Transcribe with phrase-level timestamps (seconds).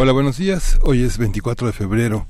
[0.00, 0.78] Hola, buenos días.
[0.84, 2.28] Hoy es 24 de febrero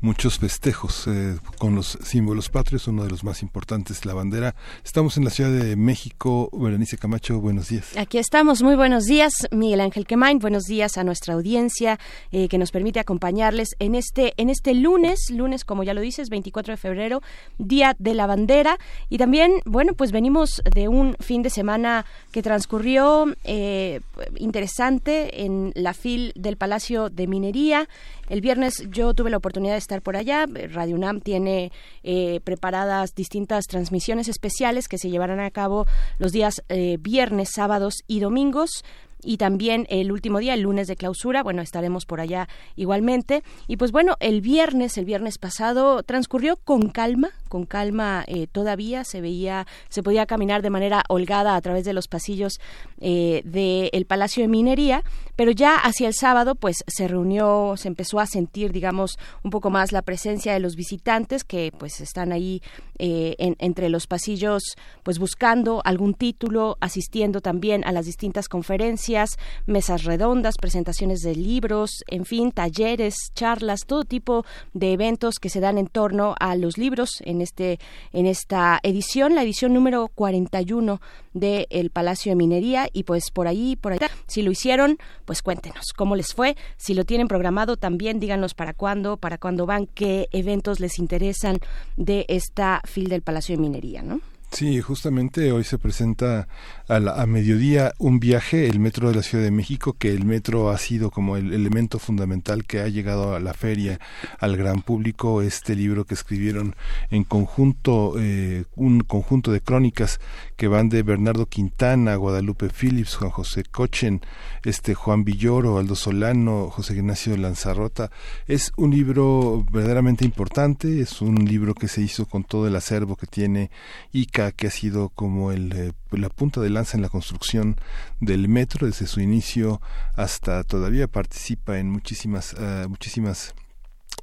[0.00, 4.54] muchos festejos eh, con los símbolos patrios, uno de los más importantes, la bandera.
[4.84, 6.50] Estamos en la Ciudad de México.
[6.52, 7.96] Berenice Camacho, buenos días.
[7.96, 9.32] Aquí estamos, muy buenos días.
[9.50, 11.98] Miguel Ángel Quemain, buenos días a nuestra audiencia
[12.32, 16.28] eh, que nos permite acompañarles en este, en este lunes, lunes, como ya lo dices,
[16.30, 17.22] 24 de febrero,
[17.58, 18.78] Día de la Bandera.
[19.08, 24.00] Y también, bueno, pues venimos de un fin de semana que transcurrió eh,
[24.36, 27.88] interesante en la FIL del Palacio de Minería.
[28.28, 30.46] El viernes yo tuve la oportunidad de estar por allá.
[30.72, 35.86] Radio UNAM tiene eh, preparadas distintas transmisiones especiales que se llevarán a cabo
[36.18, 38.84] los días eh, viernes, sábados y domingos
[39.22, 43.42] y también el último día, el lunes de clausura, bueno, estaremos por allá igualmente.
[43.66, 49.04] Y pues bueno, el viernes, el viernes pasado transcurrió con calma, con calma eh, todavía,
[49.04, 52.60] se veía, se podía caminar de manera holgada a través de los pasillos
[53.00, 55.02] eh, del Palacio de Minería,
[55.36, 59.70] pero ya hacia el sábado pues se reunió, se empezó a sentir, digamos, un poco
[59.70, 62.62] más la presencia de los visitantes que pues están ahí
[62.98, 64.62] eh, entre los pasillos
[65.02, 71.90] pues buscando algún título, asistiendo también a las distintas conferencias mesas redondas, presentaciones de libros,
[72.08, 76.78] en fin, talleres, charlas, todo tipo de eventos que se dan en torno a los
[76.78, 77.10] libros
[77.40, 77.78] este
[78.12, 81.00] en esta edición, la edición número 41
[81.32, 85.42] del el Palacio de Minería y pues por ahí por ahí si lo hicieron, pues
[85.42, 89.86] cuéntenos cómo les fue, si lo tienen programado también díganos para cuándo, para cuándo van,
[89.86, 91.58] qué eventos les interesan
[91.96, 94.20] de esta fil del Palacio de Minería, ¿no?
[94.50, 96.48] Sí, justamente hoy se presenta
[96.88, 100.78] a, mediodía un viaje, el Metro de la Ciudad de México, que el metro ha
[100.78, 104.00] sido como el elemento fundamental que ha llegado a la feria,
[104.40, 106.74] al gran público, este libro que escribieron
[107.10, 110.18] en conjunto, eh, un conjunto de crónicas
[110.56, 114.22] que van de Bernardo Quintana, Guadalupe Phillips, Juan José Cochen,
[114.64, 118.10] este Juan Villoro, Aldo Solano, José Ignacio Lanzarrota.
[118.46, 123.14] Es un libro verdaderamente importante, es un libro que se hizo con todo el acervo
[123.14, 123.70] que tiene
[124.12, 127.76] ICA, que ha sido como el, eh, la punta de lanza en la construcción
[128.20, 129.80] del metro desde su inicio
[130.16, 133.54] hasta todavía participa en muchísimas, uh, muchísimas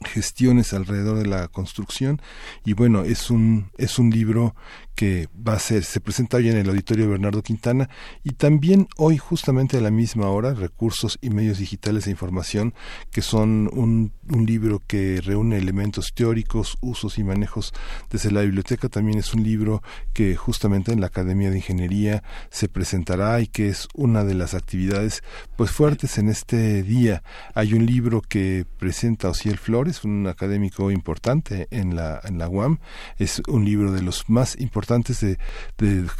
[0.03, 2.21] gestiones alrededor de la construcción.
[2.65, 4.55] Y bueno es un es un libro
[4.95, 7.89] que va a ser, se presenta hoy en el auditorio Bernardo Quintana.
[8.23, 12.73] Y también hoy justamente a la misma hora Recursos y Medios Digitales de Información,
[13.11, 17.73] que son un, un libro que reúne elementos teóricos, usos y manejos
[18.09, 19.83] desde la biblioteca, también es un libro
[20.13, 24.53] que justamente en la Academia de Ingeniería se presentará y que es una de las
[24.53, 25.23] actividades
[25.57, 27.21] pues fuertes en este día.
[27.53, 32.79] Hay un libro que presenta Ociel Flores, un académico importante en la, en la UAM,
[33.17, 35.37] es un libro de los más importantes de,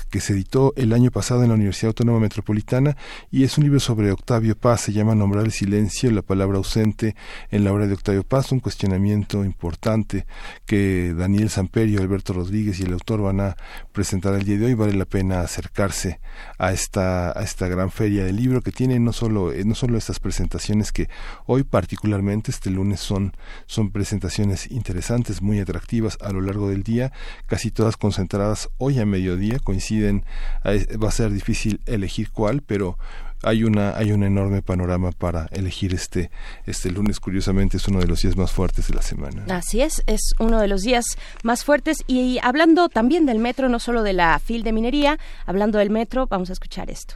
[0.09, 2.98] que se editó el año pasado en la Universidad Autónoma Metropolitana
[3.31, 7.16] y es un libro sobre Octavio Paz, se llama Nombrar el silencio, la palabra ausente
[7.52, 10.25] en la obra de Octavio Paz, un cuestionamiento importante
[10.66, 13.56] que Daniel Samperio, Alberto Rodríguez y el autor van a
[13.92, 14.74] presentar el día de hoy.
[14.74, 16.20] Vale la pena acercarse
[16.58, 19.98] a esta, a esta gran feria del libro que tiene no solo, eh, no solo
[19.98, 21.09] estas presentaciones que
[21.46, 23.34] hoy particularmente este lunes son,
[23.68, 27.12] son presentaciones interesantes, muy atractivas a lo largo del día,
[27.46, 30.24] casi todas concentradas hoy a mediodía, coinciden,
[30.66, 32.98] va a ser difícil elegir cuál, pero
[33.44, 36.32] hay una hay un enorme panorama para elegir este
[36.66, 37.20] este lunes.
[37.20, 39.46] Curiosamente es uno de los días más fuertes de la semana.
[39.50, 41.06] Así es es uno de los días
[41.44, 42.04] más fuertes.
[42.08, 46.28] Y hablando también del metro no solo de la fil de minería hablando del metro
[46.28, 47.16] vamos a escuchar esto.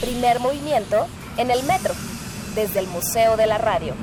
[0.00, 1.06] Primer movimiento
[1.36, 1.94] en el metro
[2.54, 3.94] desde el museo de la radio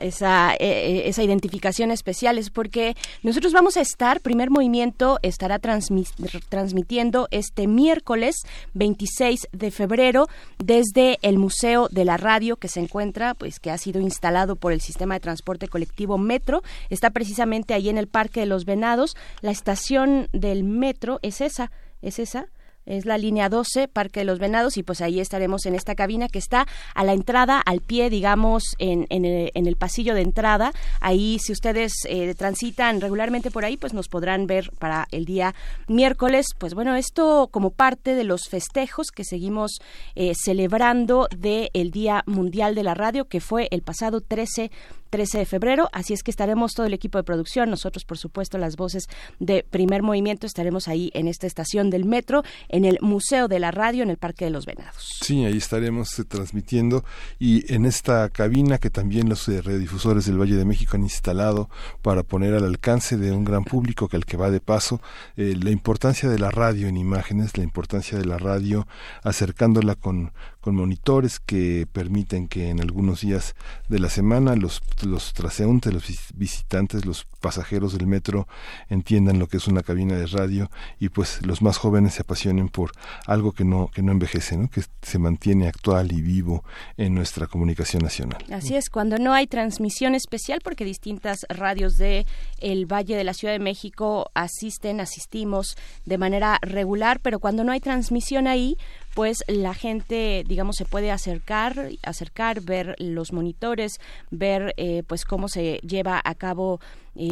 [0.00, 5.58] esa, eh, eh, esa identificación especial es porque nosotros vamos a estar, primer movimiento estará
[5.58, 8.36] transmitiendo este miércoles
[8.74, 10.26] 26 de febrero
[10.58, 14.72] desde el Museo de la Radio que se encuentra, pues que ha sido instalado por
[14.72, 19.16] el sistema de transporte colectivo Metro, está precisamente ahí en el Parque de los Venados,
[19.40, 21.70] la estación del metro es esa,
[22.02, 22.48] es esa,
[22.88, 26.28] es la línea 12, Parque de los Venados, y pues ahí estaremos en esta cabina
[26.28, 30.72] que está a la entrada, al pie, digamos, en, en, el, pasillo de entrada.
[31.00, 35.54] Ahí, si ustedes eh, transitan regularmente por ahí, pues nos podrán ver para el día
[35.86, 36.46] miércoles.
[36.58, 39.78] Pues bueno, esto como parte de los festejos que seguimos
[40.14, 44.70] eh, celebrando del Día Mundial de la Radio, que fue el pasado 13
[45.08, 48.58] 13 de febrero, así es que estaremos todo el equipo de producción, nosotros por supuesto
[48.58, 49.08] las voces
[49.38, 53.70] de primer movimiento, estaremos ahí en esta estación del metro, en el Museo de la
[53.70, 55.18] Radio, en el Parque de los Venados.
[55.22, 57.04] Sí, ahí estaremos eh, transmitiendo
[57.38, 61.70] y en esta cabina que también los eh, radiodifusores del Valle de México han instalado
[62.02, 65.00] para poner al alcance de un gran público que al que va de paso,
[65.36, 68.86] eh, la importancia de la radio en imágenes, la importancia de la radio
[69.22, 70.32] acercándola con,
[70.74, 73.54] monitores que permiten que en algunos días
[73.88, 76.04] de la semana los, los transeúntes, los
[76.34, 78.48] visitantes, los pasajeros del metro
[78.88, 82.68] entiendan lo que es una cabina de radio y pues los más jóvenes se apasionen
[82.68, 82.92] por
[83.26, 84.68] algo que no que no envejece, ¿no?
[84.68, 86.64] que se mantiene actual y vivo
[86.96, 88.44] en nuestra comunicación nacional.
[88.52, 92.26] Así es, cuando no hay transmisión especial porque distintas radios de
[92.58, 97.72] el Valle de la Ciudad de México asisten, asistimos de manera regular, pero cuando no
[97.72, 98.76] hay transmisión ahí,
[99.18, 103.98] pues la gente, digamos, se puede acercar, acercar, ver los monitores,
[104.30, 106.78] ver eh, pues cómo se lleva a cabo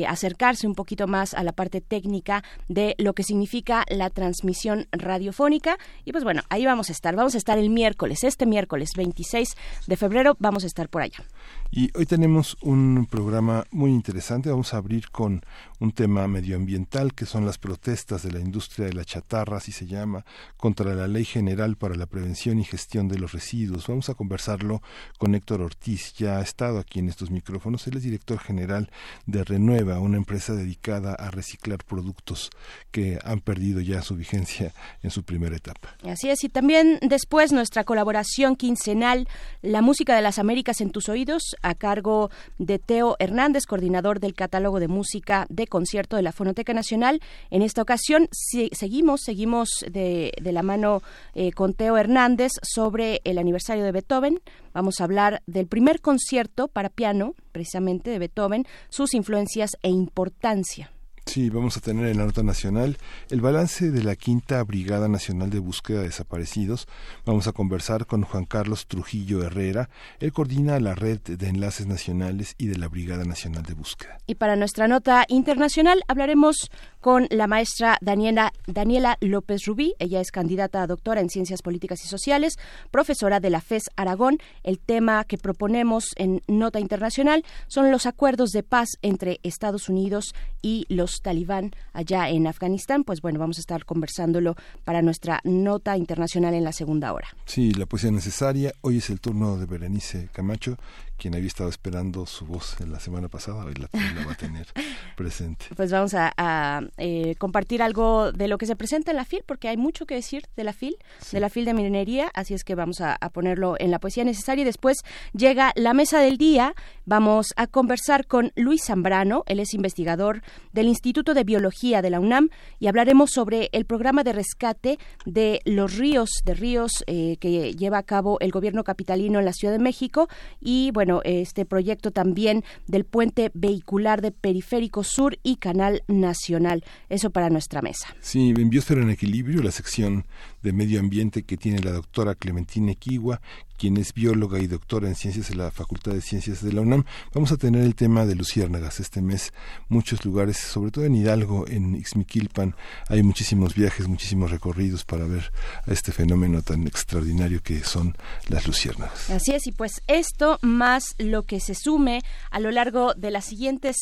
[0.07, 5.79] acercarse un poquito más a la parte técnica de lo que significa la transmisión radiofónica.
[6.05, 7.17] Y pues bueno, ahí vamos a estar.
[7.17, 9.57] Vamos a estar el miércoles, este miércoles 26
[9.87, 11.25] de febrero, vamos a estar por allá.
[11.71, 14.51] Y hoy tenemos un programa muy interesante.
[14.51, 15.43] Vamos a abrir con
[15.81, 19.87] un tema medioambiental que son las protestas de la industria de la chatarra, así se
[19.87, 20.25] llama,
[20.57, 23.87] contra la Ley General para la Prevención y Gestión de los Residuos.
[23.87, 24.81] Vamos a conversarlo
[25.19, 27.87] con Héctor Ortiz, ya ha estado aquí en estos micrófonos.
[27.87, 28.91] Él es director general
[29.27, 29.45] de
[29.83, 32.51] Una empresa dedicada a reciclar productos
[32.91, 35.97] que han perdido ya su vigencia en su primera etapa.
[36.05, 39.29] Así es, y también después nuestra colaboración quincenal,
[39.63, 44.35] La Música de las Américas en tus oídos, a cargo de Teo Hernández, coordinador del
[44.35, 47.21] catálogo de música de concierto de la Fonoteca Nacional.
[47.51, 48.29] En esta ocasión
[48.73, 51.03] seguimos, seguimos de, la mano
[51.35, 54.41] eh, con Teo Hernández sobre el aniversario de Beethoven.
[54.77, 60.91] Vamos a hablar del primer concierto para piano, precisamente de Beethoven, sus influencias e importancia.
[61.27, 62.97] Sí, vamos a tener en la nota nacional
[63.31, 66.87] el balance de la Quinta Brigada Nacional de Búsqueda de Desaparecidos.
[67.27, 69.91] Vamos a conversar con Juan Carlos Trujillo Herrera.
[70.21, 74.19] Él coordina la red de enlaces nacionales y de la Brigada Nacional de Búsqueda.
[74.27, 76.71] Y para nuestra nota internacional hablaremos
[77.01, 79.95] con la maestra Daniela, Daniela López Rubí.
[79.99, 82.55] Ella es candidata a doctora en Ciencias Políticas y Sociales,
[82.91, 84.39] profesora de la FES Aragón.
[84.63, 90.35] El tema que proponemos en Nota Internacional son los acuerdos de paz entre Estados Unidos
[90.63, 93.05] y los talibán allá en Afganistán.
[93.05, 97.29] Pues bueno, vamos a estar conversándolo para nuestra Nota Internacional en la segunda hora.
[97.45, 98.73] Sí, la poesía necesaria.
[98.81, 100.77] Hoy es el turno de Berenice Camacho
[101.17, 103.89] quien había estado esperando su voz en la semana pasada, hoy la,
[104.27, 104.67] va a tener
[105.17, 105.67] presente.
[105.75, 109.69] Pues vamos a, eh, compartir algo de lo que se presenta en la FIL, porque
[109.69, 110.97] hay mucho que decir de la FIL,
[111.33, 114.63] de la FIL de minería, así es que vamos a, ponerlo en la poesía necesaria.
[114.63, 114.99] Y después
[115.33, 116.75] llega la mesa del día,
[117.05, 120.43] vamos a conversar con Luis Zambrano, él es investigador
[120.73, 125.61] del Instituto de Biología de la UNAM, y hablaremos sobre el programa de rescate de
[125.65, 129.73] los ríos, de ríos eh, que lleva a cabo el gobierno capitalino en la Ciudad
[129.73, 130.29] de México,
[130.61, 136.83] y bueno, bueno, este proyecto también del puente vehicular de Periférico Sur y Canal Nacional.
[137.09, 138.09] Eso para nuestra mesa.
[138.21, 140.27] Sí, en Biosfera en Equilibrio, la sección
[140.63, 143.41] de medio ambiente que tiene la doctora Clementina Equigua,
[143.77, 147.05] quien es bióloga y doctora en ciencias en la Facultad de Ciencias de la UNAM.
[147.35, 149.53] Vamos a tener el tema de luciérnagas este mes.
[149.89, 152.75] Muchos lugares, sobre todo en Hidalgo, en Ixmiquilpan,
[153.09, 155.53] hay muchísimos viajes, muchísimos recorridos para ver
[155.87, 158.17] a este fenómeno tan extraordinario que son
[158.49, 159.31] las luciérnagas.
[159.31, 163.45] Así es, y pues esto más lo que se sume a lo largo de las
[163.45, 163.97] siguientes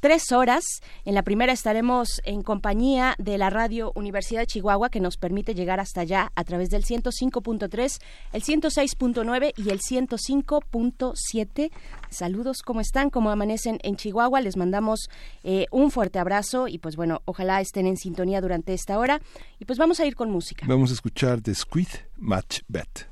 [0.00, 0.64] tres horas.
[1.04, 5.54] En la primera estaremos en compañía de la radio Universidad de Chihuahua, que nos permite
[5.54, 8.00] llegar hasta allá a través del 105.3,
[8.32, 11.70] el 106.9 y el 105.7.
[12.10, 13.10] Saludos, ¿cómo están?
[13.10, 14.40] ¿Cómo amanecen en Chihuahua?
[14.40, 15.08] Les mandamos
[15.44, 19.20] eh, un fuerte abrazo y pues bueno, ojalá estén en sintonía durante esta hora.
[19.58, 20.66] Y pues vamos a ir con música.
[20.66, 23.08] Vamos a escuchar The Squid Match Bet.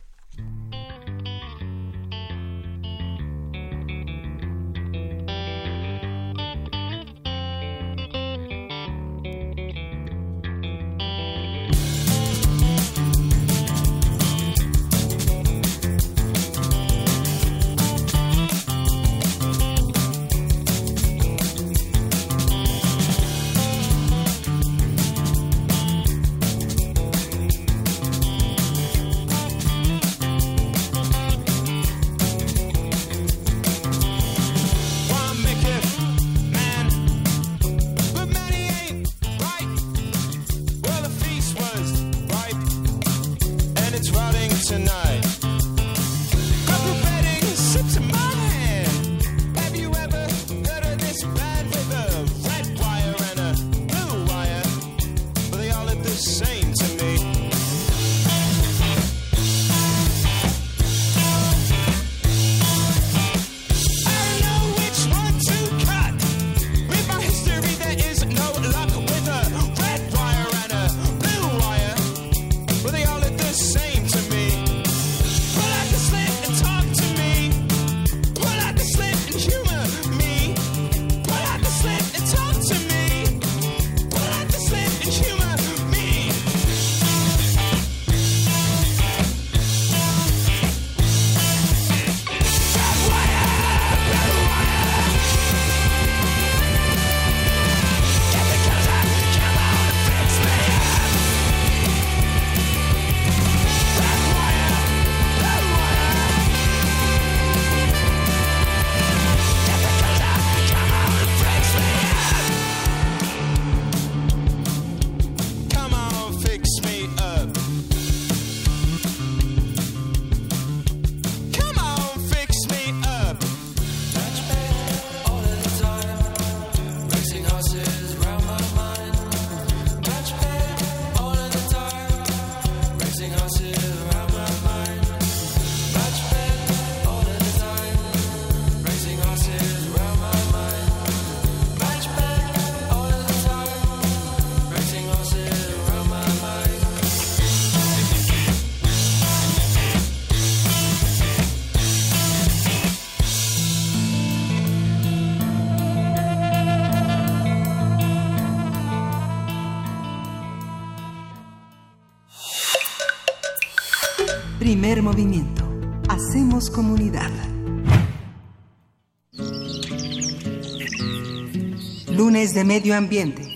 [172.78, 173.47] Medio Ambiente.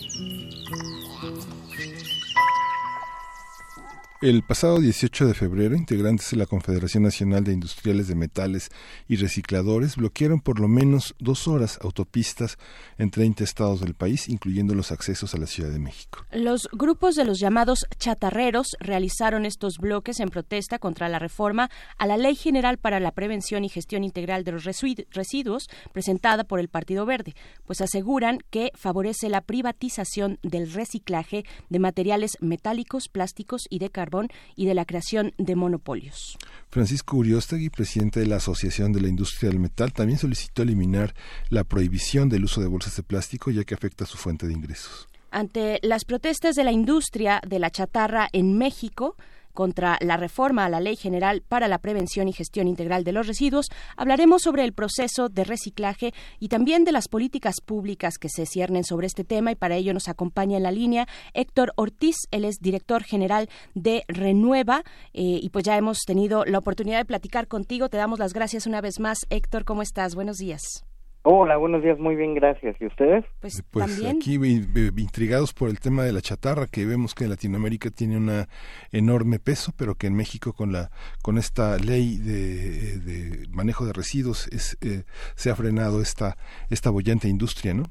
[4.23, 8.71] El pasado 18 de febrero, integrantes de la Confederación Nacional de Industriales de Metales
[9.09, 12.57] y Recicladores bloquearon por lo menos dos horas autopistas
[12.99, 16.25] en 30 estados del país, incluyendo los accesos a la Ciudad de México.
[16.31, 22.07] Los grupos de los llamados chatarreros realizaron estos bloques en protesta contra la reforma a
[22.07, 26.69] la Ley General para la Prevención y Gestión Integral de los Residuos presentada por el
[26.69, 27.35] Partido Verde,
[27.67, 34.29] pues aseguran que favorece la privatización del reciclaje de materiales metálicos, plásticos y de carbón
[34.57, 36.37] y de la creación de monopolios.
[36.69, 41.15] Francisco Uriostegui, presidente de la Asociación de la Industria del Metal, también solicitó eliminar
[41.49, 45.09] la prohibición del uso de bolsas de plástico ya que afecta su fuente de ingresos.
[45.31, 49.17] Ante las protestas de la industria de la chatarra en México,
[49.53, 53.27] contra la reforma a la Ley General para la Prevención y Gestión Integral de los
[53.27, 58.47] Residuos, hablaremos sobre el proceso de reciclaje y también de las políticas públicas que se
[58.47, 62.45] ciernen sobre este tema y para ello nos acompaña en la línea Héctor Ortiz, él
[62.45, 64.83] es director general de Renueva
[65.13, 67.89] eh, y pues ya hemos tenido la oportunidad de platicar contigo.
[67.89, 69.19] Te damos las gracias una vez más.
[69.31, 70.15] Héctor, ¿cómo estás?
[70.15, 70.85] Buenos días.
[71.25, 72.75] Hola, buenos días, muy bien, gracias.
[72.81, 73.25] ¿Y ustedes?
[73.41, 77.91] Pues, pues aquí intrigados por el tema de la chatarra, que vemos que en Latinoamérica
[77.91, 78.47] tiene un
[78.91, 80.91] enorme peso, pero que en México con la
[81.23, 85.05] con esta ley de, manejo de residuos es, eh,
[85.37, 86.37] se ha frenado esta
[86.71, 87.85] esta bollante industria, ¿no?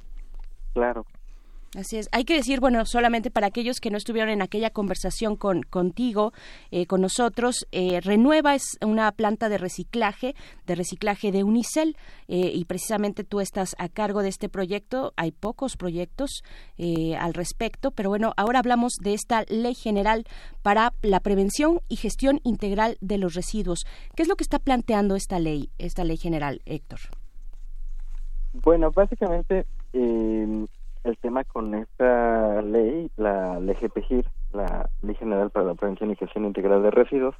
[0.73, 1.05] Claro.
[1.73, 2.09] Así es.
[2.11, 6.33] Hay que decir, bueno, solamente para aquellos que no estuvieron en aquella conversación con contigo,
[6.69, 10.35] eh, con nosotros, eh, Renueva es una planta de reciclaje,
[10.67, 11.95] de reciclaje de Unicel,
[12.27, 15.13] eh, y precisamente tú estás a cargo de este proyecto.
[15.15, 16.43] Hay pocos proyectos
[17.17, 20.25] al respecto, pero bueno, ahora hablamos de esta ley general
[20.63, 23.85] para la prevención y gestión integral de los residuos.
[24.15, 26.99] ¿Qué es lo que está planteando esta ley, esta ley general, Héctor?
[28.53, 29.65] Bueno, básicamente
[31.03, 36.45] el tema con esta ley, la LGPGIR, la Ley General para la Prevención y Gestión
[36.45, 37.35] Integral de Residuos,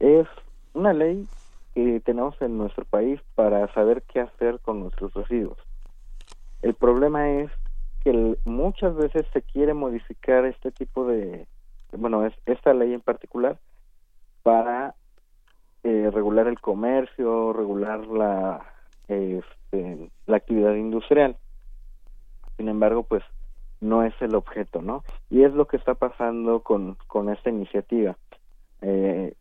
[0.00, 0.26] es
[0.72, 1.26] una ley
[1.74, 5.58] que tenemos en nuestro país para saber qué hacer con nuestros residuos.
[6.62, 7.50] El problema es
[8.04, 11.46] que muchas veces se quiere modificar este tipo de,
[11.92, 13.58] bueno, es esta ley en particular
[14.42, 14.94] para
[15.84, 18.66] eh, regular el comercio, regular la,
[19.08, 21.36] este, la actividad industrial
[22.56, 23.22] sin embargo, pues
[23.80, 25.04] no es el objeto, ¿no?
[25.28, 28.16] Y es lo que está pasando con, con esta iniciativa.
[28.80, 29.34] Eh,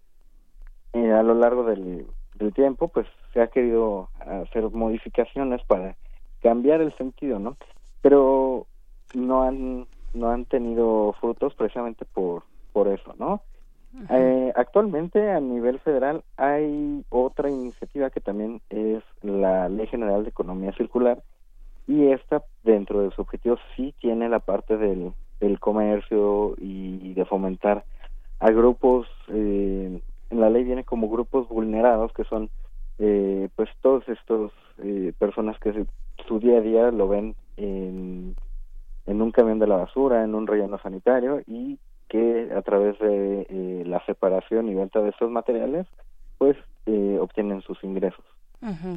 [0.93, 5.95] eh, a lo largo del, del tiempo, pues se ha querido hacer modificaciones para
[6.41, 7.55] cambiar el sentido, ¿no?
[8.01, 8.67] Pero
[9.13, 13.41] no han no han tenido frutos precisamente por por eso, ¿no?
[14.09, 20.29] Eh, actualmente a nivel federal hay otra iniciativa que también es la Ley General de
[20.29, 21.21] Economía Circular
[21.87, 27.25] y esta dentro de su objetivo sí tiene la parte del, del comercio y de
[27.25, 27.83] fomentar
[28.39, 32.49] a grupos eh, en la ley viene como grupos vulnerados que son
[32.97, 34.51] eh, pues todos estos
[34.83, 35.85] eh, personas que
[36.27, 38.35] su día a día lo ven en,
[39.05, 41.77] en un camión de la basura en un relleno sanitario y
[42.09, 45.85] que a través de eh, la separación y venta de estos materiales
[46.37, 46.57] pues
[46.87, 48.25] eh, obtienen sus ingresos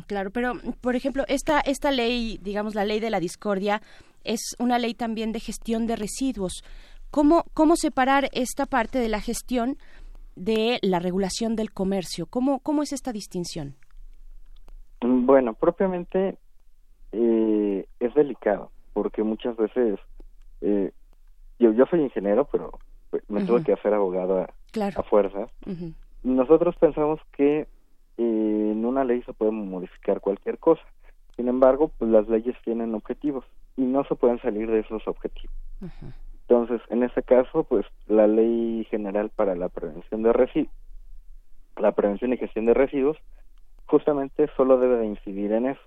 [0.07, 3.81] claro, pero por ejemplo, esta, esta ley, digamos la ley de la discordia,
[4.25, 6.63] es una ley también de gestión de residuos.
[7.11, 9.77] ¿Cómo, cómo separar esta parte de la gestión
[10.37, 12.27] de la regulación del comercio?
[12.27, 13.77] ¿Cómo, cómo es esta distinción?
[15.01, 16.39] Bueno, propiamente
[17.13, 20.01] eh, es delicado, porque muchas veces
[20.61, 20.93] eh,
[21.59, 22.73] yo, yo soy ingeniero, pero
[23.11, 25.51] pues, me tuve que hacer abogado a, fuerzas.
[26.23, 27.69] Nosotros pensamos que
[28.19, 30.83] eh, en una ley se puede modificar cualquier cosa.
[31.37, 33.45] Sin embargo, pues las leyes tienen objetivos
[33.77, 35.55] y no se pueden salir de esos objetivos.
[36.49, 40.73] Entonces, en este caso, pues la ley general para la prevención de residuos,
[41.77, 43.17] la prevención y gestión de residuos,
[43.87, 45.81] justamente solo debe de incidir en eso.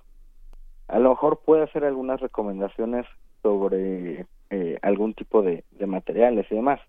[0.87, 3.05] A lo mejor puede hacer algunas recomendaciones
[3.41, 6.79] sobre eh, algún tipo de, de materiales y demás,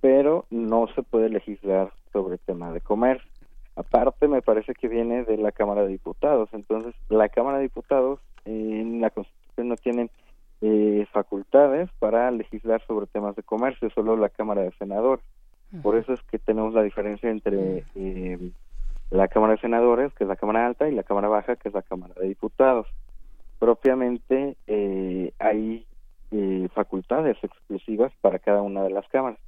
[0.00, 3.31] pero no se puede legislar sobre el tema de comercio.
[3.74, 6.48] Aparte, me parece que viene de la Cámara de Diputados.
[6.52, 10.10] Entonces, la Cámara de Diputados en la Constitución no tienen
[10.60, 15.24] eh, facultades para legislar sobre temas de comercio, solo la Cámara de Senadores.
[15.82, 18.50] Por eso es que tenemos la diferencia entre eh,
[19.10, 21.74] la Cámara de Senadores, que es la Cámara Alta, y la Cámara Baja, que es
[21.74, 22.86] la Cámara de Diputados.
[23.58, 25.86] Propiamente eh, hay
[26.74, 29.38] facultades exclusivas para cada una de las cámaras.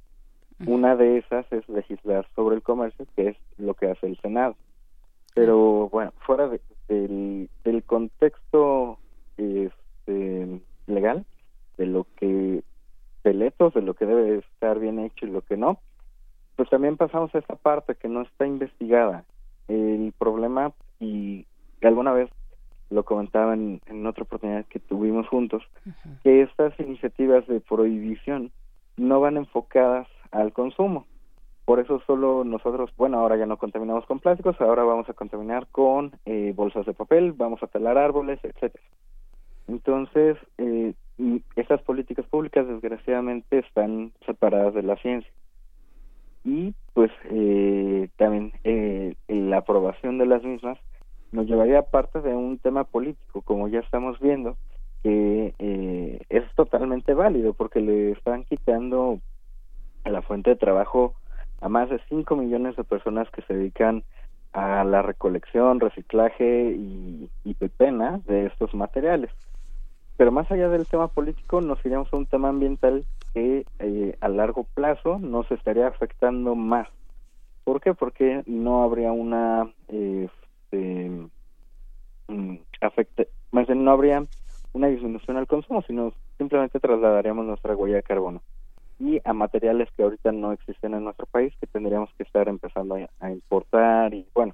[0.65, 4.55] Una de esas es legislar sobre el comercio, que es lo que hace el Senado.
[5.33, 6.49] Pero bueno, fuera
[6.87, 8.99] del, del contexto
[9.37, 11.25] este, legal,
[11.77, 12.63] de lo que
[13.21, 15.79] peletos, de lo que debe estar bien hecho y lo que no,
[16.55, 19.25] pues también pasamos a esta parte que no está investigada.
[19.67, 21.45] El problema, y
[21.81, 22.29] alguna vez
[22.89, 25.63] lo comentaba en, otra oportunidad que tuvimos juntos,
[26.23, 28.51] que estas iniciativas de prohibición
[28.95, 31.05] no van enfocadas al consumo.
[31.65, 35.67] Por eso solo nosotros, bueno, ahora ya no contaminamos con plásticos, ahora vamos a contaminar
[35.71, 38.83] con eh, bolsas de papel, vamos a talar árboles, etcétera.
[39.67, 40.93] Entonces, eh,
[41.55, 45.31] esas políticas públicas desgraciadamente están separadas de la ciencia.
[46.43, 50.77] Y pues eh, también eh, la aprobación de las mismas
[51.31, 54.55] nos llevaría a parte de un tema político, como ya estamos viendo,
[55.01, 59.19] que eh, es totalmente válido porque le están quitando
[60.09, 61.15] la fuente de trabajo
[61.61, 64.03] a más de 5 millones de personas que se dedican
[64.53, 69.31] a la recolección, reciclaje y, y pepena de estos materiales.
[70.17, 74.29] Pero más allá del tema político, nos iríamos a un tema ambiental que eh, a
[74.29, 76.87] largo plazo nos estaría afectando más.
[77.65, 77.93] ¿Por qué?
[77.93, 81.09] Porque no habría una este,
[82.29, 82.55] mm,
[83.51, 84.25] más bien no habría
[84.71, 88.41] una disminución al consumo, sino simplemente trasladaríamos nuestra huella de carbono
[88.99, 92.95] y a materiales que ahorita no existen en nuestro país que tendríamos que estar empezando
[93.19, 94.53] a, importar y bueno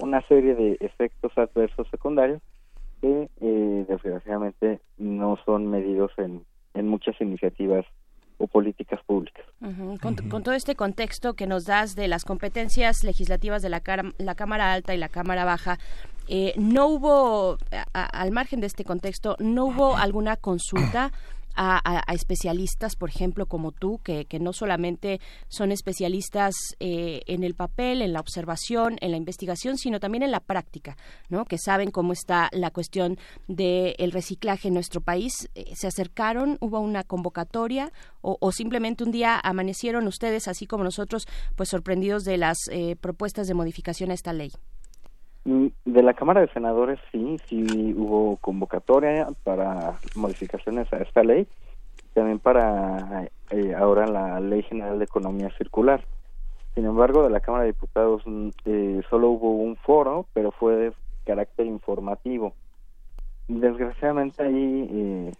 [0.00, 2.42] una serie de efectos adversos secundarios
[3.00, 7.86] que eh, desgraciadamente no son medidos en, en muchas iniciativas
[8.38, 9.44] o políticas públicas.
[10.00, 13.82] con, todo este contexto que nos das de las competencias legislativas de la,
[14.18, 15.78] la Cámara Alta y la Cámara Baja,
[16.28, 17.58] eh, no hubo,
[17.92, 21.10] al margen de este contexto, no hubo alguna consulta
[21.58, 27.54] a, especialistas, por ejemplo, como tú, que, que no solamente son especialistas eh, en el
[27.54, 30.96] papel, en la observación, en la investigación, sino también en la práctica,
[31.28, 31.44] ¿no?
[31.44, 33.18] Que saben cómo está la cuestión
[33.48, 35.48] del reciclaje en nuestro país.
[35.54, 36.58] Eh, ¿Se acercaron?
[36.60, 37.92] ¿Hubo una convocatoria?
[38.20, 43.46] O, simplemente un día amanecieron ustedes, así como nosotros, pues sorprendidos de las eh, propuestas
[43.46, 44.52] de modificación a esta ley?
[45.44, 51.46] Mm, de la Cámara de Senadores sí, sí hubo convocatoria para modificaciones a esta ley,
[52.12, 56.04] también para eh, ahora la Ley General de Economía Circular.
[56.74, 60.76] Sin embargo, de la Cámara de Diputados mm, eh, solo hubo un foro, pero fue
[60.76, 60.92] de
[61.24, 62.54] carácter informativo.
[63.48, 65.32] Desgraciadamente ahí,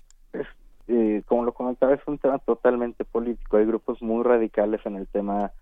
[0.87, 3.59] eh, como lo comentaba, es un tema totalmente político.
[3.59, 5.53] Hay grupos muy radicales en el tema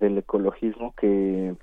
[0.00, 1.54] del ecologismo que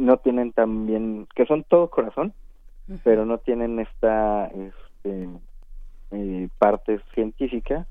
[0.00, 2.32] no tienen también, que son todo corazón,
[3.04, 5.28] pero no tienen esta este,
[6.10, 7.86] eh, parte científica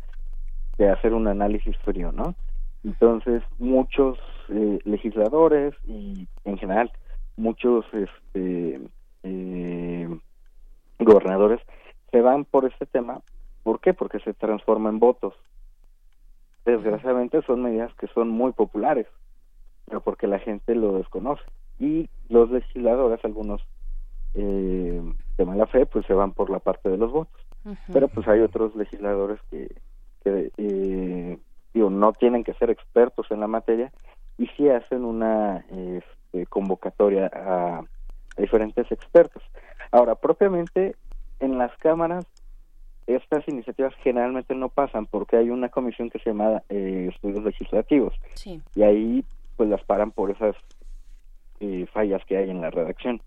[0.77, 2.35] de hacer un análisis frío, ¿no?
[2.83, 4.17] Entonces, muchos
[4.49, 6.91] eh, legisladores y en general
[7.37, 8.81] muchos este,
[9.23, 10.19] eh,
[10.97, 11.61] gobernadores
[12.11, 13.21] se van por este tema.
[13.63, 13.93] ¿Por qué?
[13.93, 15.35] Porque se transforma en votos.
[16.65, 19.07] Desgraciadamente son medidas que son muy populares,
[19.85, 21.43] pero porque la gente lo desconoce
[21.79, 23.61] y los legisladores, algunos
[24.35, 25.01] eh,
[25.37, 27.41] de mala fe, pues se van por la parte de los votos.
[27.91, 29.69] Pero pues hay otros legisladores que,
[30.23, 31.37] que eh,
[31.73, 33.91] digo, no tienen que ser expertos en la materia
[34.37, 37.83] y sí hacen una este, convocatoria a,
[38.37, 39.43] diferentes expertos.
[39.91, 40.95] Ahora, propiamente
[41.39, 42.25] en las cámaras
[43.05, 48.13] estas iniciativas generalmente no pasan porque hay una comisión que se llama eh, estudios legislativos
[48.75, 49.25] y ahí
[49.57, 50.55] pues las paran por esas
[51.59, 53.21] eh, fallas que hay en la redacción.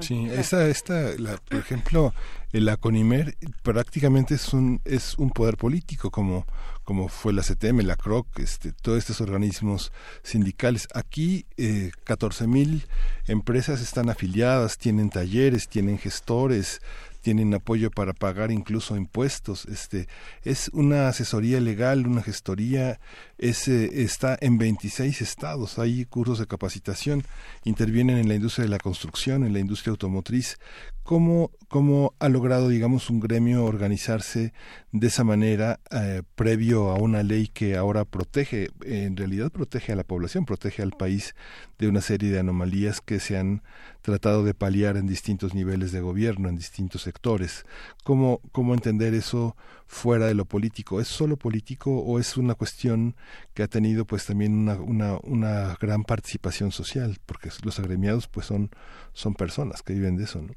[0.00, 2.12] Sí, esta, esta, la, por ejemplo,
[2.52, 6.44] el ACONIMER prácticamente es un, es un poder político como,
[6.84, 9.90] como fue la CTM, la CROC, este, todos estos organismos
[10.22, 10.88] sindicales.
[10.94, 12.84] Aquí eh, 14 mil
[13.26, 16.82] empresas están afiliadas, tienen talleres, tienen gestores,
[17.22, 19.64] tienen apoyo para pagar incluso impuestos.
[19.66, 20.08] Este
[20.42, 23.00] es una asesoría legal, una gestoría,
[23.38, 25.78] es, está en 26 estados.
[25.78, 27.24] Hay cursos de capacitación,
[27.64, 30.58] intervienen en la industria de la construcción, en la industria automotriz.
[31.04, 34.52] ¿Cómo, cómo ha logrado, digamos, un gremio organizarse
[34.92, 39.96] de esa manera eh, previo a una ley que ahora protege, en realidad protege a
[39.96, 41.34] la población, protege al país
[41.78, 43.62] de una serie de anomalías que se han
[44.00, 47.66] tratado de paliar en distintos niveles de gobierno, en distintos sectores?
[48.04, 51.00] ¿Cómo, cómo entender eso fuera de lo político?
[51.00, 53.16] ¿Es solo político o es una cuestión
[53.54, 57.18] que ha tenido pues también una, una, una gran participación social?
[57.26, 58.70] Porque los agremiados pues son,
[59.12, 60.54] son personas que viven de eso, ¿no?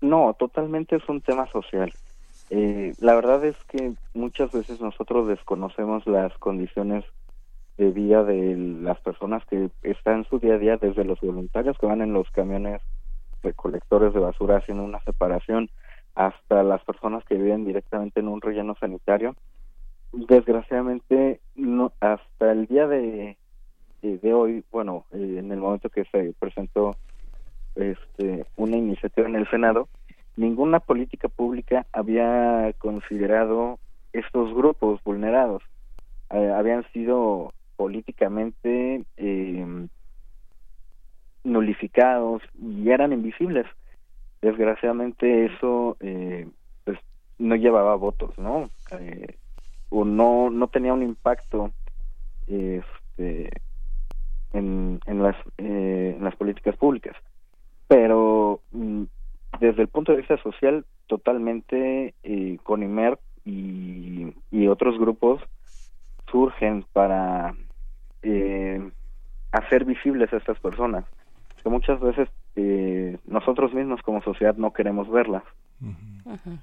[0.00, 1.92] No, totalmente es un tema social.
[2.50, 7.04] Eh, la verdad es que muchas veces nosotros desconocemos las condiciones
[7.76, 11.78] de vida de las personas que están en su día a día, desde los voluntarios
[11.78, 12.82] que van en los camiones
[13.42, 15.70] recolectores de basura haciendo una separación,
[16.14, 19.36] hasta las personas que viven directamente en un relleno sanitario.
[20.12, 23.38] Desgraciadamente, no, hasta el día de,
[24.02, 26.96] de hoy, bueno, eh, en el momento que se presentó
[27.74, 29.88] este, una iniciativa en el Senado,
[30.36, 33.78] ninguna política pública había considerado
[34.12, 35.62] estos grupos vulnerados.
[36.30, 39.86] Eh, habían sido políticamente eh,
[41.44, 43.66] nulificados y eran invisibles.
[44.42, 46.48] Desgraciadamente eso eh,
[46.84, 46.98] pues
[47.38, 48.70] no llevaba votos, ¿no?
[48.98, 49.36] Eh,
[49.90, 51.72] o no no tenía un impacto
[52.46, 53.50] este,
[54.52, 57.16] en, en las eh, en las políticas públicas.
[57.90, 59.02] Pero mm,
[59.58, 65.42] desde el punto de vista social, totalmente eh, Conimer y, y otros grupos
[66.30, 67.52] surgen para
[68.22, 68.80] eh,
[69.50, 71.04] hacer visibles a estas personas
[71.64, 75.42] que muchas veces eh, nosotros mismos como sociedad no queremos verlas.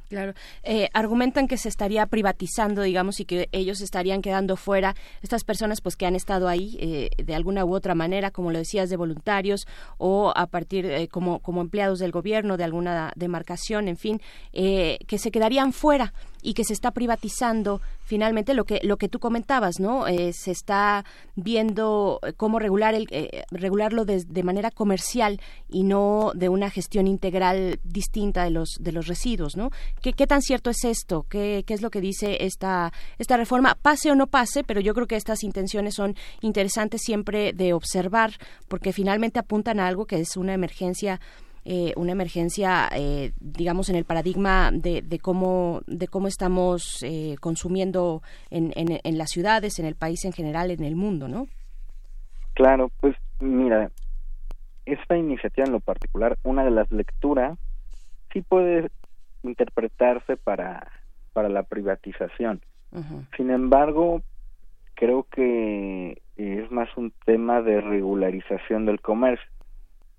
[0.09, 0.33] Claro.
[0.63, 4.95] Eh, argumentan que se estaría privatizando, digamos, y que ellos estarían quedando fuera.
[5.21, 8.59] Estas personas, pues, que han estado ahí eh, de alguna u otra manera, como lo
[8.59, 13.87] decías, de voluntarios o a partir eh, como como empleados del gobierno, de alguna demarcación,
[13.87, 14.21] en fin,
[14.53, 19.19] que se quedarían fuera y que se está privatizando finalmente lo que lo que tú
[19.19, 21.03] comentabas no eh, se está
[21.35, 27.07] viendo cómo regular el eh, regularlo de, de, manera comercial y no de una gestión
[27.07, 31.81] integral distinta de los de residuos no qué, tan cierto es esto ¿Qué, qué es
[31.81, 35.43] lo que dice esta esta reforma pase o no pase pero yo creo que estas
[35.43, 38.31] intenciones son interesantes siempre de observar
[38.67, 41.19] porque finalmente apuntan a algo que es una emergencia
[41.69, 48.21] eh, una emergencia, eh, digamos, en el paradigma de, cómo de cómo estamos eh, consumiendo
[48.49, 51.47] en, en, en, las ciudades, en el país en general, en el mundo, ¿no?
[52.53, 53.91] Claro, pues mira,
[54.85, 57.59] esta iniciativa en lo particular, una de las lecturas
[58.31, 58.89] sí puede
[59.43, 60.87] interpretarse para
[61.33, 62.61] para la privatización.
[62.91, 63.37] Uh -huh.
[63.37, 64.21] Sin embargo,
[64.95, 69.47] creo que es más un tema de regularización del comercio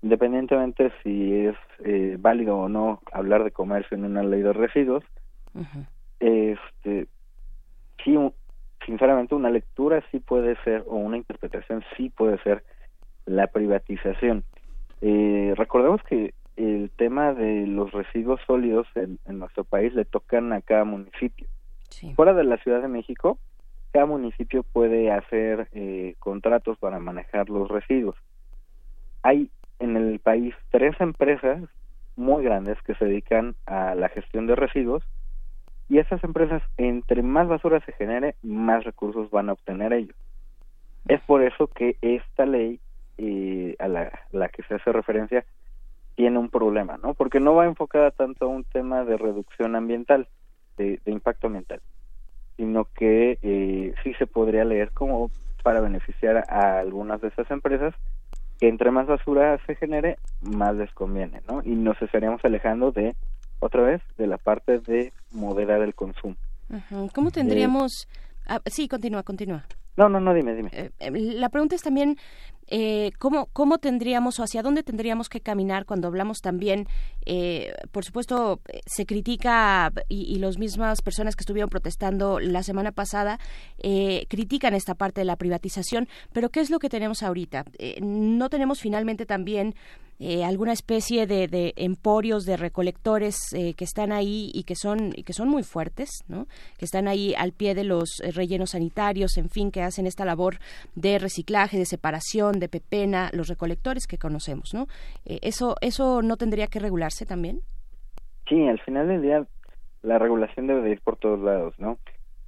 [0.01, 5.03] independientemente si es eh, válido o no hablar de comercio en una ley de residuos,
[5.53, 5.85] uh -huh.
[6.19, 7.07] este,
[8.03, 8.17] sí,
[8.85, 12.63] sinceramente una lectura sí puede ser, o una interpretación sí puede ser
[13.25, 14.43] la privatización.
[15.01, 20.51] Eh, recordemos que el tema de los residuos sólidos en, en nuestro país le tocan
[20.51, 21.47] a cada municipio.
[21.89, 22.13] Sí.
[22.15, 23.39] Fuera de la Ciudad de México,
[23.91, 28.15] cada municipio puede hacer eh, contratos para manejar los residuos.
[29.23, 31.63] Hay en el país tres empresas
[32.17, 35.03] muy grandes que se dedican a la gestión de residuos
[35.87, 40.15] y esas empresas, entre más basura se genere, más recursos van a obtener ellos.
[41.07, 42.79] Es por eso que esta ley
[43.17, 45.45] eh, a la, la, que se hace referencia
[46.19, 47.13] tiene un problema, ¿no?
[47.13, 50.27] Porque no va enfocada tanto a un tema de reducción ambiental,
[50.75, 51.79] de, de impacto ambiental,
[52.57, 55.31] sino que eh, sí se podría leer como
[55.63, 57.95] para beneficiar a algunas de esas empresas
[58.59, 61.61] que entre más basura se genere, más les conviene, ¿no?
[61.63, 63.15] Y nos estaríamos alejando de,
[63.61, 66.35] otra vez, de la parte de moderar el consumo.
[67.15, 68.09] ¿Cómo tendríamos...?
[68.11, 69.63] Eh, ah, sí, continúa, continúa.
[69.99, 70.69] No, no, no, dime, dime.
[70.71, 72.17] Eh, la pregunta es también
[72.71, 76.87] eh, ¿cómo, ¿cómo tendríamos o hacia dónde tendríamos que caminar cuando hablamos también,
[77.25, 82.91] eh, por supuesto, se critica y, y las mismas personas que estuvieron protestando la semana
[82.91, 83.39] pasada
[83.79, 87.65] eh, critican esta parte de la privatización, pero ¿qué es lo que tenemos ahorita?
[87.79, 89.73] Eh, ¿No tenemos finalmente también
[90.19, 95.11] eh, alguna especie de, de, emporios de recolectores eh, que están ahí y que son
[95.11, 96.45] que son muy fuertes, ¿no?
[96.77, 100.25] Que están ahí al pie de los eh, rellenos sanitarios, en fin, que hacen esta
[100.25, 100.55] labor
[100.95, 104.87] de reciclaje, de separación, de pepena, los recolectores que conocemos, ¿no?
[105.25, 107.61] Eh, eso eso no tendría que regularse también.
[108.49, 109.47] Sí, al final del día
[110.01, 111.97] la regulación debe de ir por todos lados, ¿no?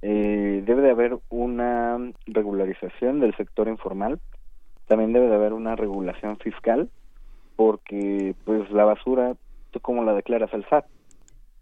[0.02, 4.18] Debe de haber una regularización del sector informal,
[4.88, 6.90] también debe de haber una regulación fiscal
[7.56, 9.34] porque pues la basura,
[9.70, 10.86] tú como la declaras al SAT,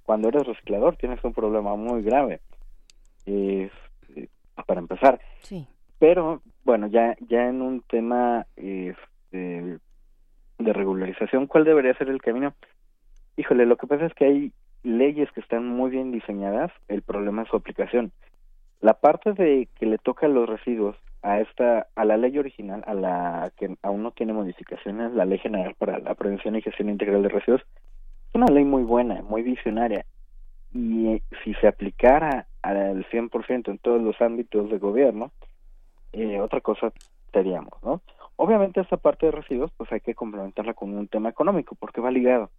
[0.03, 2.41] cuando eres reciclador tienes un problema muy grave,
[3.27, 3.71] eh,
[4.67, 5.21] para empezar.
[5.43, 5.67] Sí.
[5.99, 8.95] Pero bueno, ya ya en un tema eh,
[9.31, 12.55] de regularización, ¿cuál debería ser el camino?
[13.37, 17.43] Híjole, lo que pasa es que hay leyes que están muy bien diseñadas, el problema
[17.43, 18.13] es su aplicación.
[18.81, 22.95] La parte de que le toca los residuos a esta a la ley original a
[22.95, 27.23] la que aún no tiene modificaciones la ley general para la prevención y gestión integral
[27.23, 30.07] de residuos es una ley muy buena muy visionaria
[30.73, 35.31] y eh, si se aplicara al 100% en todos los ámbitos de gobierno
[36.13, 36.93] eh, otra cosa
[37.33, 38.01] seríamos, ¿no?
[38.37, 42.11] Obviamente esta parte de residuos pues hay que complementarla con un tema económico porque va
[42.11, 42.51] ligado.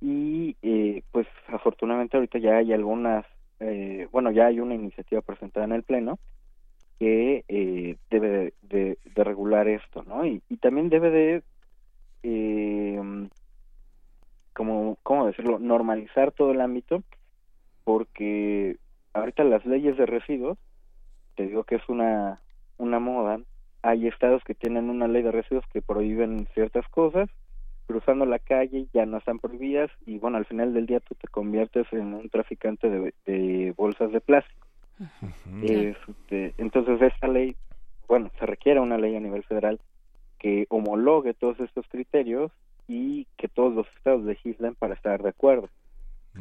[0.00, 3.24] Y eh, pues afortunadamente ahorita ya hay algunas,
[3.60, 6.18] eh, bueno, ya hay una iniciativa presentada en el Pleno
[6.98, 10.24] que eh, debe de, regular esto, ¿no?
[10.26, 11.42] Y, y también debe de,
[12.22, 13.28] eh,
[14.52, 17.02] como, ¿cómo decirlo?, normalizar todo el ámbito
[17.84, 18.78] porque
[19.12, 20.58] ahorita las leyes de residuos,
[21.36, 22.40] te digo que es una,
[22.78, 23.38] una moda,
[23.82, 27.30] hay estados que tienen una ley de residuos que prohíben ciertas cosas,
[27.86, 31.28] cruzando la calle ya no están prohibidas y bueno, al final del día tú te
[31.28, 34.66] conviertes en un traficante de, bolsas de plástico.
[35.62, 37.54] Este, entonces esta ley,
[38.08, 39.78] bueno, se requiere una ley a nivel federal
[40.38, 42.50] que homologue todos estos criterios
[42.88, 45.68] y que todos los estados legislen para estar de acuerdo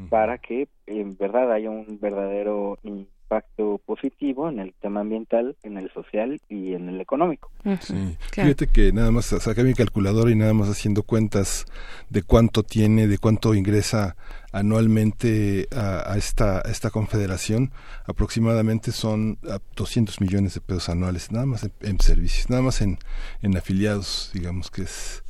[0.10, 2.78] para que en verdad haya un verdadero
[3.26, 7.52] impacto positivo en el tema ambiental, en el social y en el económico.
[7.82, 8.16] Sí.
[8.32, 11.66] Fíjate que nada más saqué mi calculadora y nada más haciendo cuentas
[12.10, 14.16] de cuánto tiene, de cuánto ingresa
[14.52, 17.72] anualmente a, esta, esta confederación,
[18.06, 19.40] aproximadamente son
[19.76, 23.00] 200 millones de pesos anuales, nada más en, servicios, nada más en,
[23.42, 25.25] en afiliados, digamos que es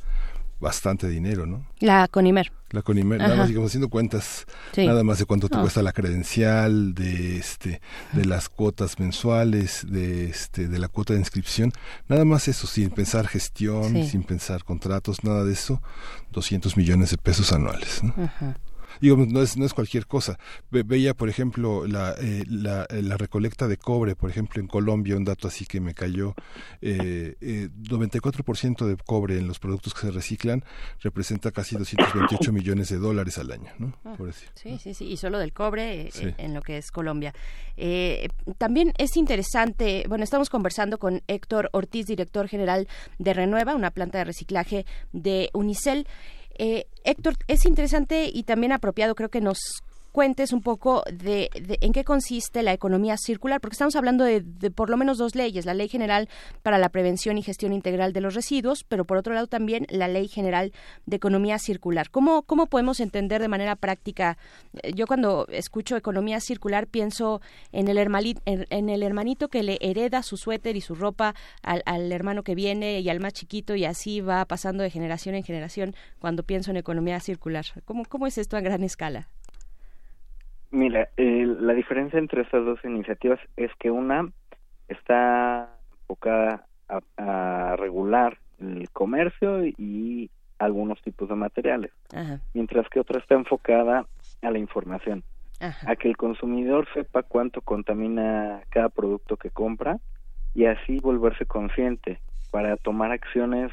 [0.60, 1.66] bastante dinero, ¿no?
[1.80, 2.52] La Conimer.
[2.70, 4.44] La Conimer, nada más digamos haciendo cuentas,
[4.76, 7.80] nada más de cuánto te cuesta la credencial, de este,
[8.12, 11.72] de las cuotas mensuales, de este, de la cuota de inscripción,
[12.08, 15.80] nada más eso, sin pensar gestión, sin pensar contratos, nada de eso,
[16.32, 18.14] 200 millones de pesos anuales, ¿no?
[19.00, 20.38] Digo, no es, no es cualquier cosa.
[20.70, 25.16] veía, por ejemplo, la, eh, la, eh, la, recolecta de cobre, por ejemplo, en Colombia,
[25.16, 26.34] un dato así que me cayó,
[26.80, 30.64] eh, eh, 94% de cobre en los productos que se reciclan
[31.00, 33.94] representa casi 228 millones de dólares al año, ¿no?
[34.04, 34.16] Ah,
[34.54, 37.34] sí, sí, sí, y solo del cobre eh, en lo que es Colombia.
[38.58, 44.18] también es interesante, bueno, estamos conversando con Héctor Ortiz, director general de Renueva, una planta
[44.18, 46.06] de reciclaje de Unicel.
[46.58, 49.58] Eh, Héctor, es interesante y también apropiado, creo que nos
[50.16, 51.50] cuentes un poco de,
[51.82, 55.66] en qué consiste la economía circular, porque estamos hablando de, por lo menos dos leyes,
[55.66, 56.30] la Ley General
[56.62, 60.08] para la Prevención y Gestión Integral de los Residuos, pero por otro lado también la
[60.08, 60.72] Ley General
[61.04, 62.08] de Economía Circular.
[62.08, 64.38] ¿Cómo, cómo podemos entender de manera práctica?
[64.82, 69.76] Eh, yo cuando escucho economía circular pienso en el, hermanito, en, el hermanito que le
[69.82, 73.84] hereda su suéter y su ropa al, hermano que viene y al más chiquito y
[73.84, 77.66] así va pasando de generación en generación cuando pienso en economía circular.
[77.84, 79.28] ¿Cómo, cómo es esto a gran escala?
[80.70, 84.30] Mira, eh, la diferencia entre estas dos iniciativas es que una
[84.88, 91.92] está enfocada a, regular el comercio y algunos tipos de materiales,
[92.54, 94.06] mientras que otra está enfocada
[94.42, 95.24] a la información,
[95.60, 99.98] a que el consumidor sepa cuánto contamina cada producto que compra
[100.54, 103.70] y así volverse consciente para tomar acciones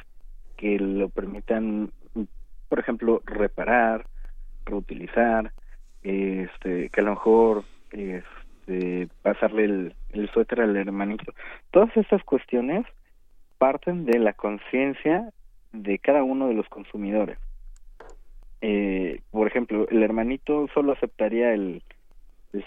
[0.58, 1.92] que lo permitan,
[2.68, 4.06] por ejemplo, reparar,
[4.66, 5.54] reutilizar,
[6.04, 9.66] este, que a lo mejor este, pasarle
[10.14, 11.34] el, suéter al hermanito.
[11.72, 12.86] Todas estas cuestiones
[13.58, 15.32] parten de la conciencia
[15.72, 17.38] de cada uno de los consumidores.
[18.62, 21.84] Eh, por ejemplo, el hermanito solo aceptaría el,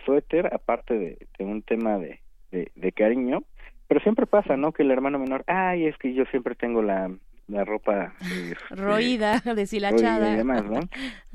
[0.05, 2.21] suéter, aparte de, un tema de,
[2.93, 3.45] cariño,
[3.87, 4.73] pero siempre pasa, ¿no?
[4.73, 7.11] Que el hermano menor, ay, es que yo siempre tengo la,
[7.49, 10.81] la ropa este, roída, deshilachada y demás, ¿no?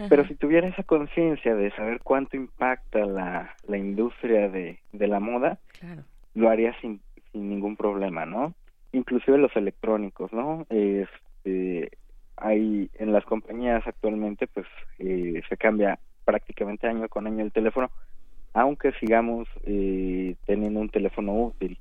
[0.09, 5.19] Pero si tuviera esa conciencia de saber cuánto impacta la, la industria de, de la
[5.19, 5.59] moda,
[6.33, 8.53] lo haría sin, sin ningún problema, ¿no?
[8.91, 10.65] Inclusive los electrónicos, ¿no?
[10.69, 11.91] Este,
[12.37, 14.67] hay en las compañías actualmente, pues
[14.99, 17.89] eh, se cambia prácticamente año con año el teléfono,
[18.53, 21.77] aunque sigamos eh, teniendo un teléfono útil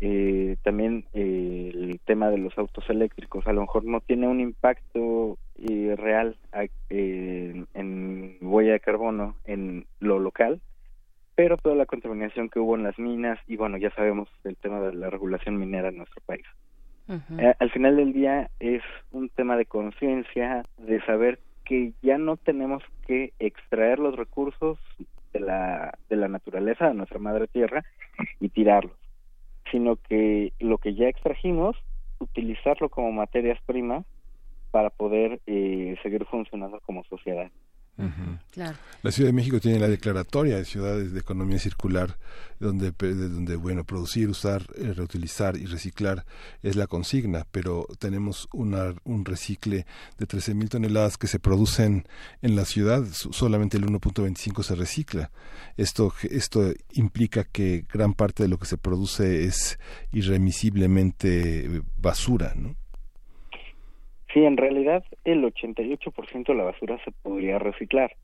[0.00, 4.40] eh, también eh, el tema de los autos eléctricos a lo mejor no tiene un
[4.40, 6.36] impacto eh, real
[6.90, 10.60] eh, en huella de carbono en lo local
[11.34, 14.80] pero toda la contaminación que hubo en las minas y bueno ya sabemos el tema
[14.80, 16.44] de la regulación minera en nuestro país.
[17.38, 18.82] Eh, al final del día es
[19.12, 24.78] un tema de conciencia de saber que ya no tenemos que extraer los recursos
[25.32, 27.82] de la de la naturaleza de nuestra madre tierra
[28.40, 29.07] y tirarlos
[29.70, 31.76] sino que lo que ya extrajimos,
[32.18, 34.04] utilizarlo como materias primas
[34.70, 37.50] para poder eh, seguir funcionando como sociedad.
[39.02, 42.16] La Ciudad de México tiene la declaratoria de ciudades de economía circular,
[42.60, 46.24] donde, donde bueno, producir, usar, eh, reutilizar y reciclar
[46.62, 52.06] es la consigna, pero tenemos una, un recicle de 13 mil toneladas que se producen
[52.40, 55.30] en la ciudad, solamente el 1.25 se recicla.
[55.76, 59.78] Esto, esto implica que gran parte de lo que se produce es
[60.12, 62.76] irremisiblemente basura, ¿no?
[64.38, 68.14] Sí, en realidad el 88% de la basura se podría reciclar.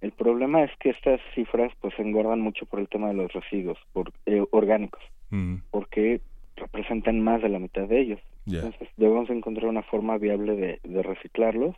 [0.00, 3.76] El problema es que estas cifras pues engordan mucho por el tema de los residuos
[3.92, 5.56] por, eh, orgánicos, mm.
[5.72, 6.20] porque
[6.54, 8.20] representan más de la mitad de ellos.
[8.46, 11.74] Entonces debemos encontrar una forma viable de, de reciclarlos.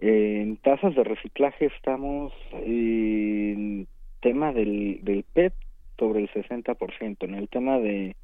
[0.00, 2.32] en tasas de reciclaje estamos
[2.64, 3.86] en
[4.20, 5.54] tema del, del PET
[5.96, 8.16] sobre el 60%, en el tema de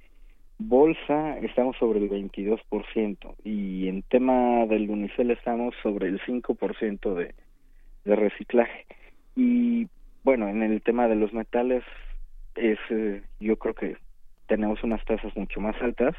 [0.58, 7.34] bolsa estamos sobre el 22% y en tema del unicel estamos sobre el 5% de,
[8.04, 8.86] de reciclaje.
[9.34, 9.88] Y
[10.24, 11.82] bueno, en el tema de los metales
[12.54, 13.96] es eh, yo creo que
[14.46, 16.14] tenemos unas tasas mucho más altas,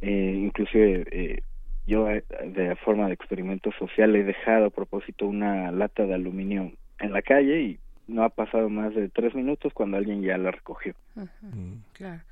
[0.00, 1.42] eh, inclusive eh,
[1.86, 6.72] yo eh, de forma de experimento social he dejado a propósito una lata de aluminio
[6.98, 10.50] en la calle y no ha pasado más de tres minutos cuando alguien ya la
[10.50, 10.94] recogió.
[11.14, 11.74] Mm.
[11.92, 12.22] Claro.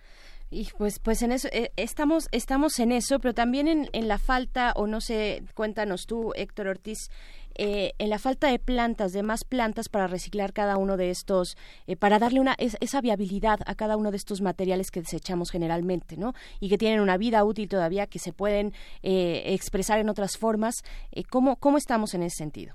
[0.52, 4.18] Y pues, pues en eso, eh, estamos, estamos en eso, pero también en, en, la
[4.18, 7.08] falta, o no sé, cuéntanos tú, Héctor Ortiz,
[7.54, 11.56] eh, en la falta de plantas, de más plantas para reciclar cada uno de estos,
[11.86, 16.18] eh, para darle una, esa viabilidad a cada uno de estos materiales que desechamos generalmente,
[16.18, 16.34] ¿no?
[16.60, 20.82] Y que tienen una vida útil todavía, que se pueden expresar en otras formas.
[21.30, 22.74] ¿cómo, ¿Cómo estamos en ese sentido?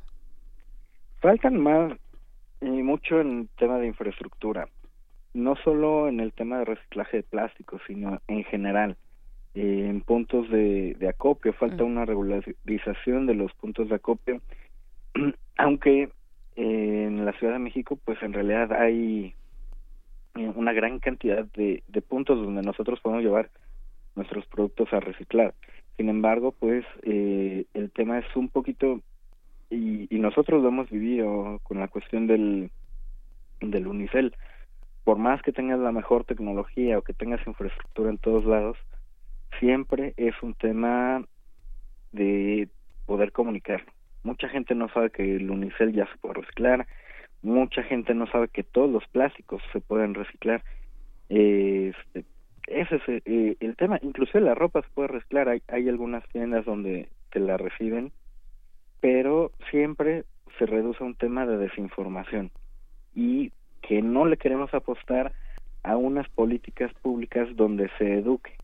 [1.21, 1.93] Faltan más,
[2.59, 4.67] y mucho en tema de infraestructura
[5.33, 8.97] no solo en el tema de reciclaje de plástico, sino en general.
[9.55, 11.87] Eh, en puntos de, de acopio, falta mm.
[11.87, 14.41] una regularización de los puntos de acopio,
[15.57, 16.09] aunque
[16.55, 19.33] eh, en la Ciudad de México, pues en realidad hay
[20.35, 23.49] eh, una gran cantidad de, de puntos donde nosotros podemos llevar
[24.15, 25.53] nuestros productos a reciclar.
[25.97, 29.01] Sin embargo, pues eh, el tema es un poquito,
[29.69, 32.69] y, y nosotros lo hemos vivido con la cuestión del,
[33.61, 34.35] del unicel,
[35.07, 38.77] por más que tengas la mejor tecnología o que tengas infraestructura en todos lados,
[39.57, 41.23] siempre es un tema
[42.11, 42.67] de
[43.05, 43.85] poder comunicar.
[44.23, 46.87] Mucha gente no sabe que el unicel ya se puede reciclar,
[47.41, 50.61] mucha gente no sabe que todos los plásticos se pueden reciclar.
[51.29, 52.25] Este,
[52.67, 53.99] ese es eh, el tema.
[54.01, 55.47] Incluso la ropa se puede reciclar.
[55.47, 58.11] Hay, hay algunas tiendas donde te la reciben,
[58.99, 60.25] pero siempre
[60.59, 62.51] se reduce a un tema de desinformación
[63.15, 63.53] y
[63.87, 65.33] que no le queremos apostar
[65.83, 68.57] a unas políticas públicas donde se eduque.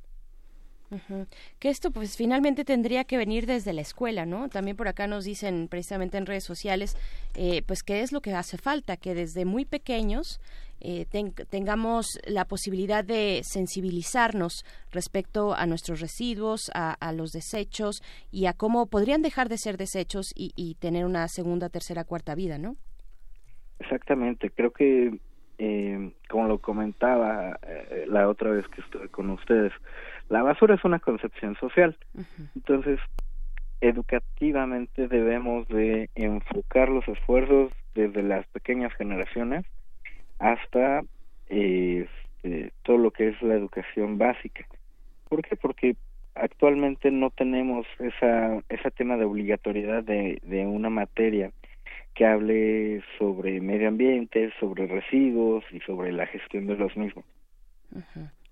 [1.57, 4.49] Que esto pues finalmente tendría que venir desde la escuela, ¿no?
[4.49, 6.95] También por acá nos dicen precisamente en redes sociales,
[7.35, 10.39] eh, pues qué es lo que hace falta, que desde muy pequeños
[10.81, 11.07] eh,
[11.49, 18.85] tengamos la posibilidad de sensibilizarnos respecto a nuestros residuos, a, los desechos y a cómo
[18.85, 22.75] podrían dejar de ser desechos y, y tener una segunda, tercera, cuarta vida, ¿no?
[23.79, 25.19] Exactamente, creo que
[25.57, 29.71] eh, como lo comentaba eh, la otra vez que estuve con ustedes,
[30.29, 31.95] la basura es una concepción social.
[32.55, 32.99] Entonces,
[33.81, 39.65] educativamente debemos de enfocar los esfuerzos desde las pequeñas generaciones
[40.39, 41.03] hasta
[41.49, 42.07] eh,
[42.83, 44.65] todo lo que es la educación básica.
[45.29, 45.55] ¿Por qué?
[45.55, 45.95] Porque
[46.35, 51.51] actualmente no tenemos esa ese tema de obligatoriedad de, de una materia
[52.13, 57.25] que hable sobre medio ambiente, sobre residuos y sobre la gestión de los mismos.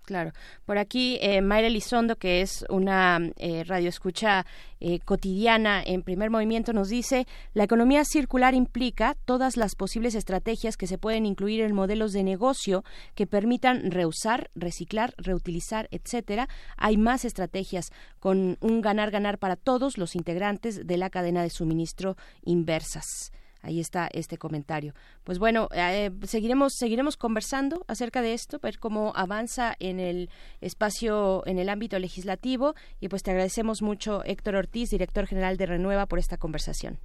[0.03, 0.31] Claro.
[0.65, 4.45] Por aquí, eh, Mayra Elizondo, que es una eh, radioescucha
[4.79, 10.75] eh, cotidiana en primer movimiento, nos dice, la economía circular implica todas las posibles estrategias
[10.75, 12.83] que se pueden incluir en modelos de negocio
[13.15, 16.49] que permitan reusar, reciclar, reutilizar, etcétera.
[16.77, 22.17] Hay más estrategias con un ganar-ganar para todos los integrantes de la cadena de suministro
[22.43, 23.31] inversas.
[23.61, 24.93] Ahí está este comentario.
[25.23, 30.29] Pues bueno, eh, seguiremos seguiremos conversando acerca de esto, ver cómo avanza en el
[30.61, 35.65] espacio, en el ámbito legislativo y pues te agradecemos mucho Héctor Ortiz, director general de
[35.65, 36.97] Renueva, por esta conversación.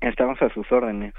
[0.00, 1.14] Estamos a sus órdenes.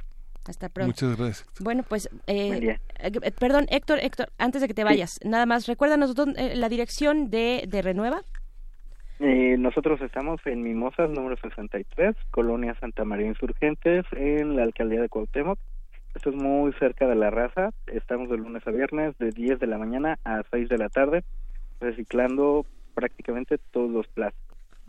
[0.47, 0.89] Hasta pronto.
[0.89, 1.47] Muchas gracias.
[1.59, 6.13] Bueno, pues, eh, eh, perdón, Héctor, Héctor, antes de que te vayas, nada más, recuérdanos
[6.35, 8.21] la dirección de, de Renueva.
[9.19, 15.09] Eh, nosotros estamos en Mimosas, número 63, Colonia Santa María Insurgentes, en la alcaldía de
[15.09, 15.57] Cuauhtémoc.
[16.15, 17.69] Esto es muy cerca de la raza.
[17.87, 21.23] Estamos de lunes a viernes, de 10 de la mañana a 6 de la tarde,
[21.79, 24.45] reciclando prácticamente todos los plásticos.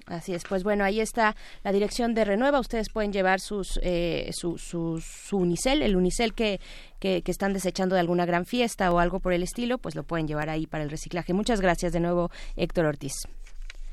[0.06, 2.60] Así es, pues bueno, ahí está la dirección de Renueva.
[2.60, 6.60] Ustedes pueden llevar sus, eh, su, su, su, unicel, el unicel que,
[7.00, 10.04] que, que, están desechando de alguna gran fiesta o algo por el estilo, pues lo
[10.04, 11.32] pueden llevar ahí para el reciclaje.
[11.32, 13.14] Muchas gracias de nuevo, Héctor Ortiz.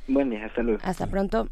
[0.08, 0.80] Buen día, hasta luego.
[0.84, 1.50] Hasta pronto.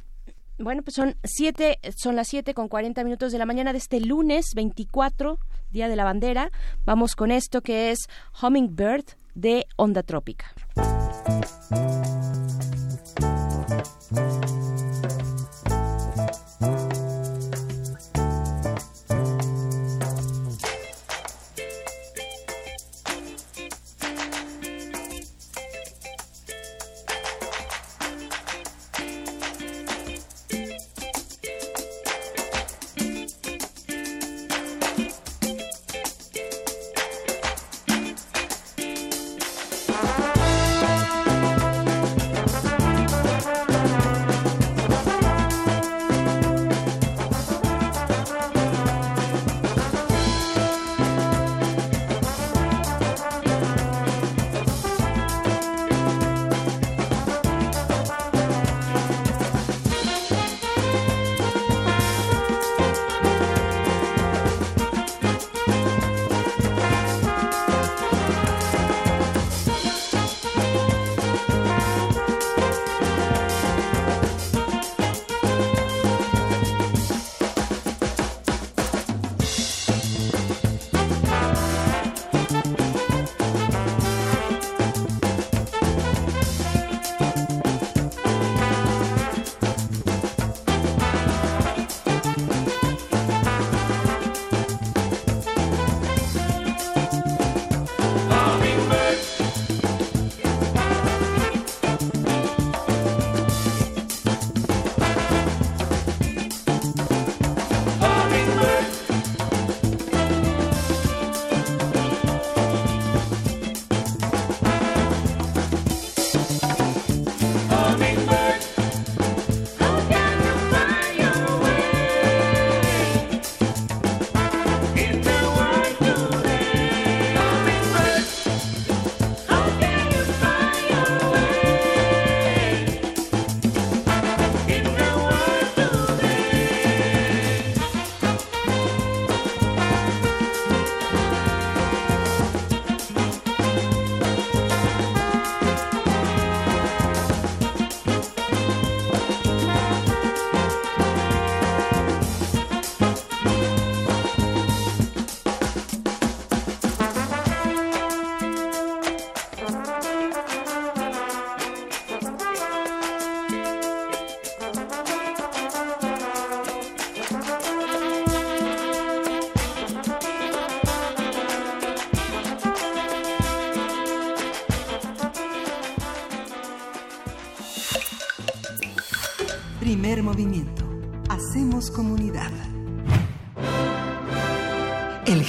[0.58, 4.00] Bueno, pues son siete, son las siete con cuarenta minutos de la mañana de este
[4.00, 5.40] lunes 24,
[5.72, 6.52] Día de la Bandera.
[6.86, 8.08] Vamos con esto que es
[8.42, 10.54] Hummingbird de Onda Trópica.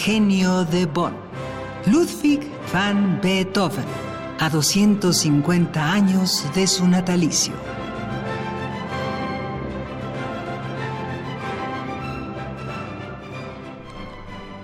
[0.05, 1.15] Genio de Bonn.
[1.87, 2.41] Ludwig
[2.73, 3.85] van Beethoven.
[4.41, 7.55] A 250 años de su natalicio.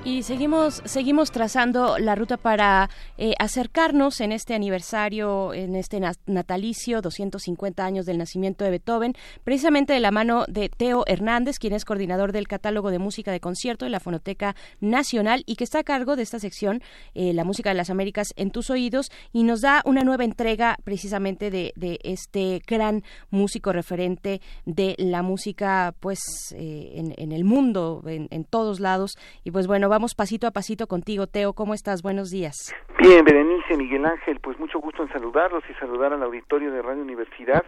[0.05, 7.02] Y seguimos, seguimos trazando la ruta para eh, acercarnos en este aniversario, en este natalicio,
[7.02, 9.14] 250 años del nacimiento de Beethoven,
[9.44, 13.40] precisamente de la mano de Teo Hernández, quien es coordinador del catálogo de música de
[13.40, 16.82] concierto de la Fonoteca Nacional y que está a cargo de esta sección,
[17.14, 20.76] eh, La Música de las Américas en tus oídos, y nos da una nueva entrega
[20.84, 26.20] precisamente de, de este gran músico referente de la música, pues,
[26.54, 29.16] eh, en, el mundo, en, todos lados.
[29.44, 31.52] Y pues bueno, vamos pasito a pasito contigo, Teo.
[31.52, 32.02] ¿Cómo estás?
[32.02, 32.54] Buenos días.
[33.22, 37.64] Berenice, Miguel Ángel, pues mucho gusto en saludarlos y saludar al auditorio de Radio Universidad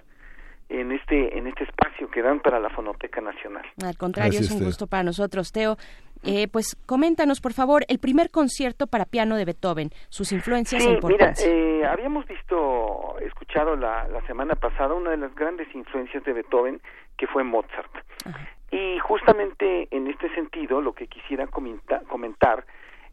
[0.69, 3.65] en este en este espacio que dan para la Fonoteca Nacional.
[3.85, 4.67] Al contrario, Gracias, es un Teo.
[4.67, 5.77] gusto para nosotros, Teo.
[6.23, 10.89] Eh, pues coméntanos, por favor, el primer concierto para piano de Beethoven, sus influencias sí,
[10.89, 11.49] e importancia.
[11.49, 16.35] Mira, eh, habíamos visto, escuchado la, la semana pasada una de las grandes influencias de
[16.35, 16.81] Beethoven,
[17.17, 17.91] que fue Mozart.
[18.27, 18.49] Ajá.
[18.71, 22.65] Y justamente en este sentido, lo que quisiera comentar, comentar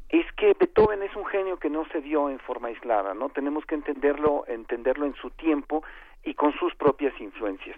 [0.09, 3.29] es que Beethoven es un genio que no se dio en forma aislada, ¿no?
[3.29, 5.83] Tenemos que entenderlo, entenderlo en su tiempo
[6.23, 7.77] y con sus propias influencias.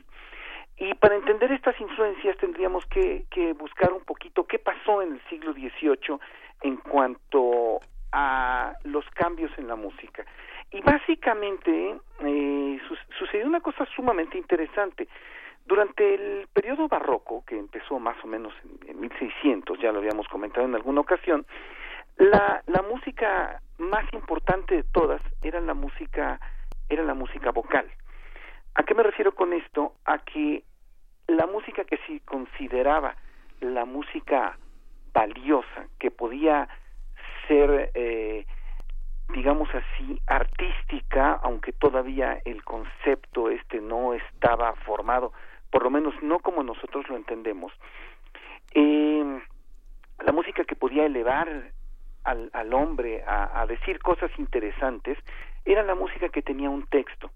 [0.77, 5.21] Y para entender estas influencias tendríamos que, que buscar un poquito qué pasó en el
[5.29, 6.19] siglo XVIII
[6.61, 7.79] en cuanto
[8.11, 10.25] a los cambios en la música.
[10.71, 15.07] Y básicamente eh, su sucedió una cosa sumamente interesante.
[15.65, 18.53] Durante el periodo barroco, que empezó más o menos
[18.87, 21.45] en, 1600, ya lo habíamos comentado en alguna ocasión,
[22.19, 26.39] la, la música más importante de todas era la música
[26.89, 27.89] era la música vocal.
[28.75, 29.93] ¿A qué me refiero con esto?
[30.05, 30.63] A que
[31.27, 33.15] la música que se consideraba
[33.61, 34.57] la música
[35.13, 36.67] valiosa, que podía
[37.47, 38.45] ser, eh,
[39.33, 45.31] digamos así, artística, aunque todavía el concepto este no estaba formado,
[45.71, 47.71] por lo menos no como nosotros lo entendemos.
[48.73, 49.41] Eh,
[50.25, 51.71] la música que podía elevar
[52.23, 55.17] al, al hombre a, decir cosas interesantes
[55.65, 57.31] era la música que tenía un texto.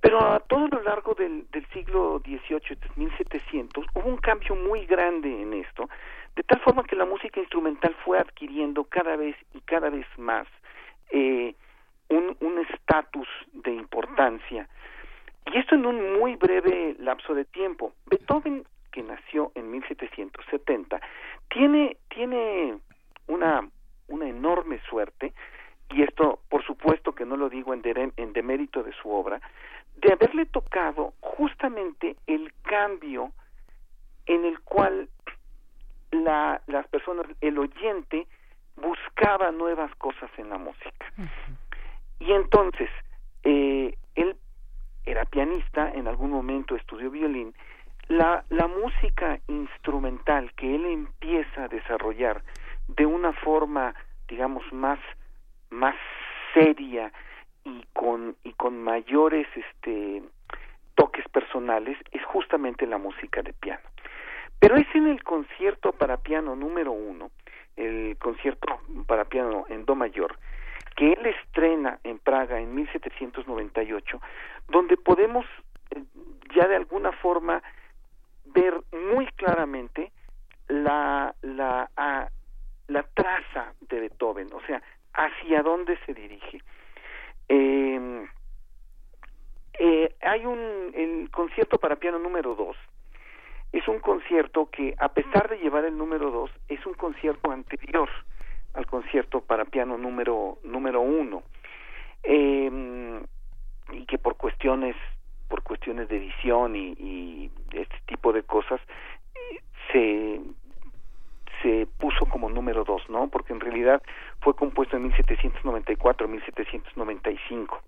[0.00, 5.42] Pero a todo lo largo del, del siglo XVIII, 1700, hubo un cambio muy grande
[5.42, 5.90] en esto,
[6.36, 10.46] de tal forma que la música instrumental fue adquiriendo cada vez y cada vez más
[11.10, 11.54] eh,
[12.08, 14.68] un estatus de importancia.
[15.46, 17.92] Y esto en un muy breve lapso de tiempo.
[18.06, 21.00] Beethoven, que nació en 1770,
[21.48, 22.78] tiene, tiene
[23.26, 23.68] una,
[24.10, 25.32] una enorme suerte,
[25.88, 27.82] y esto por supuesto que no lo digo en,
[28.16, 29.40] en demérito de su obra,
[29.96, 33.32] de haberle tocado justamente el cambio
[34.26, 35.08] en el cual
[36.10, 38.26] la, las personas, el oyente,
[38.76, 41.12] buscaba nuevas cosas en la música.
[42.18, 42.88] Y entonces,
[43.44, 44.36] eh, él
[45.04, 47.54] era pianista, en algún momento estudió violín,
[48.08, 52.42] la, la música instrumental que él empieza a desarrollar
[52.96, 53.94] de una forma,
[54.28, 54.98] digamos, más,
[55.70, 55.96] más
[56.54, 57.12] seria
[57.64, 60.22] y con, y con mayores este,
[60.94, 63.82] toques personales, es justamente la música de piano.
[64.58, 67.30] Pero es en el concierto para piano número uno,
[67.76, 70.38] el concierto para piano en Do mayor,
[70.96, 74.20] que él estrena en Praga en 1798,
[74.68, 75.46] donde podemos
[75.90, 76.02] eh,
[76.54, 77.62] ya de alguna forma
[78.44, 80.12] ver muy claramente
[80.68, 81.90] la, la,
[82.90, 84.82] la traza de Beethoven, o sea,
[85.14, 86.60] hacia dónde se dirige.
[87.48, 88.26] Eh,
[89.78, 92.76] eh, hay un el concierto para piano número dos
[93.72, 98.08] es un concierto que a pesar de llevar el número dos es un concierto anterior
[98.74, 101.42] al concierto para piano número número uno
[102.24, 103.22] eh,
[103.92, 104.96] y que por cuestiones
[105.48, 108.80] por cuestiones de edición y, y este tipo de cosas
[109.92, 110.40] se
[111.62, 113.28] se puso como número dos, ¿no?
[113.28, 114.02] Porque en realidad
[114.40, 117.80] fue compuesto en 1794, 1795.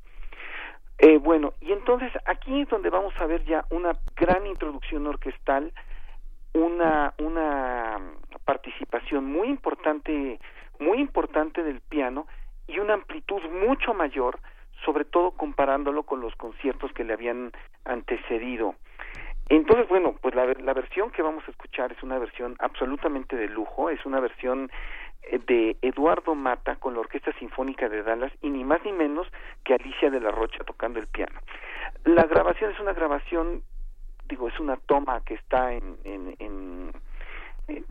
[0.98, 5.72] Eh, bueno, y entonces aquí es donde vamos a ver ya una gran introducción orquestal,
[6.54, 7.98] una, una
[8.44, 10.38] participación muy importante,
[10.78, 12.26] muy importante del piano
[12.68, 14.38] y una amplitud mucho mayor,
[14.84, 17.52] sobre todo comparándolo con los conciertos que le habían
[17.84, 18.76] antecedido.
[19.48, 23.48] Entonces, bueno, pues la, la versión que vamos a escuchar es una versión absolutamente de
[23.48, 24.70] lujo, es una versión
[25.24, 29.26] eh, de Eduardo Mata con la Orquesta Sinfónica de Dallas y ni más ni menos
[29.64, 31.38] que Alicia de la Rocha tocando el piano.
[32.04, 33.62] La grabación es una grabación,
[34.26, 36.92] digo, es una toma que está en, en, en,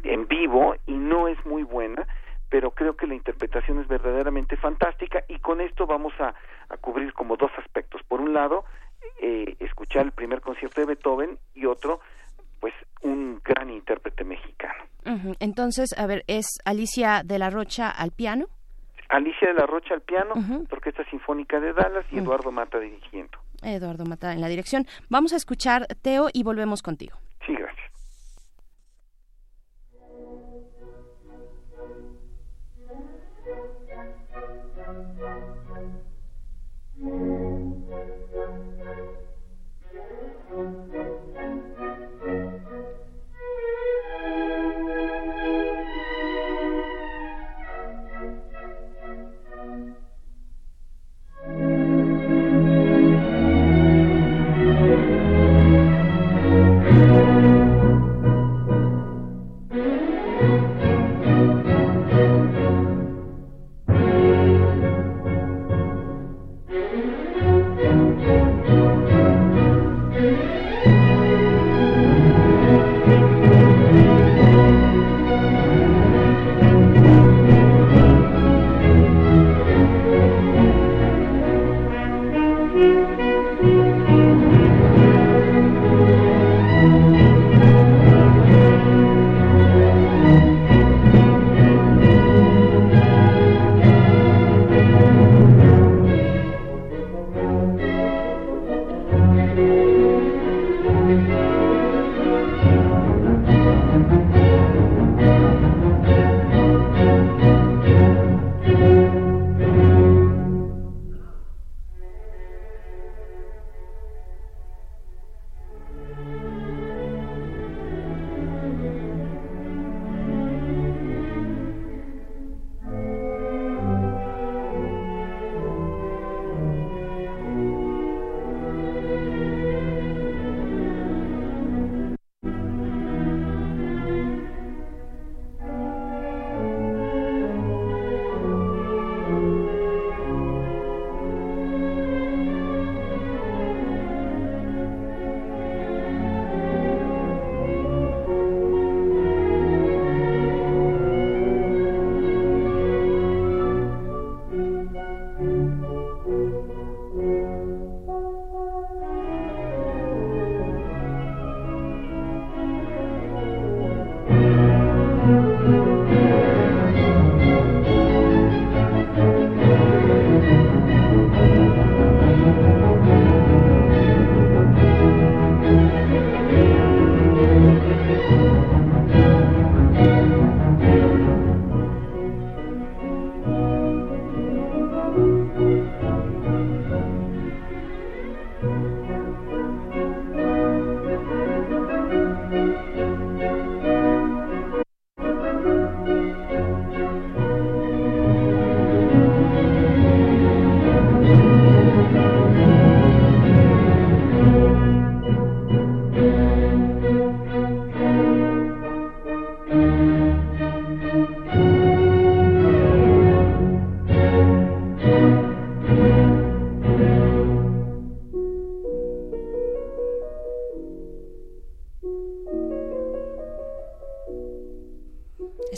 [0.03, 2.07] en vivo y no es muy buena,
[2.49, 6.33] pero creo que la interpretación es verdaderamente fantástica y con esto vamos a,
[6.69, 8.01] a cubrir como dos aspectos.
[8.03, 8.65] Por un lado,
[9.21, 11.99] eh, escuchar el primer concierto de Beethoven y otro,
[12.59, 14.83] pues un gran intérprete mexicano.
[15.39, 18.45] Entonces, a ver, ¿es Alicia de la Rocha al piano?
[19.09, 20.33] Alicia de la Rocha al piano,
[20.69, 23.37] Orquesta Sinfónica de Dallas y Eduardo Mata dirigiendo.
[23.61, 24.85] Eduardo Mata en la dirección.
[25.09, 27.17] Vamos a escuchar Teo y volvemos contigo.
[27.45, 27.81] Sí, gracias.
[37.01, 37.40] Thank you.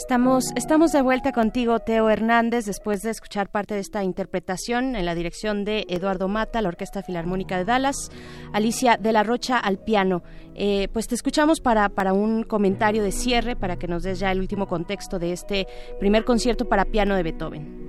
[0.04, 5.06] Estamos, estamos de vuelta contigo, Teo Hernández, después de escuchar parte de esta interpretación en
[5.06, 8.10] la dirección de Eduardo Mata, la Orquesta Filarmónica de Dallas,
[8.52, 10.22] Alicia de la Rocha al piano.
[10.56, 14.30] Eh, pues te escuchamos para, para un comentario de cierre, para que nos des ya
[14.30, 15.66] el último contexto de este
[15.98, 17.84] primer concierto para piano de Beethoven.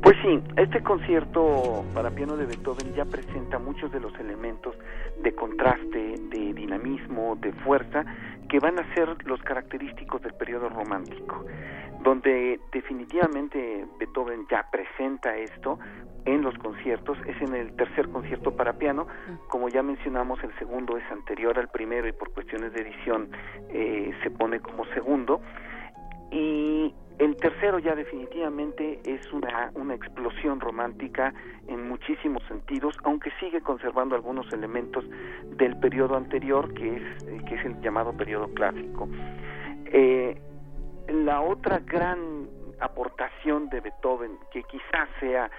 [0.00, 4.76] Pues sí, este concierto para piano de Beethoven ya presenta muchos de los elementos
[5.24, 8.04] de contraste, de dinamismo, de fuerza
[8.48, 11.44] que van a ser los característicos del periodo romántico,
[12.02, 15.78] donde definitivamente Beethoven ya presenta esto
[16.24, 19.06] en los conciertos, es en el tercer concierto para piano,
[19.48, 23.30] como ya mencionamos el segundo es anterior al primero y por cuestiones de edición
[23.70, 25.40] eh, se pone como segundo,
[26.30, 31.34] y el tercero ya definitivamente es una, una explosión romántica
[31.66, 35.04] en muchísimos sentidos, aunque sigue conservando algunos elementos
[35.56, 39.08] del periodo anterior, que es, que es el llamado periodo clásico.
[39.86, 40.40] Eh,
[41.08, 42.48] la otra gran
[42.80, 45.50] aportación de Beethoven, que quizás sea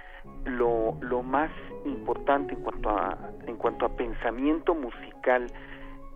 [0.45, 1.51] lo, lo más
[1.85, 5.47] importante en cuanto a, en cuanto a pensamiento musical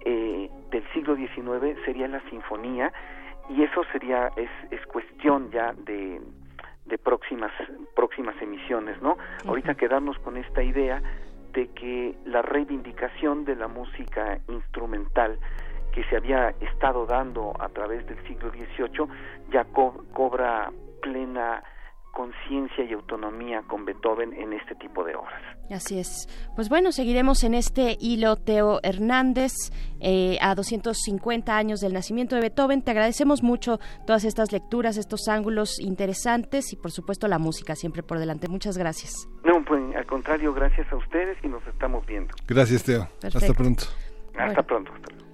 [0.05, 2.93] eh, del siglo XIX, sería la sinfonía,
[3.49, 6.21] y eso sería es, es cuestión ya de,
[6.85, 7.51] de próximas
[7.95, 11.01] próximas emisiones no ahorita quedarnos con esta idea
[11.53, 15.37] de que la reivindicación de la música instrumental
[15.93, 19.07] que se había estado dando a través del siglo XVIII
[19.51, 20.71] ya cobra
[21.01, 21.63] plena
[22.13, 25.41] conciencia y autonomía con Beethoven en este tipo de obras.
[25.69, 26.29] Así es.
[26.55, 29.51] Pues bueno, seguiremos en este hilo, Teo Hernández,
[29.99, 32.83] eh, a 250 años del nacimiento de Beethoven.
[32.83, 38.03] Te agradecemos mucho todas estas lecturas, estos ángulos interesantes y por supuesto la música siempre
[38.03, 38.47] por delante.
[38.47, 39.27] Muchas gracias.
[39.43, 42.33] No, pues al contrario, gracias a ustedes y nos estamos viendo.
[42.47, 43.07] Gracias, Teo.
[43.23, 43.85] Hasta pronto.
[44.37, 44.91] Hasta pronto.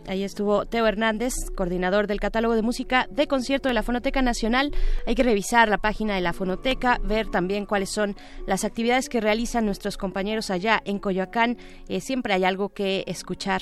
[0.08, 4.74] Ahí estuvo Teo Hernández, coordinador del catálogo de música de concierto de la Fonoteca Nacional.
[5.06, 8.16] Hay que revisar la página de la Fonoteca, ver también cuáles son
[8.48, 11.58] las actividades que realizan nuestros compañeros allá en Coyoacán.
[11.88, 13.62] Eh, siempre hay algo que escuchar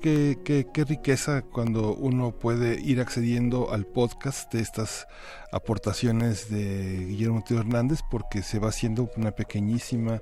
[0.45, 5.07] qué, riqueza cuando uno puede ir accediendo al podcast de estas
[5.51, 10.20] aportaciones de Guillermo Teo Hernández porque se va haciendo una pequeñísima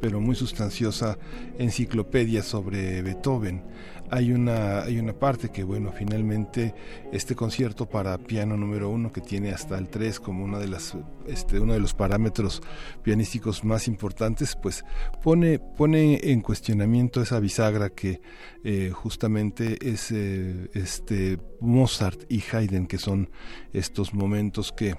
[0.00, 1.18] pero muy sustanciosa
[1.58, 3.64] enciclopedia sobre Beethoven
[4.10, 6.74] hay una, hay una parte que, bueno, finalmente
[7.12, 10.96] este concierto para piano número uno, que tiene hasta el 3 como una de las,
[11.26, 12.62] este, uno de los parámetros
[13.02, 14.84] pianísticos más importantes, pues
[15.22, 18.20] pone, pone en cuestionamiento esa bisagra que
[18.62, 23.30] eh, justamente es eh, este Mozart y Haydn, que son
[23.72, 24.96] estos momentos que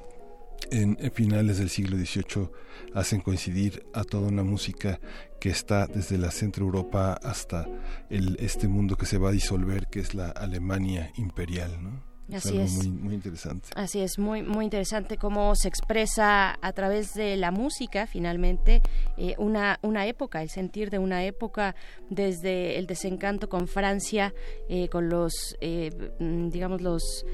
[0.71, 2.49] en, finales del siglo XVIII
[2.93, 4.99] hacen coincidir a toda una música
[5.39, 7.67] que está desde la Centro Europa hasta
[8.09, 11.77] el, este mundo que se va a disolver, que es la Alemania imperial.
[11.81, 12.14] ¿no?
[12.33, 12.87] Así es.
[12.87, 13.69] Muy, muy interesante.
[13.75, 18.81] Así es, muy, muy interesante cómo se expresa a través de la música, finalmente,
[19.17, 21.75] eh, una, una época, el sentir de una época,
[22.09, 24.33] desde el desencanto con Francia,
[24.69, 27.25] eh, con los, eh, mm, digamos, los,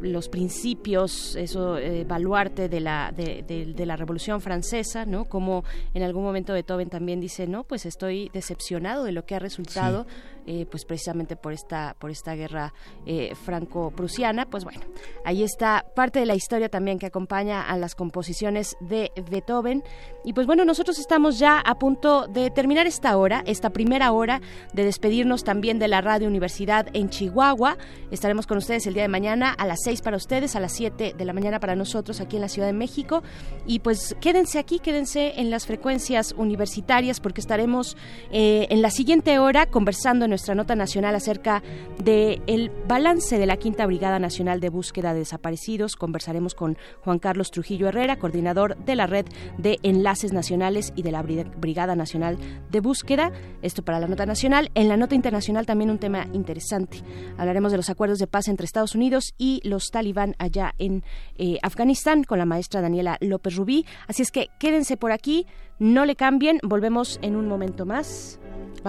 [0.00, 1.76] los principios, eso,
[2.06, 5.24] baluarte de la, de, de, la Revolución Francesa, ¿no?
[5.24, 9.38] Como en algún momento Beethoven también dice, no, pues estoy decepcionado de lo que ha
[9.40, 10.06] resultado.
[10.44, 12.74] Eh, pues precisamente por esta, por esta guerra
[13.06, 14.46] eh, franco-prusiana.
[14.46, 14.80] Pues bueno,
[15.24, 19.84] ahí está parte de la historia también que acompaña a las composiciones de Beethoven.
[20.24, 24.40] Y pues bueno, nosotros estamos ya a punto de terminar esta hora, esta primera hora,
[24.72, 27.78] de despedirnos también de la Radio Universidad en Chihuahua.
[28.10, 31.14] Estaremos con ustedes el día de mañana a las 6 para ustedes, a las 7
[31.16, 33.22] de la mañana para nosotros aquí en la Ciudad de México.
[33.64, 37.96] Y pues quédense aquí, quédense en las frecuencias universitarias porque estaremos
[38.32, 41.62] eh, en la siguiente hora conversando nuestra nota nacional acerca
[42.02, 45.94] del el balance de la Quinta Brigada Nacional de Búsqueda de Desaparecidos.
[45.94, 49.26] Conversaremos con Juan Carlos Trujillo Herrera, coordinador de la Red
[49.58, 52.38] de Enlaces Nacionales y de la Brigada Nacional
[52.70, 53.30] de Búsqueda.
[53.60, 54.70] Esto para la nota nacional.
[54.74, 57.02] En la nota internacional también un tema interesante.
[57.36, 61.04] Hablaremos de los acuerdos de paz entre Estados Unidos y los talibán allá en
[61.36, 63.84] eh, Afganistán con la maestra Daniela López Rubí.
[64.08, 65.46] Así es que quédense por aquí,
[65.78, 68.40] no le cambien, volvemos en un momento más.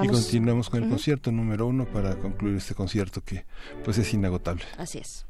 [0.01, 3.45] Y continuamos con el concierto número uno para concluir este concierto que
[3.83, 4.63] pues es inagotable.
[4.77, 5.25] Así es.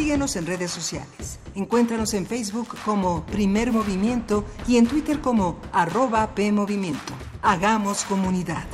[0.00, 1.38] Síguenos en redes sociales.
[1.54, 7.12] Encuéntranos en Facebook como Primer Movimiento y en Twitter como arroba PMovimiento.
[7.42, 8.64] Hagamos comunidad.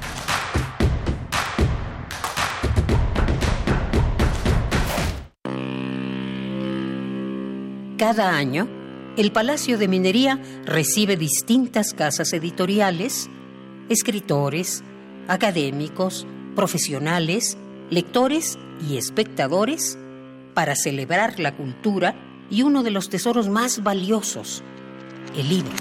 [7.98, 8.68] Cada año,
[9.16, 13.28] el Palacio de Minería recibe distintas casas editoriales,
[13.88, 14.84] escritores,
[15.26, 16.24] académicos,
[16.54, 17.58] profesionales,
[17.90, 19.98] lectores y espectadores
[20.56, 22.14] para celebrar la cultura
[22.48, 24.62] y uno de los tesoros más valiosos,
[25.36, 25.74] el libro.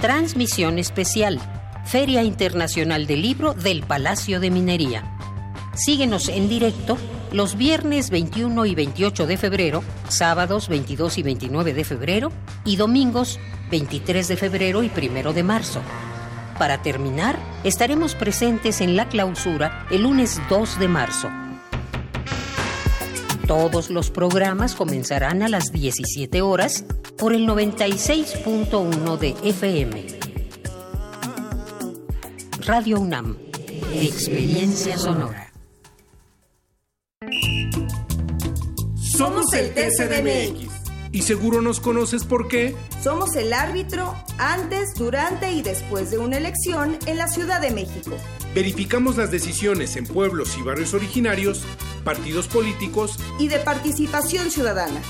[0.00, 1.38] Transmisión especial,
[1.84, 5.04] Feria Internacional del Libro del Palacio de Minería.
[5.74, 6.96] Síguenos en directo
[7.32, 12.32] los viernes 21 y 28 de febrero, sábados 22 y 29 de febrero
[12.64, 13.38] y domingos
[13.70, 15.82] 23 de febrero y 1 de marzo.
[16.58, 21.43] Para terminar, estaremos presentes en la clausura el lunes 2 de marzo.
[23.46, 26.86] Todos los programas comenzarán a las 17 horas
[27.18, 30.06] por el 96.1 de FM.
[32.60, 33.36] Radio UNAM.
[33.92, 35.52] Experiencia sonora.
[38.96, 40.72] Somos el TCDMX.
[41.12, 42.74] Y seguro nos conoces por qué.
[43.02, 48.16] Somos el árbitro antes, durante y después de una elección en la Ciudad de México.
[48.54, 51.64] Verificamos las decisiones en pueblos y barrios originarios,
[52.04, 55.00] partidos políticos y de participación ciudadana.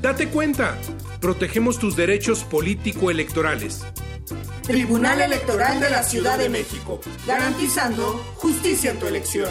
[0.00, 0.78] Date cuenta,
[1.20, 3.84] protegemos tus derechos político-electorales.
[4.62, 9.50] Tribunal Electoral de la Ciudad de México, garantizando justicia en tu elección.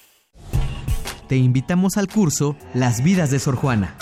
[1.31, 3.95] te invitamos al curso Las vidas de Sor Juana.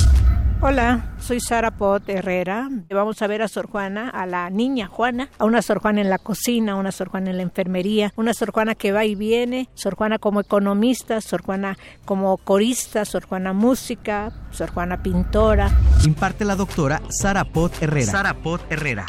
[0.61, 2.69] Hola, soy Sara Pot Herrera.
[2.89, 6.09] Vamos a ver a Sor Juana, a la niña Juana, a una Sor Juana en
[6.09, 9.69] la cocina, una Sor Juana en la enfermería, una Sor Juana que va y viene,
[9.73, 15.71] Sor Juana como economista, Sor Juana como corista, Sor Juana música, Sor Juana pintora.
[16.05, 18.11] Imparte la doctora Sara Pot Herrera.
[18.11, 19.05] Sara Pot Herrera.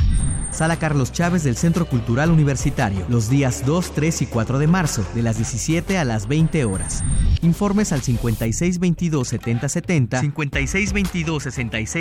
[0.51, 5.07] Sala Carlos Chávez del Centro Cultural Universitario, los días 2, 3 y 4 de marzo,
[5.15, 7.05] de las 17 a las 20 horas.
[7.43, 10.21] Informes al 5622-7070,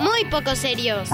[0.00, 1.08] muy poco serios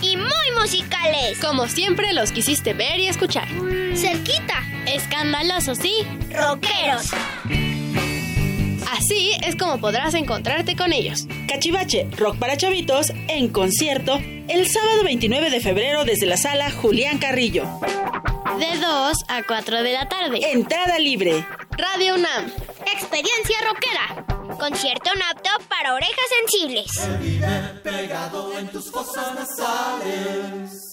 [0.00, 1.38] y muy musicales.
[1.40, 3.48] Como siempre los quisiste ver y escuchar.
[3.94, 4.62] Cerquita.
[4.86, 6.06] Escandalosos, ¿sí?
[6.34, 7.10] Rockeros.
[8.92, 11.26] Así es como podrás encontrarte con ellos.
[11.48, 17.16] Cachivache, rock para chavitos, en concierto, el sábado 29 de febrero desde la sala Julián
[17.18, 17.64] Carrillo.
[18.58, 20.40] De 2 a 4 de la tarde.
[20.52, 21.46] Entrada libre.
[21.70, 22.52] Radio UNAM.
[22.92, 24.26] Experiencia rockera.
[24.58, 26.90] Concierto apto para orejas sensibles.
[27.82, 30.91] pegado en tus fosas nasales.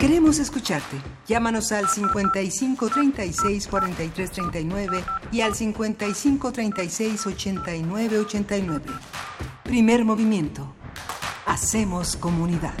[0.00, 0.96] Queremos escucharte.
[1.28, 8.84] Llámanos al 55 36 43 39 y al 55 36 89 89.
[9.62, 10.74] Primer movimiento.
[11.44, 12.72] Hacemos comunidad.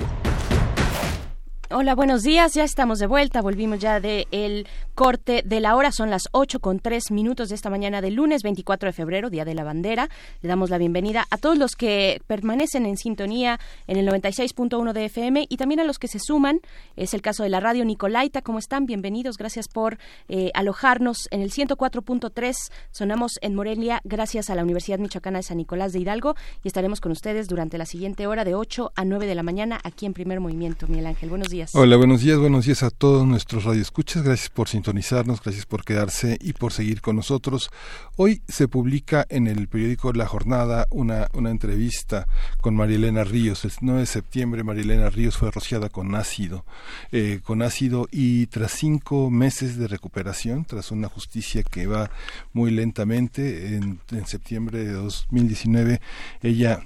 [1.68, 2.54] Hola, buenos días.
[2.54, 3.42] Ya estamos de vuelta.
[3.42, 4.66] Volvimos ya de el
[5.00, 5.92] corte de la hora.
[5.92, 9.46] Son las 8 con 3 minutos de esta mañana del lunes 24 de febrero, Día
[9.46, 10.10] de la Bandera.
[10.42, 15.06] Le damos la bienvenida a todos los que permanecen en sintonía en el 96.1 de
[15.06, 16.60] FM y también a los que se suman.
[16.96, 18.42] Es el caso de la radio Nicolaita.
[18.42, 18.84] ¿Cómo están?
[18.84, 19.38] Bienvenidos.
[19.38, 19.96] Gracias por
[20.28, 22.54] eh, alojarnos en el 104.3.
[22.90, 27.00] Sonamos en Morelia gracias a la Universidad Michoacana de San Nicolás de Hidalgo y estaremos
[27.00, 30.12] con ustedes durante la siguiente hora de 8 a 9 de la mañana aquí en
[30.12, 30.86] Primer Movimiento.
[30.88, 31.74] Miguel Ángel, buenos días.
[31.74, 34.22] Hola, buenos días, buenos días a todos nuestros radioescuchas.
[34.22, 37.70] Gracias por gracias por quedarse y por seguir con nosotros.
[38.16, 42.26] Hoy se publica en el periódico La Jornada una, una entrevista
[42.60, 43.64] con Marielena Ríos.
[43.64, 46.64] El 9 de septiembre Marielena Ríos fue rociada con ácido,
[47.12, 52.10] eh, con ácido y tras cinco meses de recuperación, tras una justicia que va
[52.52, 56.00] muy lentamente, en, en septiembre de 2019
[56.42, 56.82] ella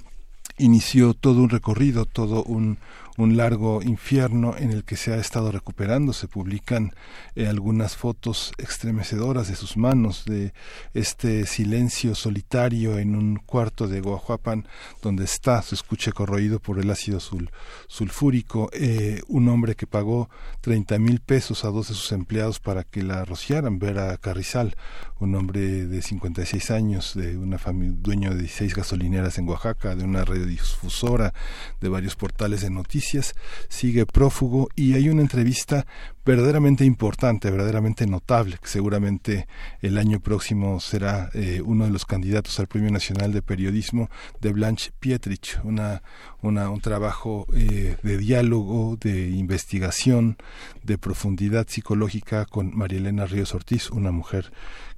[0.59, 2.79] inició todo un recorrido, todo un,
[3.17, 6.13] un largo infierno en el que se ha estado recuperando.
[6.13, 6.93] Se publican
[7.35, 10.53] eh, algunas fotos estremecedoras de sus manos, de
[10.95, 14.67] este silencio solitario en un cuarto de Guajuapan
[15.03, 17.21] donde está su escuche corroído por el ácido
[17.87, 18.71] sulfúrico.
[18.73, 20.29] Eh, un hombre que pagó
[20.63, 24.75] 30 mil pesos a dos de sus empleados para que la rociaran, Vera Carrizal,
[25.21, 30.05] un hombre de 56 años, de una familia, dueño de 16 gasolineras en Oaxaca, de
[30.05, 31.33] una radiodifusora,
[31.81, 33.04] de varios portales de noticias,
[33.69, 35.87] sigue prófugo y hay una entrevista
[36.25, 39.47] verdaderamente importante, verdaderamente notable, que seguramente
[39.83, 44.09] el año próximo será eh, uno de los candidatos al Premio Nacional de Periodismo
[44.41, 46.03] de Blanche Pietrich, una,
[46.41, 50.39] una, un trabajo eh, de diálogo, de investigación,
[50.83, 54.51] de profundidad psicológica con María Elena Ríos Ortiz, una mujer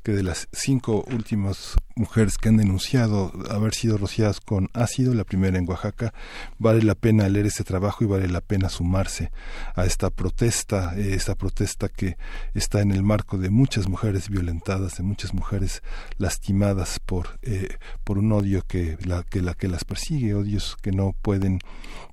[0.07, 5.25] que de las cinco últimas mujeres que han denunciado haber sido rociadas con ácido, la
[5.25, 6.15] primera en Oaxaca,
[6.59, 9.33] vale la pena leer este trabajo y vale la pena sumarse
[9.75, 12.17] a esta protesta, eh, esta protesta que
[12.55, 15.83] está en el marco de muchas mujeres violentadas, de muchas mujeres
[16.19, 20.93] lastimadas por, eh, por un odio que la, que la que las persigue, odios que
[20.93, 21.59] no pueden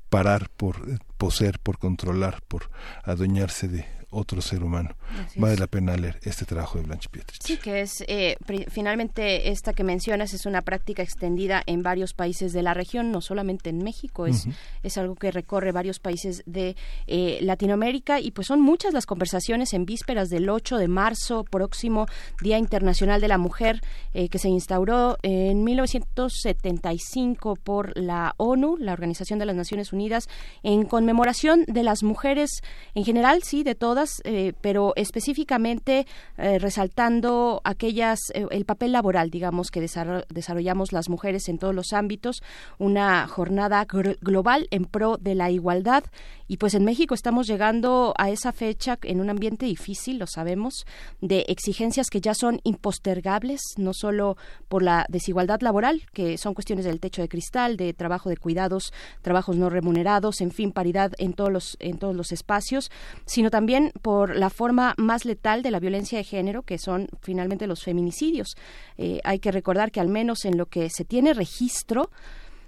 [0.10, 2.72] parar por eh, poseer, por controlar, por
[3.04, 4.96] adueñarse de otro ser humano.
[5.36, 7.42] vale la pena leer este trabajo de Blanche Pietrich.
[7.44, 8.38] Sí, que es eh,
[8.70, 13.22] finalmente esta que mencionas es una práctica extendida en varios países de la región, no
[13.22, 14.48] solamente en México, es,
[14.84, 16.76] es algo que recorre varios países de
[17.08, 22.08] eh, Latinoamérica y pues son muchas las conversaciones en vísperas del 8 de marzo, próximo
[22.42, 23.82] Día Internacional de la Mujer,
[24.14, 30.30] eh, que se instauró en 1975 por la ONU, la Organización de las Naciones Unidas,
[30.62, 32.62] en conmemoración de las mujeres
[32.96, 36.06] en general, sí, de todas eh, pero específicamente
[36.38, 41.94] eh, resaltando aquellas, eh, el papel laboral, digamos, que desarrollamos las mujeres en todos los
[41.94, 42.44] ámbitos,
[42.80, 46.04] una jornada global en pro de la igualdad.
[46.48, 50.86] Y pues en México estamos llegando a esa fecha en un ambiente difícil, lo sabemos,
[51.22, 54.38] de exigencias que ya son impostergables, no solo
[54.68, 58.94] por la desigualdad laboral, que son cuestiones del techo de cristal, de trabajo de cuidados,
[59.22, 62.92] trabajos no remunerados, en fin, paridad en todos los, en todos los espacios,
[63.26, 67.68] sino también por la forma más letal de la violencia de género, que son finalmente
[67.68, 68.56] los feminicidios.
[68.98, 72.10] Eh, hay que recordar que al menos en lo que se tiene registro,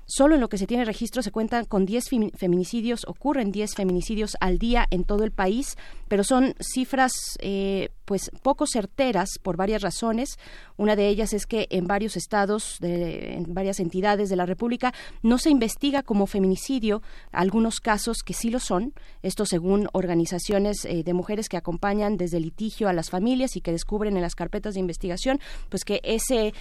[0.08, 4.38] Solo en lo que se tiene registro se cuentan con 10 feminicidios, ocurren 10 feminicidios
[4.40, 9.82] al día en todo el país, pero son cifras eh, pues poco certeras por varias
[9.82, 10.38] razones.
[10.78, 14.94] Una de ellas es que en varios estados, de, en varias entidades de la República,
[15.22, 17.02] no se investiga como feminicidio
[17.32, 18.94] algunos casos que sí lo son.
[19.24, 23.72] Esto según organizaciones eh, de mujeres que acompañan desde litigio a las familias y que
[23.72, 25.40] descubren en las carpetas de investigación,
[25.70, 26.54] pues que ese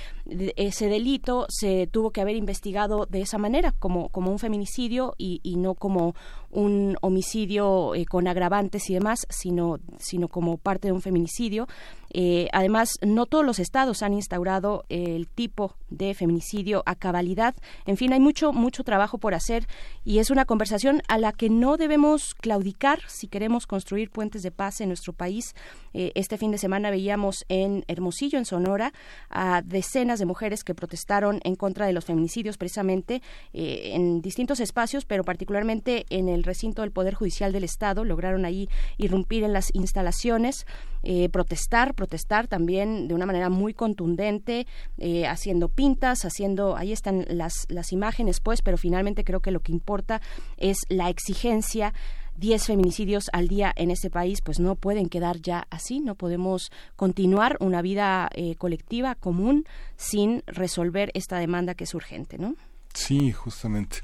[0.57, 5.41] ese delito se tuvo que haber investigado de esa manera, como como un feminicidio y,
[5.43, 6.15] y no como
[6.55, 11.67] un homicidio eh, con agravantes y demás, sino, sino como parte de un feminicidio.
[12.15, 17.55] Eh, además, no todos los estados han instaurado el tipo de feminicidio a cabalidad.
[17.87, 19.67] En fin, hay mucho, mucho trabajo por hacer
[20.05, 24.51] y es una conversación a la que no debemos claudicar si queremos construir puentes de
[24.51, 25.55] paz en nuestro país.
[25.93, 28.93] Eh, este fin de semana veíamos en Hermosillo, en Sonora,
[29.29, 35.05] a decenas de mujeres que protestaron en contra de los feminicidios precisamente en distintos espacios,
[35.05, 39.75] pero particularmente en el recinto del Poder Judicial del Estado, lograron ahí irrumpir en las
[39.75, 40.67] instalaciones,
[41.03, 44.67] eh, protestar, protestar también de una manera muy contundente,
[44.99, 49.61] eh, haciendo pintas, haciendo, ahí están las, las imágenes, pues, pero finalmente creo que lo
[49.61, 50.21] que importa
[50.59, 51.95] es la exigencia
[52.37, 56.71] 10 feminicidios al día en este país, pues no pueden quedar ya así, no podemos
[56.95, 59.65] continuar una vida eh, colectiva común
[59.97, 62.55] sin resolver esta demanda que es urgente, ¿no?
[62.93, 63.99] Sí, justamente.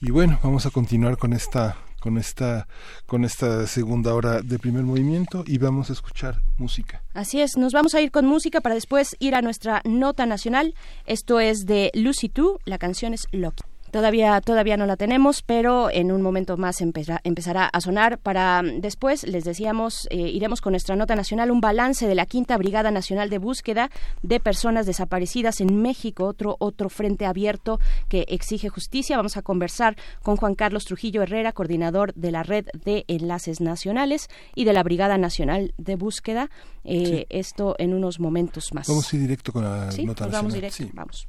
[0.00, 2.66] Y bueno, vamos a continuar con esta con esta
[3.06, 7.02] con esta segunda hora de primer movimiento y vamos a escuchar música.
[7.14, 10.74] Así es, nos vamos a ir con música para después ir a nuestra nota nacional.
[11.06, 13.69] Esto es de Lucy Two, la canción es Loki.
[13.90, 18.18] Todavía, todavía no la tenemos, pero en un momento más empezará a sonar.
[18.18, 22.26] Para mm, después, les decíamos, eh, iremos con nuestra nota nacional, un balance de la
[22.26, 23.90] Quinta Brigada Nacional de Búsqueda
[24.22, 29.16] de Personas Desaparecidas en México, otro, otro frente abierto que exige justicia.
[29.16, 34.28] Vamos a conversar con Juan Carlos Trujillo Herrera, coordinador de la Red de Enlaces Nacionales
[34.54, 36.50] y de la Brigada Nacional de Búsqueda.
[36.84, 38.88] Eh, esto en unos momentos más.
[38.88, 40.30] Vamos a ir directo con la nota nacional.
[40.30, 41.28] Vamos directo, vamos.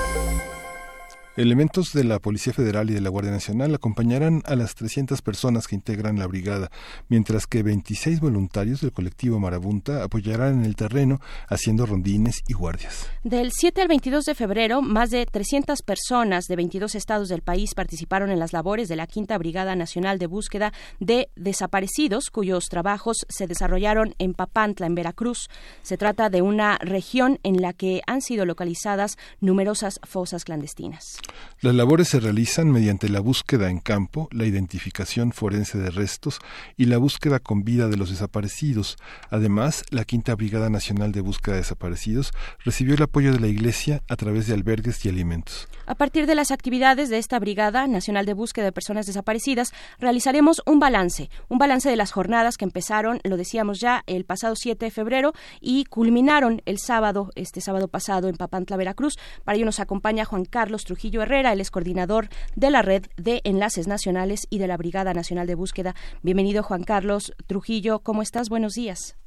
[1.37, 5.65] Elementos de la Policía Federal y de la Guardia Nacional acompañarán a las 300 personas
[5.65, 6.69] que integran la brigada,
[7.07, 13.07] mientras que 26 voluntarios del colectivo Marabunta apoyarán en el terreno haciendo rondines y guardias.
[13.23, 17.75] Del 7 al 22 de febrero, más de 300 personas de 22 estados del país
[17.75, 23.25] participaron en las labores de la Quinta Brigada Nacional de Búsqueda de Desaparecidos, cuyos trabajos
[23.29, 25.47] se desarrollaron en Papantla, en Veracruz.
[25.81, 31.20] Se trata de una región en la que han sido localizadas numerosas fosas clandestinas.
[31.61, 36.39] Las labores se realizan mediante la búsqueda en campo, la identificación forense de restos
[36.75, 38.97] y la búsqueda con vida de los desaparecidos.
[39.29, 42.31] Además, la Quinta Brigada Nacional de Búsqueda de Desaparecidos
[42.65, 45.67] recibió el apoyo de la Iglesia a través de albergues y alimentos.
[45.85, 50.63] A partir de las actividades de esta Brigada Nacional de Búsqueda de Personas Desaparecidas, realizaremos
[50.65, 54.85] un balance, un balance de las jornadas que empezaron, lo decíamos ya, el pasado 7
[54.85, 59.19] de febrero y culminaron el sábado, este sábado pasado en Papantla, Veracruz.
[59.43, 63.41] Para ello nos acompaña Juan Carlos Trujillo Herrera, él es coordinador de la Red de
[63.43, 65.95] Enlaces Nacionales y de la Brigada Nacional de Búsqueda.
[66.23, 67.99] Bienvenido, Juan Carlos Trujillo.
[67.99, 68.47] ¿Cómo estás?
[68.49, 69.17] Buenos días.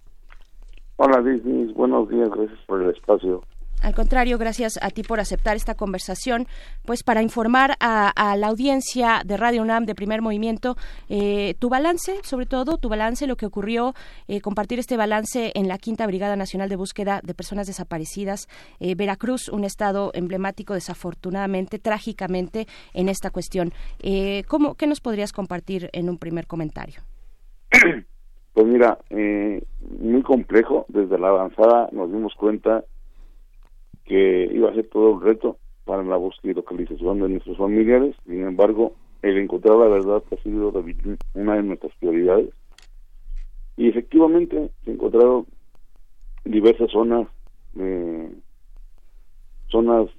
[0.97, 1.73] Hola, Disney.
[1.75, 2.31] Buenos días.
[2.31, 3.43] Gracias por el espacio.
[3.85, 6.47] Al contrario, gracias a ti por aceptar esta conversación,
[6.87, 10.77] pues para informar a, la audiencia de Radio UNAM de Primer Movimiento
[11.11, 13.93] eh, tu balance, sobre todo tu balance, lo que ocurrió,
[14.27, 18.49] eh, compartir este balance en la Quinta Brigada Nacional de Búsqueda de Personas Desaparecidas,
[18.81, 23.75] eh, Veracruz, un estado emblemático, desafortunadamente, trágicamente en esta cuestión.
[24.49, 27.03] ¿cómo, ¿Qué nos podrías compartir en un primer comentario?
[28.55, 30.87] Pues mira, muy complejo.
[30.87, 32.85] Desde la avanzada nos dimos cuenta
[34.05, 38.17] que iba a ser todo un reto para la búsqueda y localización de nuestros familiares.
[38.27, 40.73] Sin embargo, el encontrar la verdad ha sido
[41.35, 42.51] una de nuestras prioridades.
[43.77, 45.47] Y efectivamente se encontraron
[46.45, 47.27] diversas zonas,
[47.79, 48.31] eh,
[49.69, 50.11] zonas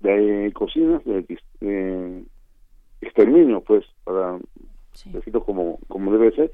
[0.00, 2.24] de cocinas, de,
[3.00, 4.38] exterminio, pues, para
[5.06, 6.52] decirlo como, como debe ser.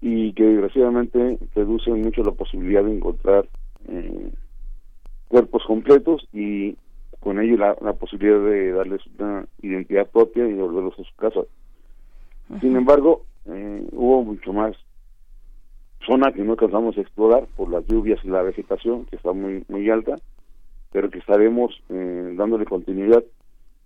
[0.00, 3.48] Y que desgraciadamente reducen mucho la posibilidad de encontrar
[3.88, 4.32] eh,
[5.32, 6.76] cuerpos completos y
[7.20, 11.40] con ello la, posibilidad de darles una identidad propia y devolverlos a su casa.
[12.60, 14.76] Sin embargo, eh, hubo mucho más
[16.06, 19.64] zona que no alcanzamos a explorar por las lluvias y la vegetación que está muy
[19.68, 20.16] muy alta,
[20.90, 23.24] pero que estaremos eh, dándole continuidad.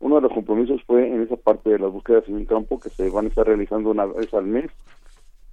[0.01, 2.91] Uno de los compromisos fue en esa parte de las búsquedas en el campo que
[2.91, 4.69] se van a estar realizando una vez al mes,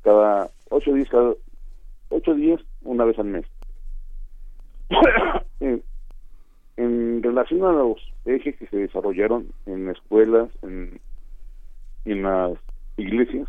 [0.02, 1.36] cada ocho días, cada
[2.10, 3.46] ocho días, una vez al mes.
[6.78, 11.00] en, relación a los ejes que se desarrollaron en escuelas, en,
[12.06, 12.58] en las
[12.98, 13.48] iglesias,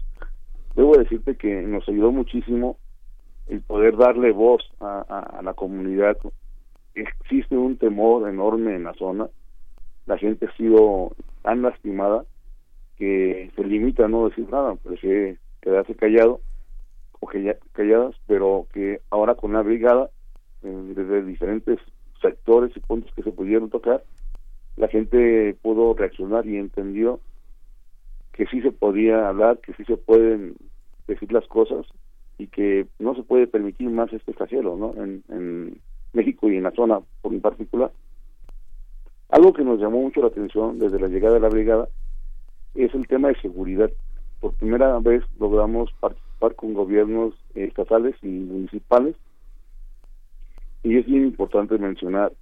[0.77, 2.77] debo decirte que nos ayudó muchísimo
[3.47, 6.17] el poder darle voz a, la comunidad.
[6.95, 9.29] Existe un temor enorme en la zona.
[10.07, 11.13] La gente ha sido
[11.43, 12.25] tan lastimada
[12.97, 16.41] que se limita a no decir nada, prefiere quedarse callado
[17.21, 17.29] o
[17.73, 20.11] calladas, pero que ahora con la brigada
[20.63, 21.79] desde diferentes
[22.25, 24.03] sectores y puntos que se pudieron tocar,
[24.77, 27.21] la gente pudo reaccionar y entendió
[28.33, 30.57] que sí se podía hablar, que sí se pueden
[31.07, 31.87] decir las cosas
[32.39, 34.95] y que no se puede permitir más este flagelo ¿no?
[35.01, 35.81] en, en
[36.13, 37.93] México y en la zona por en particular.
[39.29, 41.89] Algo que nos llamó mucho la atención desde la llegada de la brigada
[42.75, 43.91] es el tema de seguridad.
[44.41, 49.15] Por primera vez logramos participar con gobiernos estatales y municipales
[50.85, 52.33] y es bien importante mencionar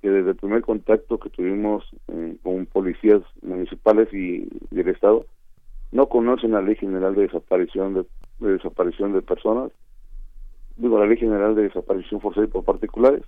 [0.00, 5.26] que desde el primer contacto que tuvimos eh, con policías municipales y del Estado,
[5.92, 8.04] no conocen la Ley General de Desaparición de,
[8.40, 9.70] desaparición de Personas,
[10.76, 13.22] digo, la Ley General de Desaparición Forzada por Particulares,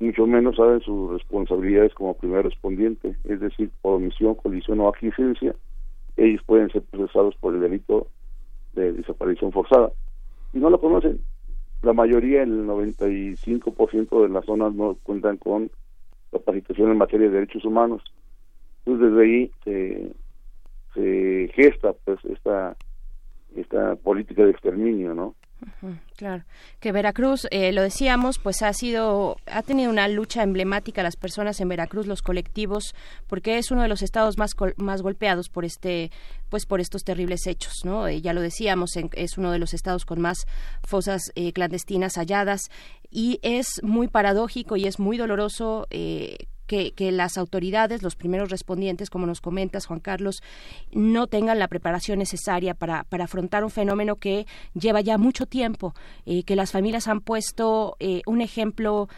[0.00, 5.54] mucho menos saben sus responsabilidades como primer respondiente, es decir, por omisión, colisión o aquiescencia,
[6.16, 8.08] ellos pueden ser procesados por el delito
[8.72, 9.92] de desaparición forzada.
[10.52, 11.20] Y no lo conocen.
[11.82, 15.70] La mayoría, el 95% de las zonas no cuentan con
[16.32, 18.02] capacitación en materia de derechos humanos.
[18.84, 20.12] Entonces desde ahí se,
[20.94, 22.76] se gesta pues esta
[23.56, 25.34] esta política de exterminio, ¿no?
[26.16, 26.44] Claro,
[26.80, 31.60] que Veracruz, eh, lo decíamos, pues ha sido, ha tenido una lucha emblemática las personas
[31.60, 32.94] en Veracruz, los colectivos,
[33.26, 36.10] porque es uno de los estados más más golpeados por este,
[36.48, 38.08] pues por estos terribles hechos, ¿no?
[38.08, 40.46] Eh, ya lo decíamos, es uno de los estados con más
[40.84, 42.62] fosas eh, clandestinas halladas
[43.10, 45.86] y es muy paradójico y es muy doloroso
[46.68, 50.42] que, las autoridades, los primeros respondientes, como nos comentas, Juan Carlos,
[50.92, 55.94] no tengan la preparación necesaria para, para afrontar un fenómeno que lleva ya mucho tiempo,
[56.26, 59.08] eh, que las familias han puesto eh, un ejemplo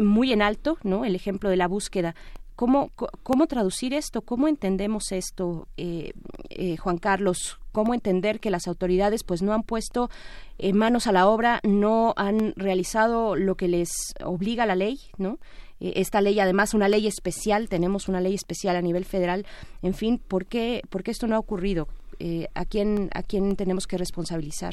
[0.00, 1.04] muy en alto, ¿no?
[1.04, 2.14] El ejemplo de la búsqueda.
[2.56, 2.90] ¿Cómo,
[3.24, 4.22] cómo traducir esto?
[4.22, 6.12] ¿Cómo entendemos esto, eh,
[6.78, 7.58] Juan Carlos?
[7.72, 10.08] ¿Cómo entender que las autoridades pues no han puesto
[10.72, 15.40] manos a la obra, no han realizado lo que les obliga la ley, ¿no?
[15.84, 19.44] Eh, esta ley, además una ley especial, tenemos una ley especial a nivel federal,
[19.82, 21.88] en fin, ¿por qué, por qué esto no ha ocurrido?
[22.18, 24.72] Eh, ¿a, quién, ¿A quién tenemos que responsabilizar?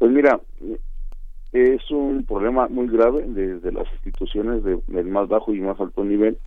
[0.00, 0.40] Pues mira,
[1.52, 6.38] es un problema muy grave desde las instituciones del más bajo y más alto nivel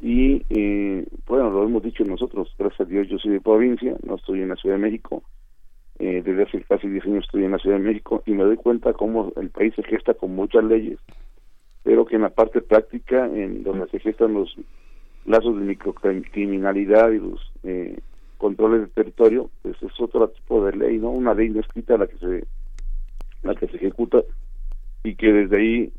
[0.00, 4.14] y eh, bueno, lo hemos dicho nosotros, gracias a Dios yo soy de provincia, no
[4.14, 5.24] estoy en la Ciudad de México,
[5.98, 8.56] eh, desde hace casi 10 años estoy en la Ciudad de México y me doy
[8.56, 10.98] cuenta cómo el país se gesta con muchas leyes
[11.82, 14.54] pero que en la parte práctica, en donde se gestan los
[15.24, 17.98] lazos de microcriminalidad y los eh,
[18.38, 21.10] controles de territorio, pues es otro tipo de ley, ¿no?
[21.10, 22.44] Una ley no escrita la que se
[23.42, 24.22] la que se ejecuta
[25.02, 25.92] y que desde ahí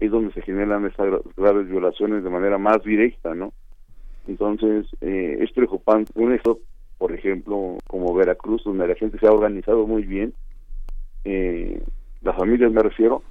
[0.00, 3.52] es donde se generan esas graves violaciones de manera más directa, ¿no?
[4.26, 6.58] Entonces, eh, es preocupante un estado,
[6.98, 10.32] por ejemplo, como Veracruz, donde la gente se ha organizado muy bien,
[11.24, 11.82] eh,
[12.22, 13.22] las familias me refiero,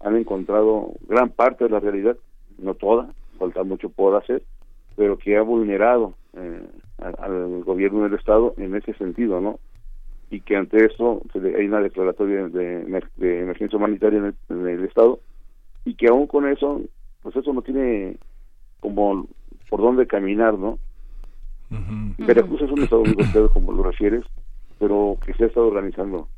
[0.00, 2.16] han encontrado gran parte de la realidad,
[2.58, 3.08] no toda,
[3.38, 4.42] falta mucho por hacer,
[4.96, 6.62] pero que ha vulnerado eh,
[6.98, 9.58] al, gobierno del Estado en ese sentido, ¿no?
[10.30, 12.82] Y que ante eso se hay una declaratoria de,
[13.20, 14.18] emergencia humanitaria
[14.48, 15.20] en el, Estado
[15.84, 16.82] y que aún con eso,
[17.22, 18.16] pues eso no tiene
[18.80, 19.26] como
[19.70, 20.78] por dónde caminar, ¿no?
[22.18, 24.24] Veracruz es un Estado muy golpeado, como lo refieres,
[24.78, 26.28] pero que se ha estado organizando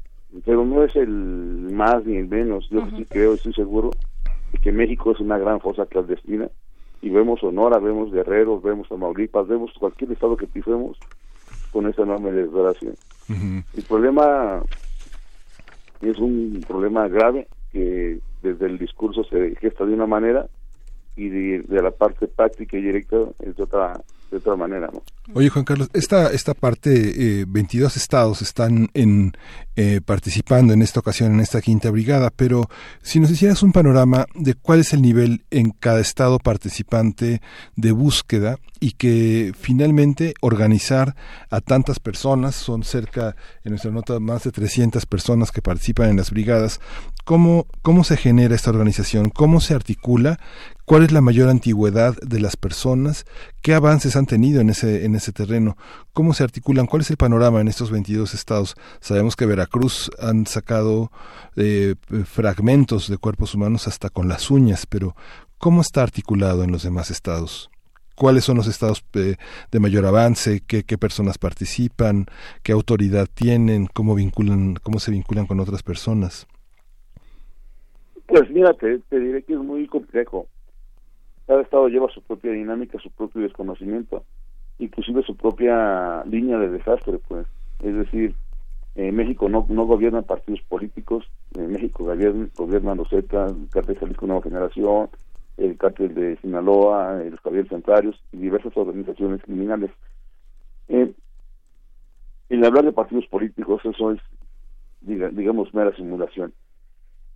[0.44, 2.69] pero no es el más ni el menos.
[2.70, 3.90] Yo sí creo, estoy seguro
[4.52, 6.48] de que México es una gran fosa clandestina
[7.02, 10.98] y vemos Sonora, vemos Guerrero, vemos Tamaulipas, vemos cualquier estado que pisemos
[11.73, 12.90] con esa enorme desgracia.
[13.28, 14.62] El problema
[16.01, 20.48] es un problema grave que desde el discurso se gesta de una manera
[21.16, 24.01] y de, la parte práctica y directa es de otra
[24.31, 25.02] de otra manera ¿no?
[25.32, 29.32] Oye Juan Carlos, esta esta parte, eh, 22 estados están en
[29.77, 32.69] eh, participando en esta ocasión en esta quinta brigada, pero
[33.01, 37.40] si nos hicieras un panorama de cuál es el nivel en cada estado participante
[37.77, 41.15] de búsqueda y que finalmente organizar
[41.48, 46.16] a tantas personas, son cerca, en nuestra nota, más de 300 personas que participan en
[46.16, 46.81] las brigadas,
[47.24, 49.31] ¿cómo, cómo se genera esta organización?
[49.31, 50.40] ¿Cómo se articula?
[50.85, 53.24] ¿Cuál es la mayor antigüedad de las personas?
[53.62, 55.77] ¿Qué avances han tenido en ese, en ese terreno?
[56.13, 56.87] ¿Cómo se articulan?
[56.87, 58.75] ¿Cuál es el panorama en estos 22 estados?
[59.01, 61.11] Sabemos que Veracruz han sacado
[61.57, 61.95] eh,
[62.25, 65.15] fragmentos de cuerpos humanos hasta con las uñas, pero
[65.59, 67.71] ¿cómo está articulado en los demás estados?
[68.17, 69.37] ¿Cuáles son los estados de,
[69.79, 70.61] mayor avance?
[70.67, 72.27] ¿Qué, ¿Qué personas participan?
[72.63, 73.87] ¿Qué autoridad tienen?
[73.87, 76.47] ¿Cómo, vinculan, cómo se vinculan con otras personas?
[78.27, 80.47] Pues mira, te diré que es muy complejo
[81.51, 84.23] cada estado lleva su propia dinámica, su propio desconocimiento,
[84.81, 87.47] inclusive su propia línea de desastre, pues.
[87.82, 88.35] Es decir,
[88.97, 91.24] en México no, no gobiernan partidos políticos,
[91.55, 95.09] en México gobiernan, gobiernan los ETA, el Cártel Jalisco Nueva Generación,
[95.57, 99.90] el Cártel de Sinaloa, los Javier Centrarios y diversas organizaciones criminales.
[100.89, 101.12] Eh,
[102.48, 104.20] en hablar de partidos políticos, eso es,
[105.01, 106.52] digamos, mera simulación.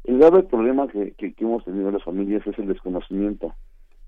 [0.03, 3.55] El grave problema que, que, que hemos tenido en las familias es el desconocimiento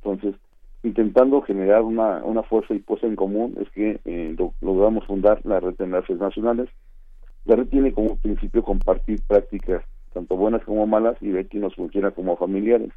[0.07, 0.41] entonces,
[0.87, 5.59] intentando generar una, una fuerza y puesta en común es que eh, logramos fundar la
[5.59, 6.69] red de enlaces nacionales.
[7.45, 11.75] La red tiene como principio compartir prácticas, tanto buenas como malas, y ver quién nos
[11.75, 12.93] funciona como familiares.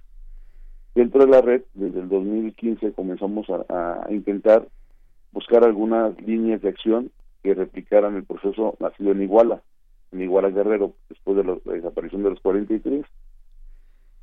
[0.94, 4.68] Dentro de la red, desde el 2015 comenzamos a, intentar
[5.32, 7.12] buscar algunas líneas de acción
[7.42, 9.62] que replicaran el proceso nacido en Iguala.
[10.12, 13.04] en Iguala Guerrero después de la desaparición de los 43.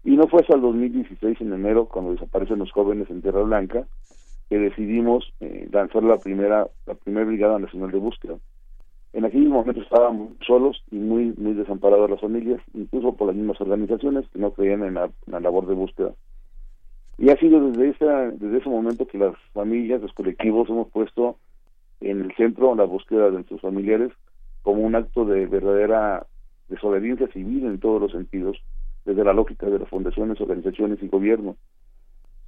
[0.06, 3.88] Y no fue hasta el 2016, en enero, cuando desaparecen los jóvenes en Tierra Blanca,
[4.48, 8.36] que decidimos eh, lanzar la primera, la primera Brigada Nacional de Búsqueda.
[9.12, 13.60] En aquel momento estábamos solos y muy, muy desamparadas las familias, incluso por las mismas
[13.60, 16.12] organizaciones que no creían en la, labor de búsqueda.
[17.18, 21.36] Y ha sido desde, esa, desde ese momento que las familias, los colectivos, hemos puesto
[22.00, 24.12] en el centro la búsqueda de nuestros familiares
[24.62, 26.28] como un acto de verdadera
[26.68, 28.56] desobediencia civil en todos los sentidos,
[29.06, 31.56] desde la lógica de las fundaciones, organizaciones y gobierno.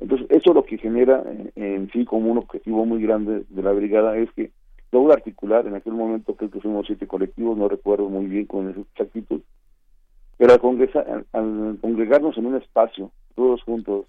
[0.01, 3.73] Entonces, eso lo que genera en, en sí como un objetivo muy grande de la
[3.73, 4.51] brigada es que
[4.93, 8.69] logra articular, en aquel momento creo que fuimos siete colectivos, no recuerdo muy bien con
[8.69, 9.41] exactitud,
[10.37, 14.07] pero al, al, congregarnos en un espacio, todos juntos,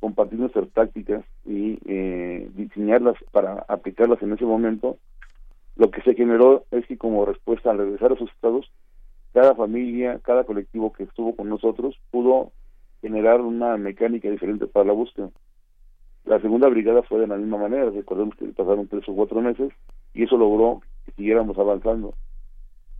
[0.00, 4.98] compartir nuestras tácticas y eh, diseñarlas para aplicarlas en ese momento,
[5.76, 8.70] lo que se generó es que como respuesta al regresar a sus estados,
[9.36, 12.52] cada familia, cada colectivo que estuvo con nosotros pudo
[13.02, 15.28] generar una mecánica diferente para la búsqueda.
[16.24, 19.74] La segunda brigada fue de la misma manera, recordemos que pasaron tres o cuatro meses
[20.14, 22.14] y eso logró que siguiéramos avanzando.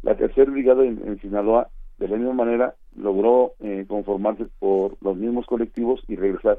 [0.02, 5.46] La tercera brigada en, Sinaloa, de la misma manera, logró eh, conformarse por los mismos
[5.46, 6.58] colectivos y regresar.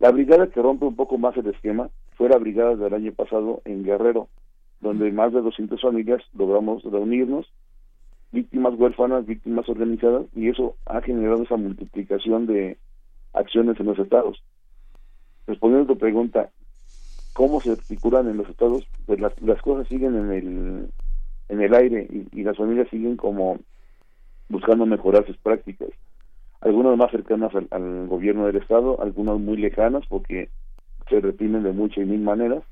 [0.00, 3.62] La brigada que rompe un poco más el esquema fue la brigada del año pasado
[3.66, 4.26] en Guerrero,
[4.80, 7.46] donde más de 200 familias logramos reunirnos,
[8.34, 12.76] víctimas huérfanas, víctimas organizadas, y eso ha generado esa multiplicación de
[13.32, 14.42] acciones en los estados.
[15.46, 16.50] Respondiendo a tu pregunta,
[17.32, 18.86] ¿cómo se articulan en los estados?
[19.06, 20.88] Pues las, las cosas siguen en el,
[21.48, 23.58] en el aire y, las familias siguen como
[24.48, 25.88] buscando mejorar sus prácticas.
[26.60, 30.48] Algunas más cercanas al, gobierno del estado, algunas muy lejanas porque
[31.08, 32.62] se reprimen de muchas y mil maneras,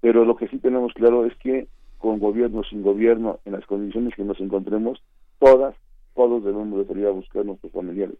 [0.00, 1.68] pero lo que sí tenemos claro es que
[2.02, 5.00] con gobierno, sin gobierno, en las condiciones que nos encontremos,
[5.38, 5.74] todas,
[6.14, 8.16] todos debemos de salir a buscar a nuestros familiares.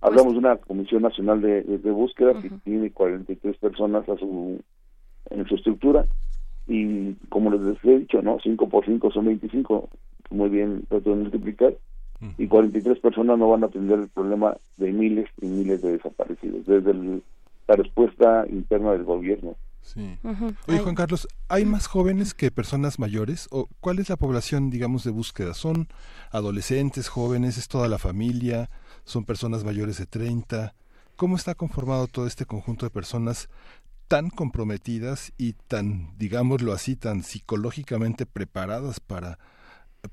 [0.00, 4.60] Hablamos de una Comisión Nacional de, Búsqueda que tiene 43 personas a su,
[5.30, 6.06] en su estructura
[6.66, 8.38] y como les he dicho, ¿no?
[8.42, 9.88] 5 por 5 son 25,
[10.30, 11.74] muy bien, trato de multiplicar,
[12.38, 16.66] y 43 personas no van a atender el problema de miles y miles de desaparecidos,
[16.66, 16.92] desde
[17.68, 19.54] la respuesta interna del gobierno.
[19.84, 20.18] Sí.
[20.66, 23.48] Oye, Juan Carlos, ¿hay más jóvenes que personas mayores?
[23.50, 25.52] ¿O cuál es la población, digamos, de búsqueda?
[25.52, 25.88] ¿Son
[26.30, 27.58] adolescentes, jóvenes?
[27.58, 28.70] ¿Es toda la familia?
[29.04, 30.74] ¿Son personas mayores de 30?
[31.16, 33.50] ¿Cómo está conformado todo este conjunto de personas
[34.08, 39.38] tan comprometidas y tan, digámoslo así, tan psicológicamente preparadas para,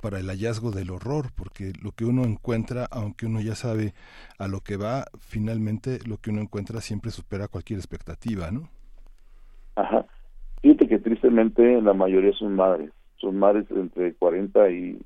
[0.02, 3.94] para el hallazgo del horror, porque lo que uno encuentra, aunque uno ya sabe
[4.38, 8.70] a lo que va, finalmente lo que uno encuentra siempre supera cualquier expectativa, ¿no?
[9.76, 10.06] Ajá.
[10.62, 15.00] Fíjate que tristemente la mayoría son madres, son madres entre 40 y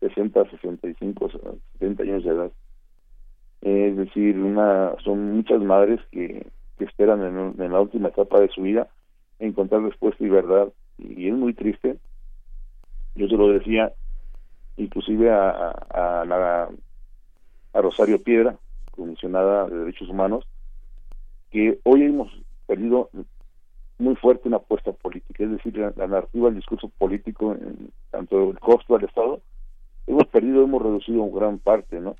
[0.00, 1.30] 60, 65,
[1.78, 2.52] 70 años de edad.
[3.62, 6.46] Es decir, una son muchas madres que,
[6.80, 7.22] esperan
[7.56, 8.88] en, la última etapa de su vida
[9.38, 10.68] encontrar respuesta y verdad.
[10.98, 11.96] Y es muy triste.
[13.14, 13.92] Yo se lo decía
[14.76, 16.68] inclusive a, a, a,
[17.72, 18.56] a Rosario Piedra,
[18.90, 20.44] comisionada de Derechos Humanos,
[21.50, 22.30] que hoy hemos
[22.66, 23.08] perdido
[23.98, 28.58] muy fuerte una apuesta política, es decir, la, narrativa, el discurso político, en, tanto el
[28.58, 29.40] costo al Estado,
[30.06, 32.16] hemos perdido, hemos reducido en gran parte, ¿no?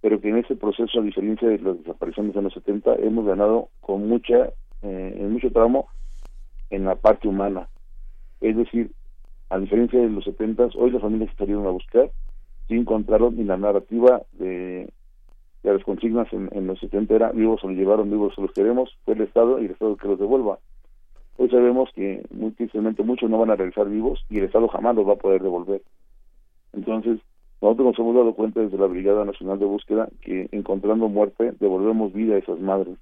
[0.00, 3.68] Pero que en ese proceso, a diferencia de las desapariciones de los 70, hemos ganado
[3.80, 4.46] con mucha,
[4.82, 5.88] eh, en mucho tramo
[6.70, 7.68] en la parte humana.
[8.40, 8.90] Es decir,
[9.48, 12.10] a diferencia de los 70, hoy las familias salieron a buscar,
[12.68, 14.90] sí encontraron y la narrativa de,
[15.62, 18.52] de las consignas en, en los 70 era vivos se los llevaron, vivos se los
[18.52, 20.58] queremos, fue el Estado y el Estado que los devuelva.
[21.36, 24.94] Hoy sabemos que muy tristemente muchos no van a regresar vivos y el Estado jamás
[24.94, 25.82] los va a poder devolver.
[26.72, 27.18] Entonces,
[27.60, 32.12] nosotros nos hemos dado cuenta desde la Brigada Nacional de Búsqueda que encontrando muerte devolvemos
[32.12, 32.98] vida a esas madres.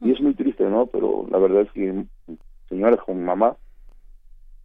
[0.00, 0.86] Y es muy triste, ¿no?
[0.86, 2.04] Pero la verdad es que
[2.68, 3.56] señoras con mamá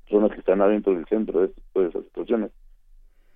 [0.09, 2.51] son las que están adentro del centro de, de esas situaciones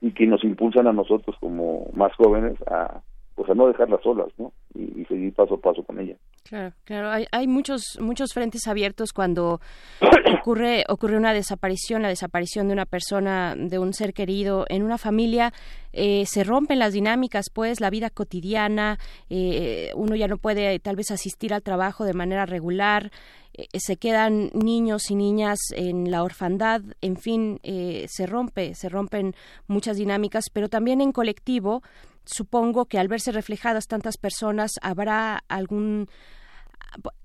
[0.02, 3.02] y que nos impulsan a nosotros como más jóvenes a
[3.36, 4.54] pues a no dejarlas solas, ¿no?
[4.74, 6.18] Y, seguir paso a paso con ellas.
[6.44, 7.10] Claro, claro.
[7.10, 9.60] Hay, hay muchos muchos frentes abiertos cuando
[10.40, 14.98] ocurre ocurre una desaparición, la desaparición de una persona, de un ser querido en una
[14.98, 15.52] familia.
[15.94, 18.98] Eh, se rompen las dinámicas, pues la vida cotidiana.
[19.30, 23.12] Eh, uno ya no puede tal vez asistir al trabajo de manera regular.
[23.58, 26.82] Eh, se quedan niños y niñas en la orfandad.
[27.02, 29.36] En fin, se rompe, se rompen
[29.68, 31.82] muchas dinámicas, pero también en colectivo
[32.26, 36.08] supongo que al verse reflejadas tantas personas habrá algún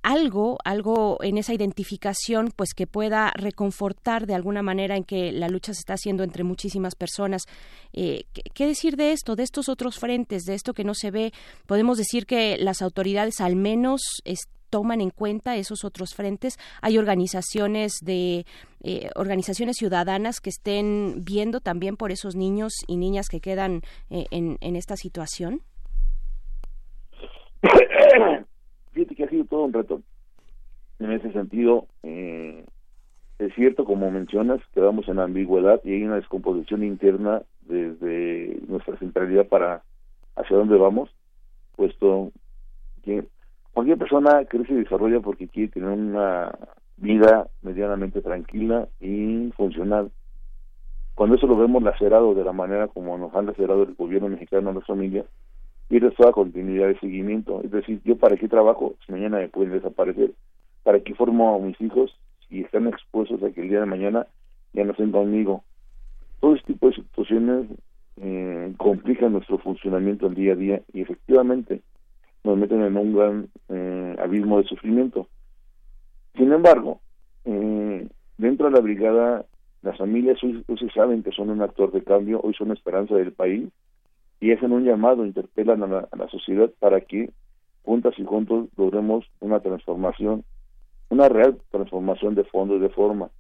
[0.03, 5.49] algo, algo en esa identificación, pues que pueda reconfortar de alguna manera en que la
[5.49, 7.43] lucha se está haciendo entre muchísimas personas.
[7.93, 8.25] Eh,
[8.55, 11.33] ¿qué, decir de esto, de estos otros frentes, de esto que no se ve?
[11.67, 14.01] Podemos decir que las autoridades al menos
[14.71, 16.59] toman en cuenta esos otros frentes.
[16.81, 18.47] Hay organizaciones de
[18.83, 24.25] eh, organizaciones ciudadanas que estén viendo también por esos niños y niñas que quedan eh,
[24.31, 25.61] en, esta situación.
[28.93, 30.01] Fíjate que ha sido todo un reto.
[30.99, 32.65] En ese sentido, eh,
[33.39, 39.47] es cierto, como mencionas, quedamos en ambigüedad y hay una descomposición interna desde nuestra centralidad
[39.47, 39.83] para
[40.37, 41.11] hacia dónde vamos,
[41.77, 42.33] puesto
[43.03, 43.25] que
[43.73, 46.53] cualquier persona crece y desarrolla porque quiere tener una
[46.97, 50.11] vida medianamente tranquila y funcional.
[51.15, 54.71] Cuando eso lo vemos lacerado de la manera como nos han lacerado el gobierno mexicano
[54.71, 55.27] a las familias,
[55.89, 57.61] pierdes toda continuidad de seguimiento.
[57.63, 60.33] Es decir, yo para qué trabajo si mañana me pueden desaparecer,
[60.83, 62.17] para qué formo a mis hijos
[62.49, 64.27] si están expuestos a que el día de mañana
[64.73, 65.65] ya no estén conmigo.
[66.41, 67.67] Todo este tipo de situaciones
[68.17, 71.83] eh, complican nuestro funcionamiento el día a día y efectivamente
[72.45, 75.29] nos meten en un gran eh, abismo de sufrimiento.
[76.37, 77.01] Sin embargo,
[77.45, 78.09] eh,
[78.39, 79.45] dentro de la brigada,
[79.83, 83.33] las familias hoy, se saben que son un actor de cambio, hoy son esperanza del
[83.33, 83.69] país
[84.41, 87.31] y hacen un llamado, interpelan a la, sociedad para que
[87.83, 90.45] juntas y juntos logremos una transformación,
[91.11, 93.31] una real transformación de fondo y de forma.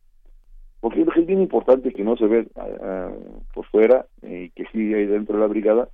[0.80, 3.10] Porque es bien importante que no se ve ah, ah,
[3.54, 5.88] por fuera y que sí hay dentro de la brigada,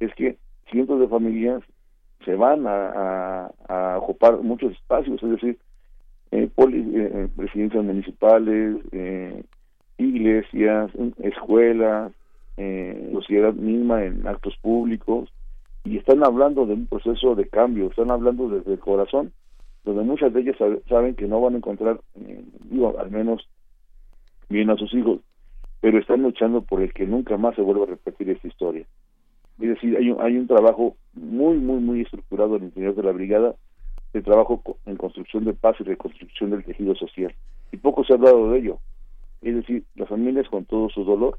[0.00, 0.36] es que
[0.70, 1.62] cientos de familias
[2.24, 3.50] se van a,
[3.98, 5.58] ocupar muchos espacios, es decir,
[6.30, 9.42] eh, eh presidencias municipales, eh,
[9.98, 12.12] iglesias, escuelas,
[12.56, 15.30] eh, sociedad misma en actos públicos
[15.84, 19.32] y están hablando de un proceso de cambio, están hablando desde el corazón,
[19.84, 20.56] donde muchas de ellas
[20.88, 23.48] saben que no van a encontrar, eh, digo, al menos
[24.48, 25.20] bien a sus hijos,
[25.80, 28.86] pero están luchando por el que nunca más se vuelva a repetir esta historia.
[29.60, 33.12] Es decir, hay un, hay un trabajo muy, muy, muy estructurado el interior de la
[33.12, 33.54] brigada
[34.12, 37.34] de trabajo en construcción de paz y reconstrucción del tejido social.
[37.72, 38.78] Y poco se ha hablado de ello.
[39.42, 41.38] Es decir, las familias con todo su dolor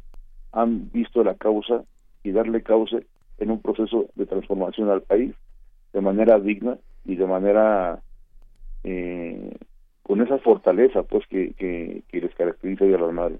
[0.51, 1.83] han visto la causa
[2.23, 2.99] y darle causa
[3.37, 5.33] en un proceso de transformación al país
[5.93, 8.01] de manera digna y de manera
[8.83, 9.55] eh,
[10.03, 13.39] con esa fortaleza pues que, que, que les caracteriza a las madres.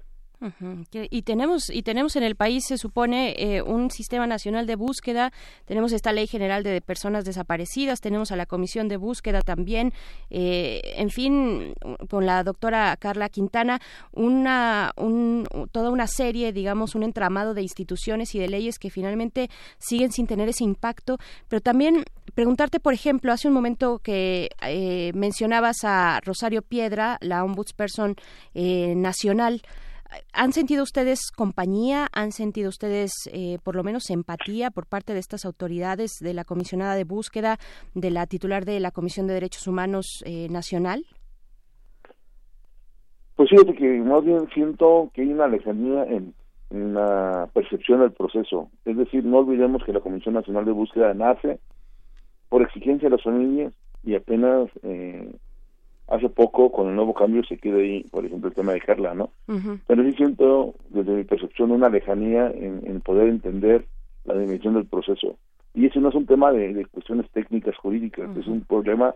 [0.90, 5.32] Y tenemos y tenemos en el país se supone eh, un sistema nacional de búsqueda,
[5.66, 9.92] tenemos esta ley general de personas desaparecidas, tenemos a la comisión de búsqueda también,
[10.30, 11.74] eh, en fin,
[12.08, 13.80] con la doctora Carla Quintana,
[14.12, 14.92] una
[15.72, 20.26] toda una serie, digamos, un entramado de instituciones y de leyes que finalmente siguen sin
[20.26, 21.18] tener ese impacto,
[21.48, 22.04] pero también
[22.34, 28.16] preguntarte, por ejemplo, hace un momento que eh, mencionabas a Rosario Piedra, la ombudsperson
[28.54, 29.60] nacional.
[30.32, 32.08] ¿Han sentido ustedes compañía?
[32.12, 36.44] ¿Han sentido ustedes eh, por lo menos empatía por parte de estas autoridades, de la
[36.44, 37.58] comisionada de búsqueda,
[37.94, 41.04] de la titular de la Comisión de Derechos Humanos eh, Nacional?
[43.36, 46.34] Pues fíjate que más bien siento que hay una lejanía en,
[46.70, 48.68] la percepción del proceso.
[48.84, 51.58] Es decir, no olvidemos que la Comisión Nacional de Búsqueda nace
[52.48, 53.72] por exigencia de las familias
[54.04, 55.34] y apenas eh,
[56.10, 59.14] hace poco con el nuevo cambio se queda ahí, por ejemplo, el tema de Carla,
[59.14, 59.30] ¿no?
[59.86, 63.86] Pero sí siento, desde mi percepción, una lejanía en, poder entender
[64.24, 65.36] la dimensión del proceso.
[65.72, 69.14] Y ese no es un tema de, cuestiones técnicas jurídicas, es un problema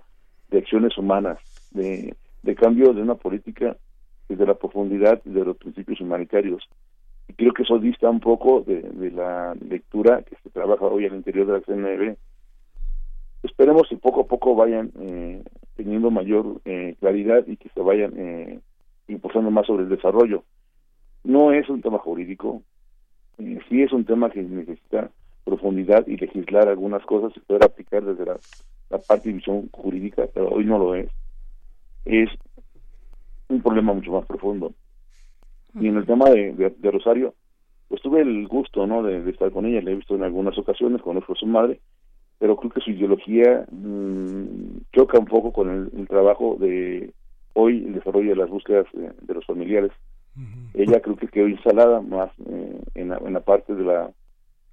[0.50, 1.38] de acciones humanas,
[1.72, 3.76] de, de cambio de una política
[4.28, 6.62] desde la profundidad de los principios humanitarios.
[7.28, 11.06] Y creo que eso dista un poco de, de la lectura que se trabaja hoy
[11.06, 12.16] al interior de la CNB
[13.44, 15.42] esperemos que poco a poco vayan eh,
[15.76, 18.60] teniendo mayor eh, claridad y que se vayan eh,
[19.09, 20.44] impulsando más sobre el desarrollo.
[21.24, 22.62] No es un tema jurídico,
[23.38, 25.10] eh, sí es un tema que necesita
[25.44, 28.38] profundidad y legislar algunas cosas y poder aplicar desde la,
[29.09, 31.09] parte de visión jurídica, pero hoy no lo es.
[32.05, 32.28] Es
[33.48, 34.72] un problema mucho más profundo.
[35.74, 37.34] Y en el tema de, de, Rosario,
[37.88, 41.02] pues tuve el gusto no de, estar con ella, la he visto en algunas ocasiones,
[41.02, 41.80] conozco a su madre,
[42.39, 47.12] pero creo que su ideología mmm, choca un poco con el, trabajo de
[47.55, 49.93] hoy, el desarrollo de las búsquedas de, los familiares.
[50.74, 54.11] Ella creo que quedó instalada más eh, en, la, en la parte de la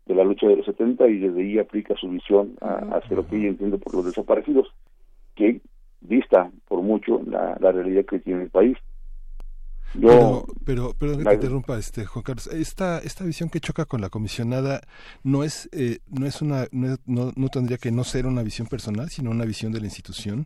[0.06, 3.28] de la lucha de los 70 y desde ahí aplica su visión a, hacia lo
[3.28, 4.68] que ella entiende por los desaparecidos,
[5.36, 5.62] que
[6.02, 8.78] vista por mucho la, la realidad que tiene el país.
[9.94, 12.48] Yo, pero, pero, que te interrumpa, este, Juan Carlos.
[12.48, 14.82] Esta, esta visión que choca con la comisionada
[15.24, 19.10] no es, eh, no es una, no, no, tendría que no ser una visión personal,
[19.10, 20.46] sino una visión de la institución.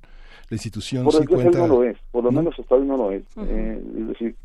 [0.49, 1.59] La institución por sí cuenta.
[1.59, 3.23] No lo es, por lo menos hasta hoy no lo es.
[3.37, 4.35] eh, es decir,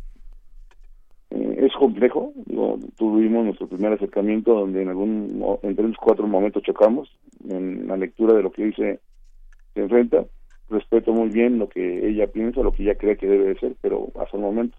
[1.31, 2.33] eh, es complejo.
[2.47, 7.09] Digo, tuvimos nuestro primer acercamiento donde en algún, entre los cuatro momentos chocamos
[7.49, 9.01] en la lectura de lo que dice
[9.75, 10.27] se enfrenta
[10.71, 13.75] respeto muy bien lo que ella piensa, lo que ella cree que debe de ser,
[13.81, 14.77] pero hasta el momento,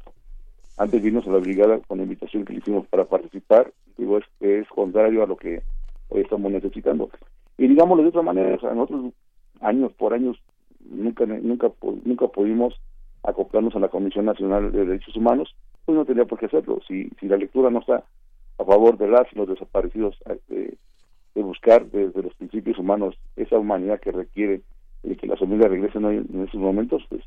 [0.78, 4.18] antes de irnos a la brigada con la invitación que le hicimos para participar, digo,
[4.18, 5.62] es, es contrario a lo que
[6.10, 7.10] hoy estamos necesitando.
[7.58, 9.14] Y digámoslo de otra manera, o sea, nosotros
[9.60, 10.38] años por años
[10.90, 11.72] nunca nunca
[12.04, 12.80] nunca pudimos
[13.24, 15.56] acoplarnos a la Comisión Nacional de Derechos Humanos,
[15.86, 16.80] pues no tenía por qué hacerlo.
[16.88, 18.04] Si, si la lectura no está
[18.58, 20.74] a favor de las y los desaparecidos, de, eh,
[21.36, 24.62] de buscar desde los principios humanos esa humanidad que requiere
[25.04, 27.24] y que las familias regresen hoy en esos momentos, pues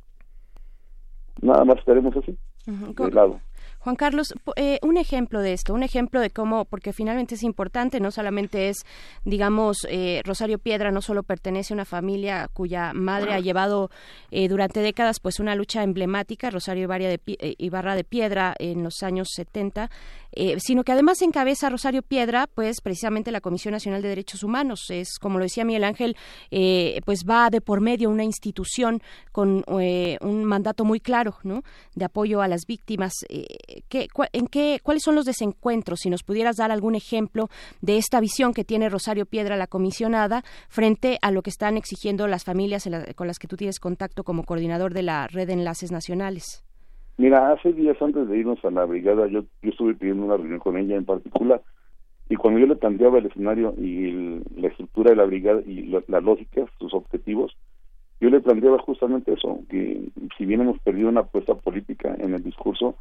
[1.43, 2.37] nada más estaremos así,
[2.67, 3.41] de lado.
[3.85, 8.01] Juan Carlos, eh, un ejemplo de esto, un ejemplo de cómo, porque finalmente es importante,
[8.01, 8.79] no solamente es,
[9.27, 13.91] digamos, eh, Rosario Piedra no solo pertenece a una familia cuya madre ha llevado
[14.31, 17.21] eh, durante décadas pues una lucha emblemática, Rosario Ibarra de,
[17.59, 19.91] Ibarra de Piedra en los años 70,
[20.59, 24.87] sino que además encabeza Rosario Piedra pues precisamente la Comisión Nacional de Derechos Humanos.
[24.91, 26.17] Es, como lo decía Miguel Ángel,
[27.05, 29.03] pues va de por medio una institución
[29.33, 31.63] con un mandato muy claro, ¿no?
[31.95, 33.13] De apoyo a las víctimas
[33.89, 36.01] ¿qué, en qué, ¿cuáles son los desencuentros?
[36.01, 37.49] Si nos pudieras dar algún ejemplo
[37.81, 42.27] de esta visión que tiene Rosario Piedra, la comisionada, frente a lo que están exigiendo
[42.27, 45.91] las familias con las que tú tienes contacto como coordinador de la red de enlaces
[45.91, 46.64] nacionales.
[47.17, 50.59] Mira, hace días antes de irnos a la brigada, yo, yo estuve pidiendo una reunión
[50.59, 51.63] con ella en particular,
[52.29, 56.21] y cuando yo le planteaba el escenario y la estructura de la brigada y la
[56.21, 57.57] lógica, sus objetivos,
[58.21, 62.43] yo le planteaba justamente eso, que si bien hemos perdido una apuesta política en el
[62.43, 62.97] discurso,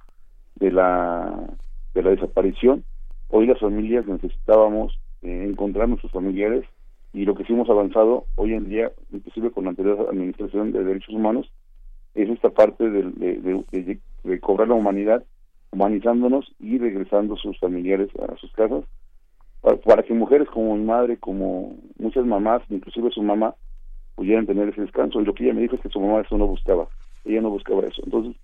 [0.55, 1.55] de la,
[1.93, 2.83] de la desaparición.
[3.29, 6.65] Hoy las familias necesitábamos eh, encontrar a nuestros familiares
[7.13, 10.83] y lo que sí hemos avanzado hoy en día, inclusive con la anterior Administración de
[10.83, 11.51] Derechos Humanos,
[12.15, 15.23] es esta parte de, de, de, cobrar la humanidad,
[15.71, 18.83] humanizándonos y regresando sus familiares a sus casas,
[19.85, 23.55] para, que mujeres como mi madre, como muchas mamás, inclusive su mamá,
[24.15, 25.21] pudieran tener ese descanso.
[25.21, 26.87] Y lo que ella me dijo es que su mamá eso no buscaba,
[27.25, 28.01] ella no buscaba eso.
[28.03, 28.35] Entonces,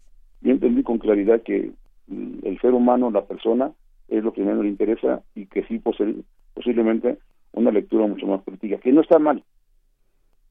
[0.42, 1.72] yo entendí con claridad que
[2.08, 3.72] el ser humano, la persona,
[4.08, 5.80] es lo que menos le interesa y que sí
[6.54, 7.20] posiblemente
[7.52, 9.44] una lectura mucho más crítica, que no está mal,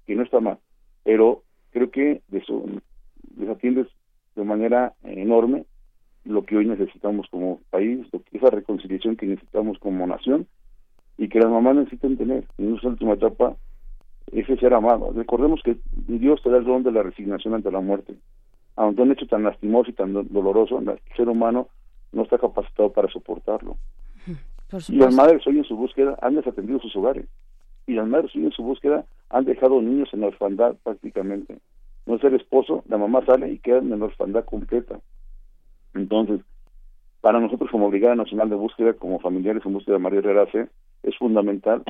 [0.06, 0.58] que no está mal,
[1.04, 2.22] pero creo que
[3.36, 3.86] desatiendes
[4.36, 5.64] de manera enorme
[6.24, 10.46] lo que hoy necesitamos como país, esa reconciliación que necesitamos como nación
[11.16, 13.56] y que las mamás necesitan tener en esa última etapa
[14.32, 15.12] ese ser amado.
[15.14, 18.14] Recordemos que Dios te da el don de la resignación ante la muerte
[18.78, 21.68] aunque un hecho tan lastimoso y tan doloroso, el ser humano
[22.12, 23.76] no está capacitado para soportarlo.
[24.88, 27.26] Y las madres hoy en su búsqueda han desatendido sus hogares.
[27.86, 31.58] Y las madres hoy en su búsqueda han dejado niños en la orfandad prácticamente.
[32.08, 34.98] No es el esposo, la mamá sale y queda en la orfandad completa.
[35.92, 36.40] Entonces,
[37.20, 40.70] para nosotros como Brigada Nacional de Búsqueda, como familiares en búsqueda de María Herrera C,
[41.02, 41.82] es fundamental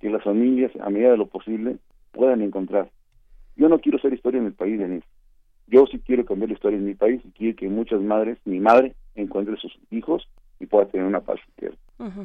[0.00, 1.76] que las familias, a medida de lo posible,
[2.12, 2.88] puedan encontrar.
[3.56, 5.06] Yo no quiero ser historia en el país, Denise.
[5.66, 8.60] Yo sí quiero cambiar la historia en mi país y quiero que muchas madres, mi
[8.60, 10.26] madre, encuentre a sus hijos
[10.58, 11.38] y pueda tener una paz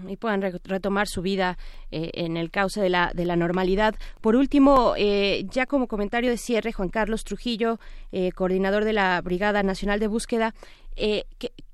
[0.07, 1.57] y puedan retomar su vida
[1.91, 3.95] eh, en el cauce de la, de la normalidad.
[4.19, 7.79] Por último, eh, ya como comentario de cierre, Juan Carlos Trujillo,
[8.11, 10.53] eh, coordinador de la Brigada Nacional de Búsqueda,
[10.95, 11.25] ¿qué,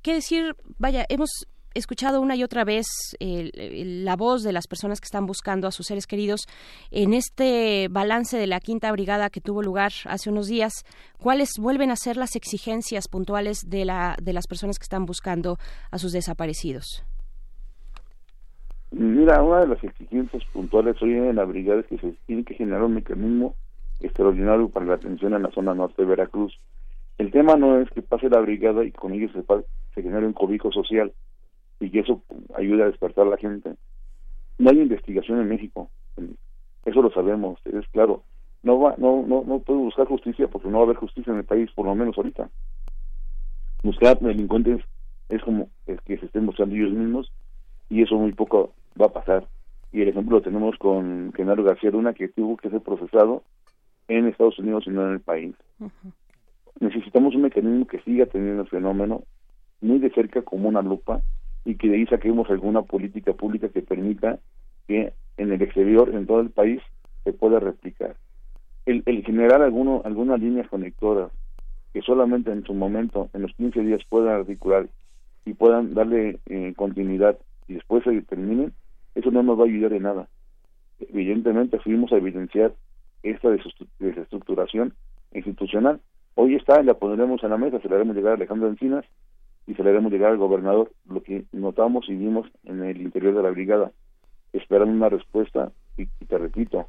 [0.02, 0.56] ¿qué, decir?
[0.78, 2.86] Vaya, hemos escuchado una y otra vez
[3.20, 6.46] la voz de las personas que están buscando a sus seres queridos
[6.92, 10.86] en este balance de la quinta brigada que tuvo lugar hace unos días.
[11.18, 15.58] ¿Cuáles vuelven a ser las exigencias puntuales de, la, de las personas que están buscando
[15.92, 17.04] a sus desaparecidos?
[18.92, 22.54] Mira, una de las exigencias puntuales hoy en la brigada es que se tiene que
[22.54, 23.56] generar un mecanismo
[24.00, 26.58] extraordinario para la atención en la zona norte de Veracruz.
[27.18, 30.72] El tema no es que pase la brigada y con ello se, genere un cobijo
[30.72, 31.12] social,
[31.80, 32.22] y que eso
[32.56, 33.76] ayuda a despertar a la gente.
[34.58, 35.90] No hay investigación en México,
[36.86, 38.24] eso lo sabemos, es claro.
[38.64, 41.40] No va, no, no, no puedo buscar justicia porque no va a haber justicia en
[41.40, 42.50] el país, por lo menos ahorita.
[43.84, 44.82] Buscar delincuentes
[45.30, 47.32] es como es que se estén buscando ellos mismos
[47.90, 49.48] y eso muy poco va a pasar.
[49.92, 53.44] Y el ejemplo lo tenemos con Genaro García Luna, que tuvo que ser procesado
[54.08, 55.56] en Estados Unidos y no en el país.
[56.80, 59.24] Necesitamos un mecanismo que siga teniendo el fenómeno
[59.82, 61.22] muy de cerca como una lupa
[61.66, 64.40] y que de ahí saquemos alguna política pública que permita
[64.88, 66.82] que en el exterior, en todo el país,
[67.24, 68.16] se pueda replicar.
[68.86, 71.32] El, el generar alguno, algunas líneas conectoras
[71.94, 74.88] que solamente en su momento, en los 15 días, puedan articular
[75.46, 77.38] y puedan darle eh, continuidad
[77.68, 78.74] y después se terminen,
[79.18, 80.28] eso no nos va a ayudar en nada.
[81.00, 82.74] Evidentemente fuimos a evidenciar
[83.24, 83.50] esta
[84.00, 84.94] desestructuración
[85.34, 86.00] institucional.
[86.36, 89.06] Hoy está, la pondremos en la mesa, se la haremos llegar a Alejandro Encinas
[89.66, 93.36] y se la haremos llegar al gobernador, lo que notamos y vimos en el interior
[93.36, 93.92] de la brigada,
[94.54, 96.88] esperando una respuesta y, te repito,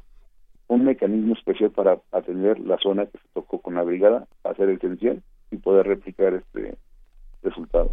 [0.67, 5.23] un mecanismo especial para atender la zona que se tocó con la brigada, hacer esencial
[5.49, 6.77] y poder replicar este
[7.41, 7.89] resultado.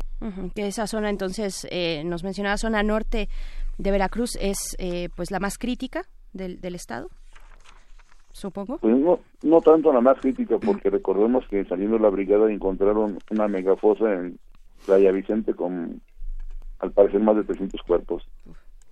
[0.55, 3.29] Que esa zona entonces, eh, nos mencionaba zona norte
[3.79, 7.09] de Veracruz, es eh, pues la más crítica del, del estado
[8.37, 8.77] supongo.
[8.79, 13.19] Pues no, no tanto la más crítica, porque recordemos que saliendo de la brigada encontraron
[13.31, 14.39] una megafosa en
[14.85, 16.03] Playa Vicente con,
[16.81, 18.29] al parecer, más de 300 cuerpos.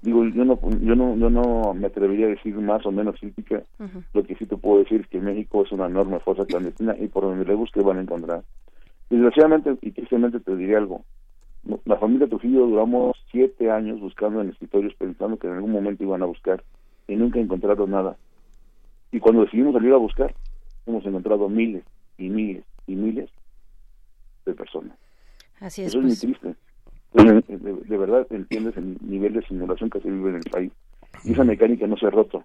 [0.00, 3.62] Digo, yo no, yo no, yo no me atrevería a decir más o menos crítica.
[4.14, 7.08] Lo que sí te puedo decir es que México es una enorme fosa clandestina y
[7.08, 8.42] por donde le busque van a encontrar.
[9.10, 11.04] Desgraciadamente y tristemente te diré algo.
[11.84, 16.22] La familia Trujillo duramos siete años buscando en escritorios pensando que en algún momento iban
[16.22, 16.62] a buscar
[17.08, 18.16] y nunca encontraron nada.
[19.12, 20.34] Y cuando decidimos salir a buscar,
[20.86, 21.84] hemos encontrado miles
[22.18, 23.30] y miles y miles
[24.44, 24.96] de personas.
[25.60, 25.88] Así es.
[25.88, 26.20] Eso es muy pues.
[26.20, 26.54] triste.
[27.14, 30.72] De, de, verdad entiendes el nivel de simulación que se vive en el país.
[31.24, 32.44] Y esa mecánica no se ha roto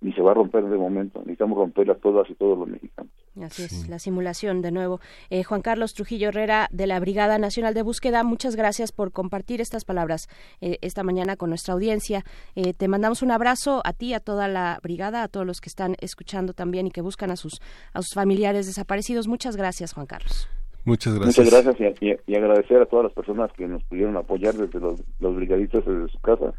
[0.00, 1.20] ni se va a romper de momento.
[1.20, 3.10] Necesitamos romperla todas y todos los mexicanos.
[3.42, 5.00] Así es, la simulación de nuevo.
[5.28, 9.60] Eh, Juan Carlos Trujillo Herrera de la Brigada Nacional de Búsqueda, muchas gracias por compartir
[9.60, 10.28] estas palabras
[10.60, 12.24] eh, esta mañana con nuestra audiencia.
[12.54, 15.68] Eh, te mandamos un abrazo a ti, a toda la brigada, a todos los que
[15.68, 17.60] están escuchando también y que buscan a sus,
[17.92, 19.28] a sus familiares desaparecidos.
[19.28, 20.48] Muchas gracias, Juan Carlos.
[20.84, 21.44] Muchas gracias.
[21.44, 25.36] Muchas gracias y, agradecer a todas las personas que nos pudieron apoyar desde los, los
[25.36, 26.54] brigadistas desde su casa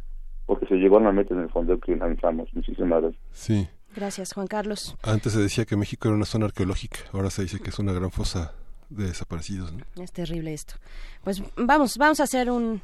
[0.48, 2.50] porque se llegó a la meta en el fondo que lanzamos.
[2.54, 3.22] Muchísimas gracias.
[3.34, 3.68] Sí.
[3.96, 4.96] Gracias, Juan Carlos.
[5.04, 7.94] Antes se decía que México era una zona arqueológica, ahora se dice que es una
[7.94, 8.54] gran fosa
[8.90, 9.74] de desaparecidos.
[10.02, 10.76] Es terrible esto.
[11.24, 12.82] Pues vamos, vamos a hacer un,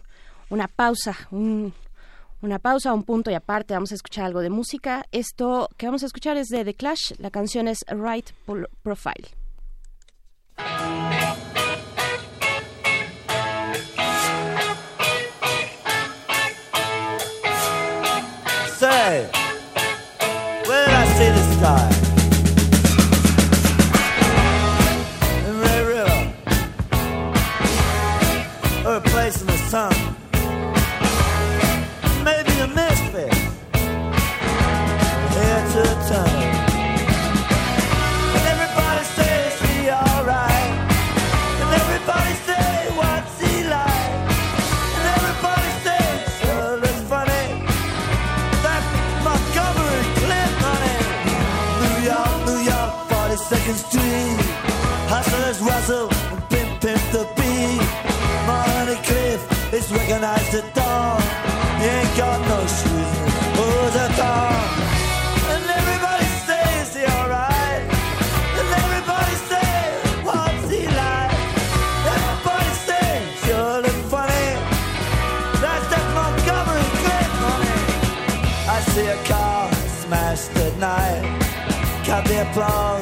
[0.50, 1.74] una pausa, un,
[2.42, 3.74] una pausa, un punto y aparte.
[3.74, 5.06] Vamos a escuchar algo de música.
[5.12, 7.14] Esto que vamos a escuchar es de The Clash.
[7.20, 8.32] La canción es Right
[8.82, 9.30] Profile.
[21.64, 21.93] side.
[60.34, 61.22] Recognized at dawn.
[61.80, 63.12] He ain't got no shoes,
[63.58, 64.66] who's a thong.
[65.54, 67.82] And everybody says alright.
[68.60, 71.34] And everybody says, what's he like?
[72.16, 73.24] Everybody says,
[73.82, 74.48] look funny.
[75.62, 75.88] That's
[77.06, 77.30] that.
[78.68, 81.22] I see a car smashed at.
[82.06, 82.93] Cut the applause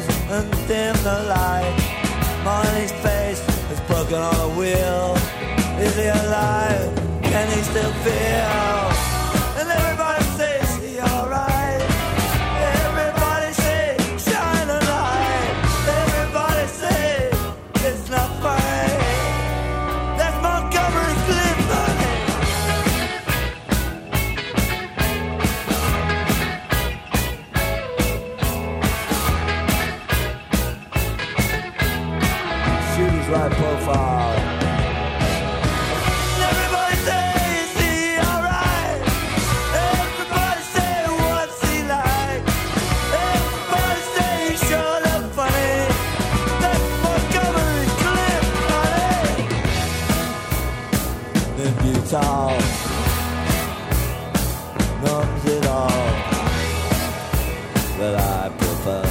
[58.01, 59.03] that I prefer.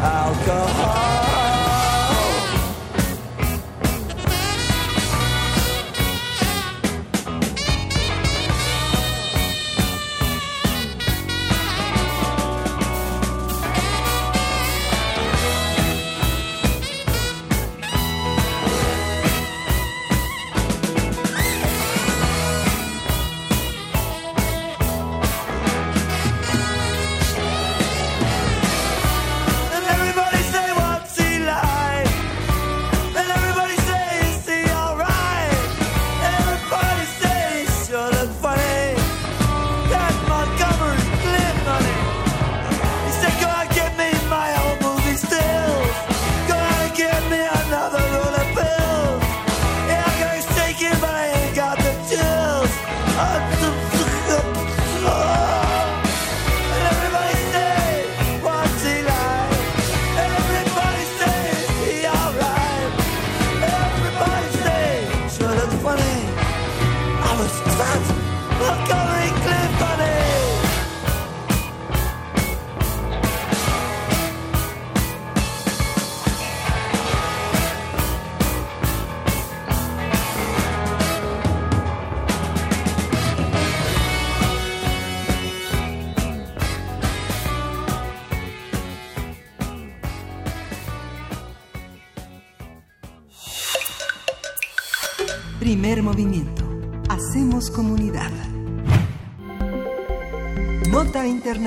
[0.00, 0.87] Alcohol.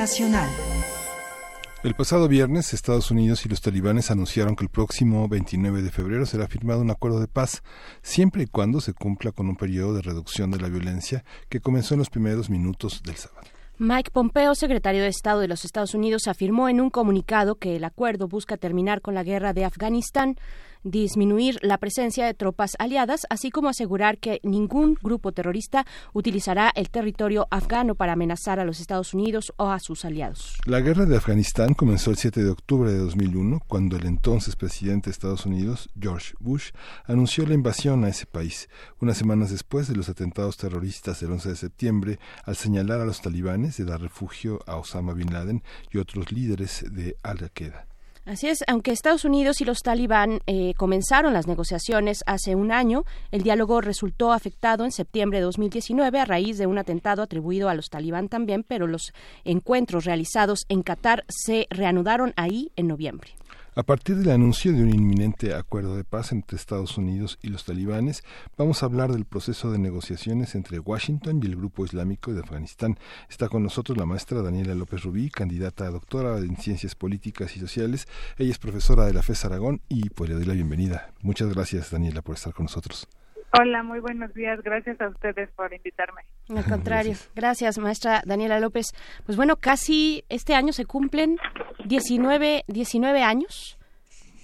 [0.01, 0.49] Internacional.
[1.83, 6.25] El pasado viernes, Estados Unidos y los talibanes anunciaron que el próximo 29 de febrero
[6.25, 7.61] será firmado un acuerdo de paz,
[8.01, 11.93] siempre y cuando se cumpla con un periodo de reducción de la violencia que comenzó
[11.93, 13.47] en los primeros minutos del sábado.
[13.77, 17.83] Mike Pompeo, secretario de Estado de los Estados Unidos, afirmó en un comunicado que el
[17.83, 20.35] acuerdo busca terminar con la guerra de Afganistán
[20.83, 26.89] disminuir la presencia de tropas aliadas, así como asegurar que ningún grupo terrorista utilizará el
[26.89, 30.57] territorio afgano para amenazar a los Estados Unidos o a sus aliados.
[30.65, 35.09] La guerra de Afganistán comenzó el 7 de octubre de 2001, cuando el entonces presidente
[35.09, 36.71] de Estados Unidos, George Bush,
[37.05, 41.49] anunció la invasión a ese país, unas semanas después de los atentados terroristas del 11
[41.49, 45.97] de septiembre, al señalar a los talibanes de dar refugio a Osama Bin Laden y
[45.97, 47.90] otros líderes de Al-Qaeda.
[48.23, 53.03] Así es, aunque Estados Unidos y los talibán eh, comenzaron las negociaciones hace un año,
[53.31, 57.73] el diálogo resultó afectado en septiembre de 2019 a raíz de un atentado atribuido a
[57.73, 59.11] los talibán también, pero los
[59.43, 63.31] encuentros realizados en Qatar se reanudaron ahí en noviembre.
[63.73, 67.63] A partir del anuncio de un inminente acuerdo de paz entre Estados Unidos y los
[67.63, 68.21] talibanes,
[68.57, 72.99] vamos a hablar del proceso de negociaciones entre Washington y el Grupo Islámico de Afganistán.
[73.29, 77.61] Está con nosotros la maestra Daniela López Rubí, candidata a doctora en Ciencias Políticas y
[77.61, 78.09] Sociales.
[78.37, 81.13] Ella es profesora de la FES Aragón y pues le doy la bienvenida.
[81.21, 83.07] Muchas gracias, Daniela, por estar con nosotros.
[83.59, 84.61] Hola, muy buenos días.
[84.63, 86.21] Gracias a ustedes por invitarme.
[86.49, 87.77] Al contrario, gracias.
[87.79, 88.87] maestra Daniela López.
[89.25, 91.37] Pues bueno, casi este año se cumplen
[91.85, 93.77] 19, 19 años.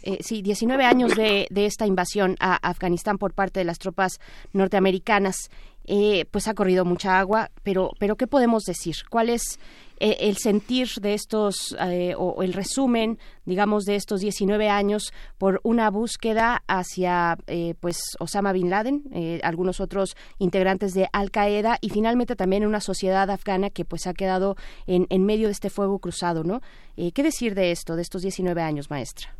[0.04, 4.20] Eh, sí, 19 años de, de esta invasión a Afganistán por parte de las tropas
[4.52, 5.50] norteamericanas.
[5.90, 8.96] Eh, pues ha corrido mucha agua, pero, pero ¿qué podemos decir?
[9.10, 9.58] ¿Cuál es
[10.02, 15.62] eh, el sentir de estos, eh, o el resumen, digamos, de estos 19 años por
[15.64, 17.38] una búsqueda hacia,
[17.80, 19.04] pues, Osama Bin Laden,
[19.44, 24.14] algunos otros integrantes de Al Qaeda y finalmente también una sociedad afgana que, pues, ha
[24.14, 24.58] quedado
[24.88, 26.62] en, en medio de este fuego cruzado, ¿no?
[26.96, 29.34] ¿Qué decir de esto, de estos 19 años, maestra?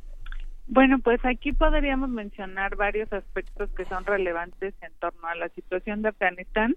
[0.68, 6.02] Bueno, pues aquí podríamos mencionar varios aspectos que son relevantes en torno a la situación
[6.02, 6.76] de Afganistán.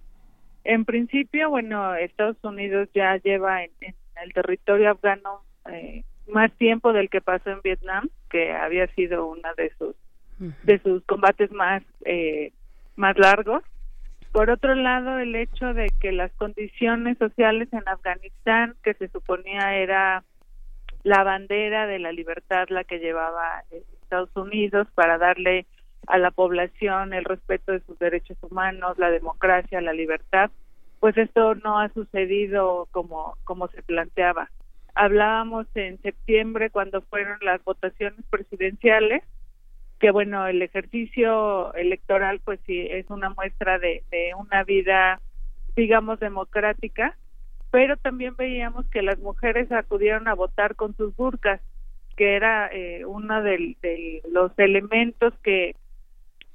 [0.62, 3.70] En principio, bueno, Estados Unidos ya lleva en,
[4.22, 9.54] el territorio afgano eh, más tiempo del que pasó en Vietnam, que había sido una
[9.54, 9.94] de sus
[10.62, 12.52] de sus combates más eh,
[12.96, 13.62] más largos.
[14.32, 19.76] Por otro lado, el hecho de que las condiciones sociales en Afganistán, que se suponía
[19.76, 20.22] era
[21.02, 25.66] la bandera de la libertad la que llevaba Estados Unidos para darle
[26.06, 30.50] a la población el respeto de sus derechos humanos, la democracia, la libertad,
[30.98, 34.50] pues esto no ha sucedido como, como se planteaba.
[34.94, 39.22] Hablábamos en septiembre cuando fueron las votaciones presidenciales,
[39.98, 45.20] que bueno, el ejercicio electoral pues sí es una muestra de, de una vida,
[45.76, 47.16] digamos, democrática,
[47.70, 51.60] pero también veíamos que las mujeres acudieron a votar con sus burcas,
[52.16, 55.76] que era eh, uno de, los elementos que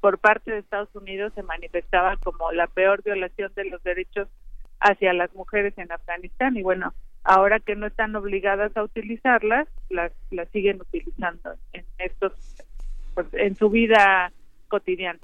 [0.01, 4.27] por parte de Estados Unidos se manifestaba como la peor violación de los derechos
[4.79, 6.57] hacia las mujeres en Afganistán.
[6.57, 6.93] Y bueno,
[7.23, 12.33] ahora que no están obligadas a utilizarlas, las, las siguen utilizando en estos
[13.15, 14.31] pues, en su vida
[14.67, 15.19] cotidiana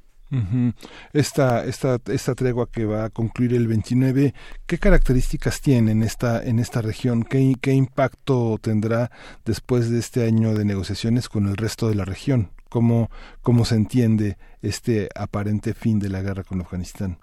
[1.13, 4.33] esta, esta, esta tregua que va a concluir el 29,
[4.65, 7.23] ¿qué características tiene en esta, en esta región?
[7.23, 9.11] ¿Qué, ¿Qué impacto tendrá
[9.45, 12.51] después de este año de negociaciones con el resto de la región?
[12.69, 13.09] ¿Cómo,
[13.41, 17.17] cómo se entiende este aparente fin de la guerra con Afganistán?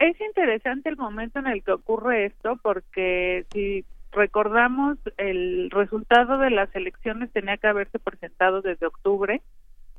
[0.00, 6.50] Es interesante el momento en el que ocurre esto porque si recordamos el resultado de
[6.50, 9.40] las elecciones tenía que haberse presentado desde octubre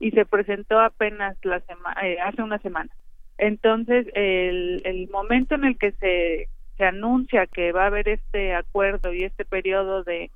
[0.02, 2.90] y se presentó apenas la semana eh, hace una semana.
[3.38, 9.14] Entonces, el, momento en el que se, se anuncia que va a haber este acuerdo
[9.14, 10.32] y este periodo de,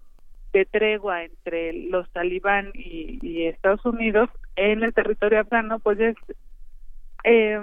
[0.54, 6.16] de tregua entre los talibán y, y, Estados Unidos en el territorio afgano, pues es
[7.24, 7.60] eh,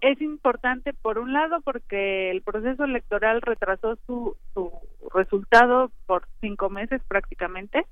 [0.00, 4.70] es importante por un lado porque el proceso electoral retrasó su, su
[5.12, 7.84] resultado por cinco meses prácticamente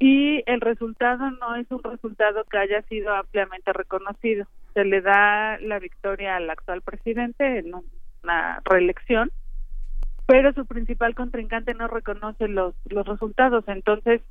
[0.00, 4.46] y el resultado no es un resultado que haya sido ampliamente reconocido.
[4.72, 9.30] Se le da la victoria al actual presidente en una reelección,
[10.26, 13.62] pero su principal contrincante no reconoce los, los resultados.
[13.68, 14.22] Entonces,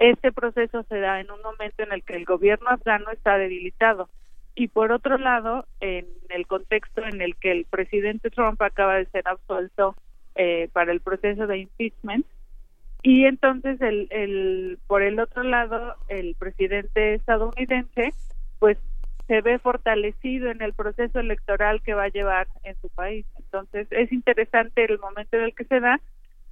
[0.00, 4.10] este proceso se da en un momento en el que el gobierno afgano está debilitado.
[4.54, 9.06] Y por otro lado, en el contexto en el que el presidente Trump acaba de
[9.06, 9.96] ser absuelto
[10.34, 12.26] eh, para el proceso de impeachment,
[13.04, 18.14] y entonces el, el por el otro lado el presidente estadounidense
[18.58, 18.78] pues
[19.26, 23.26] se ve fortalecido en el proceso electoral que va a llevar en su país.
[23.38, 26.00] Entonces, es interesante el momento en el que se da.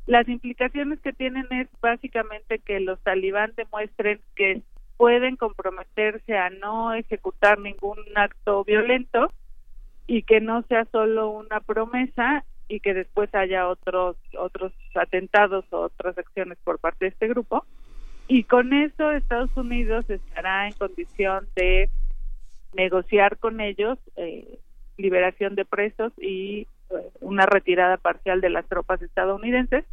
[0.06, 4.62] Las implicaciones que tienen es básicamente que los talibán demuestren que
[4.96, 9.30] pueden comprometerse a no ejecutar ningún acto violento
[10.06, 15.80] y que no sea solo una promesa y que después haya otros otros atentados o
[15.80, 17.66] otras acciones por parte de este grupo
[18.28, 21.90] y con eso Estados Unidos estará en condición de
[22.74, 24.58] negociar con ellos eh,
[24.96, 29.84] liberación de presos y eh, una retirada parcial de las tropas estadounidenses,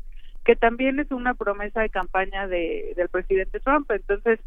[0.45, 3.91] que también es una promesa de campaña de, del presidente Trump.
[3.91, 4.39] Entonces,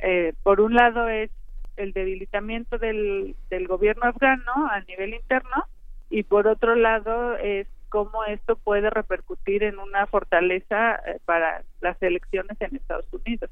[0.00, 1.30] eh, por un lado es
[1.78, 5.64] el debilitamiento del, del gobierno afgano a nivel interno
[6.10, 12.00] y por otro lado es cómo esto puede repercutir en una fortaleza eh, para las
[12.02, 13.50] elecciones en Estados Unidos.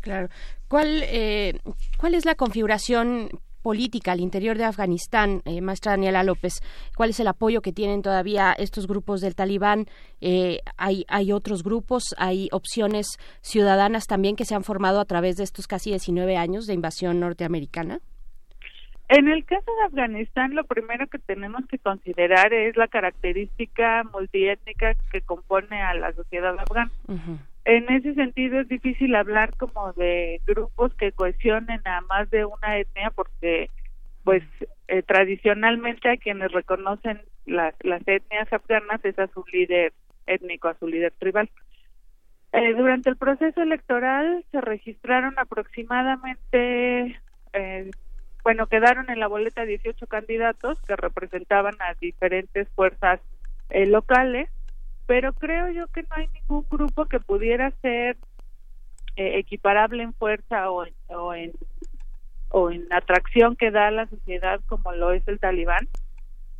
[0.00, 0.28] claro.
[0.68, 1.58] ¿Cuál, eh,
[1.98, 3.28] ¿Cuál es la configuración
[3.62, 6.60] política al interior de Afganistán, eh, maestra Daniela López?
[6.96, 9.86] ¿Cuál es el apoyo que tienen todavía estos grupos del talibán?
[10.20, 12.14] Eh, hay, ¿Hay otros grupos?
[12.18, 13.06] ¿Hay opciones
[13.40, 17.20] ciudadanas también que se han formado a través de estos casi 19 años de invasión
[17.20, 18.00] norteamericana?
[19.08, 24.94] En el caso de Afganistán, lo primero que tenemos que considerar es la característica multiétnica
[25.10, 26.90] que compone a la sociedad afgana.
[27.64, 32.78] En ese sentido es difícil hablar como de grupos que cohesionen a más de una
[32.78, 33.70] etnia porque
[34.24, 34.42] pues
[34.88, 39.92] eh, tradicionalmente a quienes reconocen las, las etnias afganas es a su líder
[40.26, 41.50] étnico, a su líder tribal.
[42.52, 47.18] Eh, durante el proceso electoral se registraron aproximadamente,
[47.54, 47.90] eh,
[48.42, 53.20] bueno, quedaron en la boleta 18 candidatos que representaban a diferentes fuerzas
[53.70, 54.48] locales
[55.06, 58.16] pero creo yo que no hay ningún grupo que pudiera ser
[59.16, 61.52] eh, equiparable en fuerza o o en
[62.48, 65.88] o en atracción que da a la sociedad como lo es el talibán.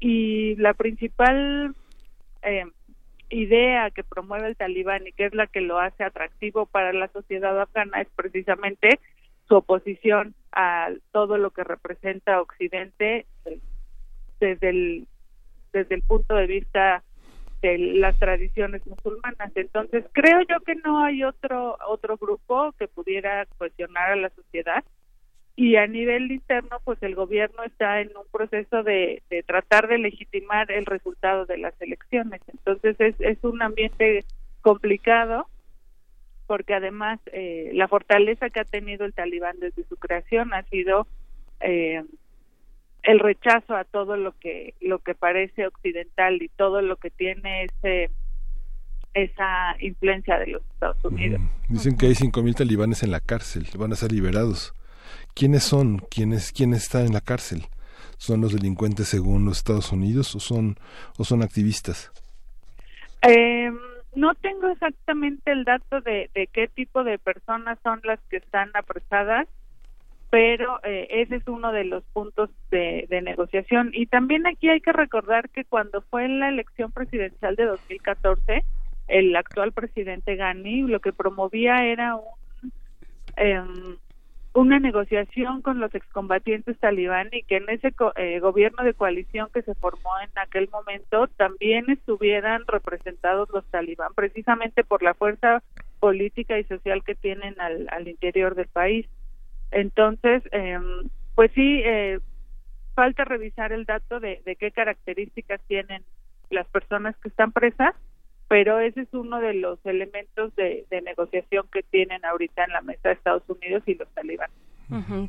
[0.01, 1.75] Y la principal
[2.43, 2.67] eh,
[3.29, 7.09] idea que promueve el talibán y que es la que lo hace atractivo para la
[7.09, 9.01] sociedad afgana es precisamente
[9.49, 13.27] su oposición a todo lo que representa Occidente
[14.41, 15.07] desde el
[15.73, 17.03] desde el punto de vista
[17.63, 19.51] de las tradiciones musulmanas.
[19.55, 24.85] Entonces, creo yo que no hay otro otro grupo que pudiera cuestionar a la sociedad
[25.55, 29.99] y a nivel interno, pues el gobierno está en un proceso de, de tratar de
[29.99, 32.41] legitimar el resultado de las elecciones.
[32.49, 34.25] Entonces, es, es un ambiente
[34.63, 35.47] complicado
[36.47, 41.07] porque además eh, la fortaleza que ha tenido el talibán desde su creación ha sido
[41.61, 42.03] eh,
[43.03, 47.65] el rechazo a todo lo que lo que parece occidental y todo lo que tiene
[47.65, 48.11] ese
[49.15, 51.41] esa influencia de los Estados Unidos.
[51.69, 54.75] Dicen que hay cinco mil talibanes en la cárcel, van a ser liberados.
[55.35, 55.99] ¿Quiénes son?
[56.11, 57.67] ¿Quiénes quién está en la cárcel?
[58.17, 60.77] ¿Son los delincuentes según los Estados Unidos o son
[61.19, 62.11] o son activistas?
[63.23, 63.71] Eh,
[64.15, 68.71] no tengo exactamente el dato de, de qué tipo de personas son las que están
[68.75, 69.49] apresadas
[70.33, 73.91] pero eh, ese es uno de los puntos de, negociación.
[73.93, 78.65] Y también aquí hay que recordar que cuando fue la elección presidencial de 2014,
[79.09, 82.73] el actual presidente Ghani lo que promovía era un,
[83.37, 83.99] em,
[84.55, 89.63] una negociación con los excombatientes talibán y que en ese eh, gobierno de coalición que
[89.63, 95.63] se formó en aquel momento también estuvieran representados los talibán, precisamente por la fuerza
[96.01, 99.07] política y social que tienen al interior del país.
[99.71, 100.79] Entonces, eh,
[101.35, 102.21] pues sí, eh,
[102.95, 106.03] falta revisar el dato de, de qué características tienen
[106.51, 107.95] las personas que están presas,
[108.53, 112.83] pero ese es uno de los elementos de, de negociación que tienen ahorita en la
[112.83, 114.55] mesa de Estados Unidos y los talibanes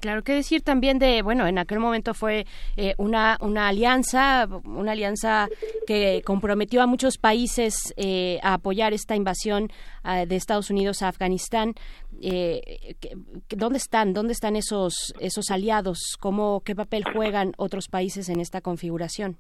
[0.02, 2.46] claro, que decir también de, bueno, en aquel momento fue
[2.76, 5.48] eh, una, una alianza, una alianza
[5.88, 9.70] que comprometió a muchos países eh, a apoyar esta invasión
[10.04, 11.76] ah, de Estados Unidos a Afganistán.
[12.22, 12.96] Eh,
[13.48, 14.12] ¿Dónde están?
[14.12, 16.18] ¿Dónde están esos, esos aliados?
[16.20, 19.38] ¿Cómo, ¿Qué papel juegan otros países en esta configuración?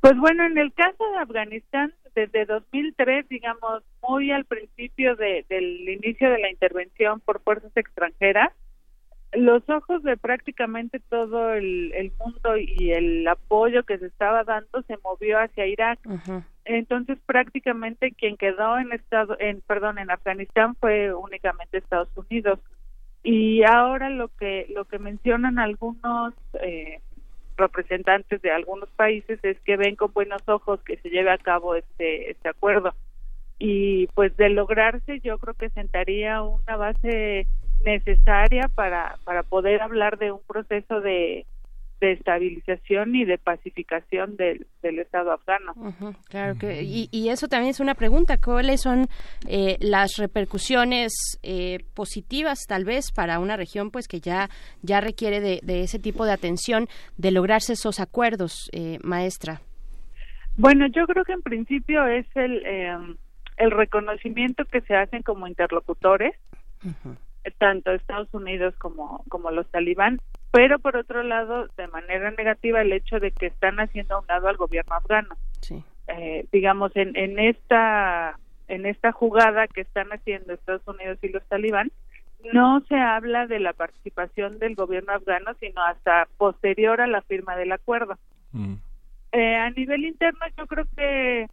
[0.00, 6.30] Pues bueno, en el caso de Afganistán, desde 2003, digamos, muy al principio del inicio
[6.30, 8.52] de la intervención por fuerzas extranjeras,
[9.32, 14.96] los ojos de prácticamente todo el, mundo y el apoyo que se estaba dando se
[15.04, 15.98] movió hacia Irak.
[16.64, 22.58] Entonces prácticamente quien quedó en estado, en perdón, en Afganistán fue únicamente Estados Unidos.
[23.22, 26.32] Y ahora lo que lo que mencionan algunos
[26.62, 27.00] eh,
[27.56, 31.74] representantes de algunos países es que ven con buenos ojos que se lleve a cabo
[31.74, 32.94] este este acuerdo.
[33.58, 37.46] Y pues de lograrse yo creo que sentaría una base
[37.84, 41.46] necesaria para, para poder hablar de un proceso de,
[42.00, 45.72] de estabilización y de pacificación del, del Estado afgano.
[46.28, 49.06] claro que y, y, eso también es una pregunta cuáles son
[49.48, 54.50] eh, las repercusiones eh, positivas tal vez para una región pues que ya
[54.82, 56.86] ya requiere de, de ese tipo de atención
[57.16, 59.60] de lograrse esos acuerdos eh, maestra
[60.56, 63.16] bueno yo creo que en principio es el em,
[63.56, 66.34] el reconocimiento que se hacen como interlocutores
[67.58, 70.20] tanto Estados Unidos como como los talibán
[70.56, 74.26] pero por otro lado, de manera negativa, el hecho de que están haciendo a un
[74.26, 75.36] lado al gobierno afgano.
[76.08, 78.38] Eh, digamos, en, en esta
[78.68, 81.92] en esta jugada que están haciendo Estados Unidos y los talibán,
[82.54, 87.54] no se habla de la participación del gobierno afgano, sino hasta posterior a la firma
[87.54, 88.16] del acuerdo.
[88.52, 88.76] Mm.
[89.32, 91.48] Eh, a nivel interno, yo creo que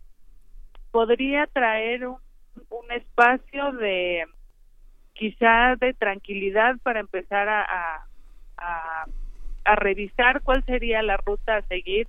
[0.92, 2.18] podría traer un,
[2.70, 4.24] un espacio de
[5.14, 8.08] quizá de tranquilidad para empezar a, a
[8.64, 12.08] a, revisar cuál sería la ruta a seguir,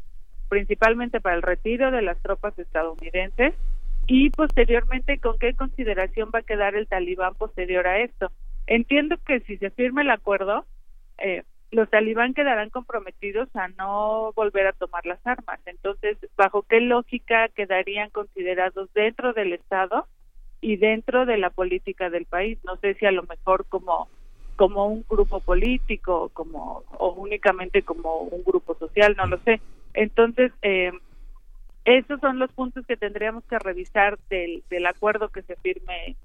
[0.49, 3.55] principalmente para el retiro de las tropas estadounidenses
[4.07, 8.31] y posteriormente con qué consideración va a quedar el talibán posterior a esto.
[8.67, 10.67] Entiendo que si se firma el acuerdo,
[11.19, 15.61] eh, los talibán quedarán comprometidos a no volver a tomar las armas.
[15.67, 20.07] Entonces, ¿bajo qué lógica quedarían considerados dentro del Estado
[20.61, 22.59] y dentro de la política del país?
[22.65, 24.09] No sé si a lo mejor como
[24.57, 29.61] como un grupo político como o únicamente como un grupo social no lo sé.
[29.95, 30.93] Entonces eh,
[31.85, 36.17] esos son los puntos que tendríamos que revisar del, del acuerdo que se firme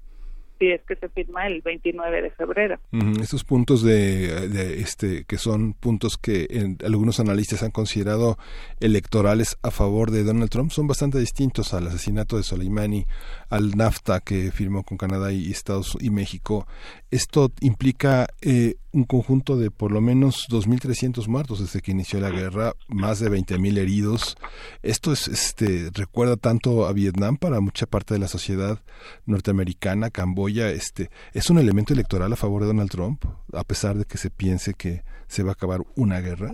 [0.60, 2.78] si es que se firma el 29 de febrero.
[3.20, 8.36] Estos puntos de, este que son puntos que algunos analistas han considerado
[8.78, 13.06] electorales a favor de Donald Trump son bastante distintos al asesinato de Soleimani,
[13.48, 16.66] al NAFTA que firmó con Canadá y Estados y México.
[17.10, 22.30] Esto implica eh, un conjunto de por lo menos 2.300 muertos desde que inició la
[22.30, 24.36] guerra, más de 20.000 heridos.
[24.82, 28.82] Esto es, este, recuerda tanto a Vietnam para mucha parte de la sociedad
[29.26, 30.70] norteamericana, Camboya.
[30.70, 34.30] Este, ¿Es un elemento electoral a favor de Donald Trump, a pesar de que se
[34.30, 36.52] piense que se va a acabar una guerra?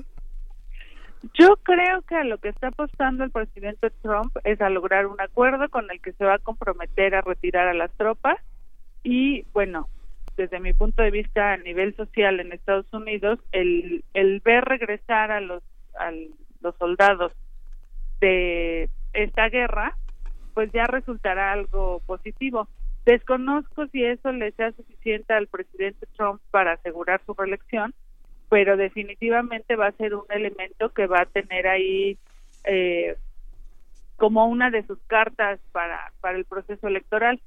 [1.35, 5.21] Yo creo que a lo que está apostando el presidente Trump es a lograr un
[5.21, 8.37] acuerdo con el que se va a comprometer a retirar a las tropas
[9.03, 9.89] y, bueno,
[10.37, 15.31] desde mi punto de vista a nivel social en Estados Unidos, el, el ver regresar
[15.31, 15.63] a los,
[15.99, 16.11] a
[16.61, 17.33] los soldados
[18.21, 19.97] de esta guerra,
[20.55, 22.69] pues ya resultará algo positivo.
[23.05, 27.95] Desconozco si eso le sea suficiente al presidente Trump para asegurar su reelección,
[28.49, 32.19] pero definitivamente va a ser un elemento que va a tener ahí
[32.65, 33.17] eh,
[34.17, 37.41] como una de sus cartas para, para el proceso electoral,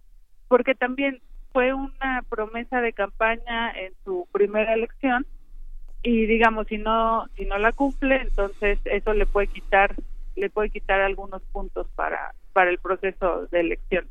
[0.47, 1.21] porque también
[1.51, 5.25] fue una promesa de campaña en su primera elección
[6.01, 9.95] y digamos si no si no la cumple entonces eso le puede quitar
[10.35, 14.07] le puede quitar algunos puntos para para el proceso de elección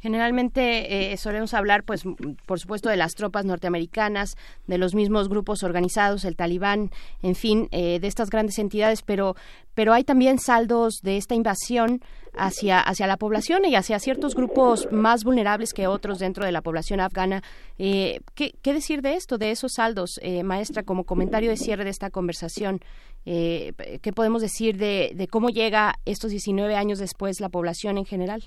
[0.00, 2.02] Generalmente eh, solemos hablar, pues,
[2.46, 4.36] por supuesto, de las tropas norteamericanas,
[4.66, 6.90] de los mismos grupos organizados, el Talibán,
[7.22, 9.36] en fin, eh, de estas grandes entidades, pero,
[9.74, 12.00] pero hay también saldos de esta invasión
[12.36, 16.62] hacia, hacia la población y hacia ciertos grupos más vulnerables que otros dentro de la
[16.62, 17.42] población afgana.
[17.78, 22.10] Eh, ¿qué, decir de esto, de esos saldos, maestra, como comentario de cierre de esta
[22.10, 22.80] conversación?
[23.24, 28.42] ¿Qué podemos decir de, de cómo llega estos 19 años después la población en general?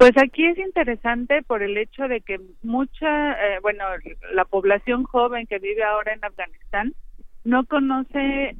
[0.00, 3.84] Pues aquí es interesante por el hecho de que mucha, eh, bueno,
[4.32, 6.94] la población joven que vive ahora en Afganistán
[7.44, 8.56] no conoce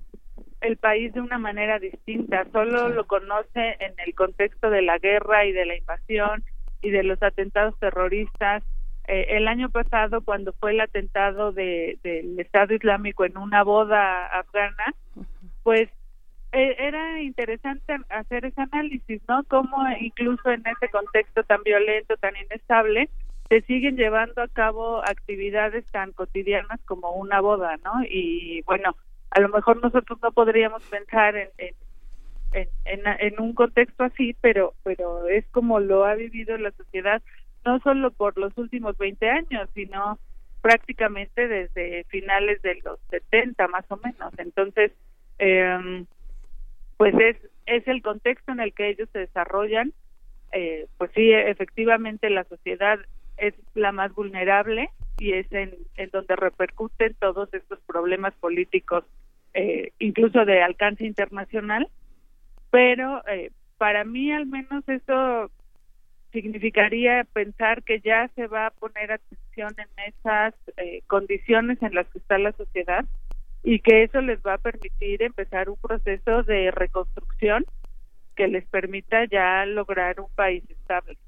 [0.60, 5.46] el país de una manera distinta, solo lo conoce en el contexto de la guerra
[5.46, 6.44] y de la invasión
[6.82, 8.62] y de los atentados terroristas.
[9.08, 14.94] Eh, el año pasado, cuando fue el atentado del Estado Islámico en una boda afgana,
[15.62, 15.88] pues
[16.52, 19.44] era interesante hacer ese análisis, ¿no?
[19.44, 23.08] Cómo incluso en ese contexto tan violento, tan inestable,
[23.48, 28.02] se siguen llevando a cabo actividades tan cotidianas como una boda, ¿no?
[28.04, 28.96] Y bueno,
[29.30, 34.74] a lo mejor nosotros no podríamos pensar en, en, en, en un contexto así, pero,
[34.82, 37.22] pero es como lo ha vivido la sociedad,
[37.64, 40.18] no solo por los últimos 20 años, sino
[40.62, 44.32] prácticamente desde finales de los 70 más o menos.
[44.38, 44.92] Entonces,
[45.38, 46.04] eh,
[47.00, 49.94] pues es, es el contexto en el que ellos se desarrollan.
[50.52, 52.98] Eh, pues sí, efectivamente la sociedad
[53.38, 59.04] es la más vulnerable y es en, en donde repercuten todos estos problemas políticos,
[59.54, 61.88] eh, incluso de alcance internacional.
[62.70, 65.50] Pero eh, para mí al menos eso
[66.32, 72.06] significaría pensar que ya se va a poner atención en esas eh, condiciones en las
[72.08, 73.06] que está la sociedad
[73.62, 77.64] y que eso les va a permitir empezar un proceso de reconstrucción
[78.36, 81.18] que les permita ya lograr un país estable.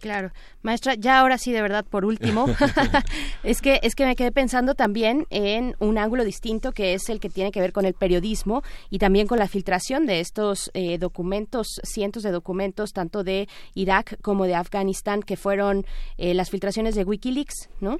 [0.00, 0.32] claro,
[0.62, 2.46] maestra, ya ahora sí de verdad por último,
[3.44, 7.20] es que es que me quedé pensando también en un ángulo distinto que es el
[7.20, 10.98] que tiene que ver con el periodismo y también con la filtración de estos eh,
[10.98, 15.84] documentos, cientos de documentos tanto de Irak como de Afganistán que fueron
[16.18, 17.98] eh, las filtraciones de WikiLeaks, ¿no?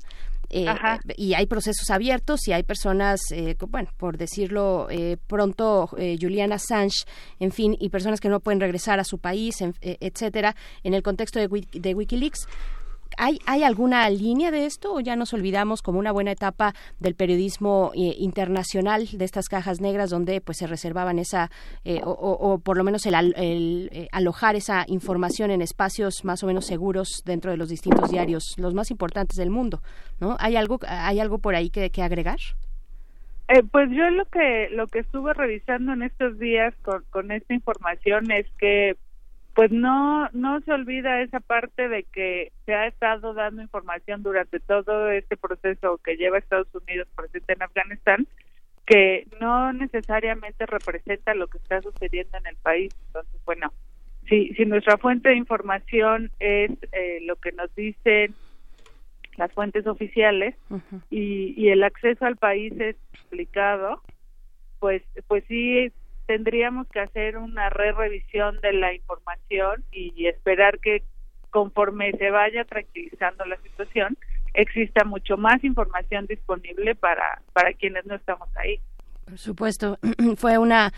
[0.51, 0.67] Eh,
[1.17, 5.89] y hay procesos abiertos y hay personas, eh, bueno, por decirlo eh, pronto,
[6.21, 7.05] Julian Assange,
[7.39, 11.39] en fin, y personas que no pueden regresar a su país, etcétera, en el contexto
[11.39, 12.47] de, de Wikileaks.
[13.17, 17.15] ¿Hay, ¿Hay alguna línea de esto o ya nos olvidamos como una buena etapa del
[17.15, 21.51] periodismo eh, internacional de estas cajas negras donde pues se reservaban esa
[21.85, 23.15] eh, o, por lo menos el,
[23.93, 28.55] eh, alojar esa información en espacios más o menos seguros dentro de los distintos diarios
[28.59, 29.81] los más importantes del mundo
[30.21, 32.39] no hay algo hay algo por ahí que, que agregar
[33.73, 38.31] pues yo lo que lo que estuve revisando en estos días con, con esta información
[38.31, 38.97] es que
[39.61, 44.59] pues no no se olvida esa parte de que se ha estado dando información durante
[44.59, 48.27] todo este proceso que lleva Estados Unidos presente en Afganistán
[48.87, 52.97] que no necesariamente representa lo que está sucediendo en el país.
[53.09, 53.71] Entonces bueno
[54.31, 58.35] si si nuestra fuente de información es eh, lo que nos dicen
[59.37, 60.55] las fuentes oficiales
[61.11, 64.01] y, y el acceso al país es explicado
[64.79, 65.93] pues pues sí
[66.31, 71.03] tendríamos que hacer una re-revisión de la información y esperar que
[71.51, 74.17] conforme se vaya tranquilizando la situación
[74.55, 78.79] exista mucho más información disponible para para quienes no estamos ahí.
[79.25, 79.99] Por supuesto,
[80.37, 80.93] fue una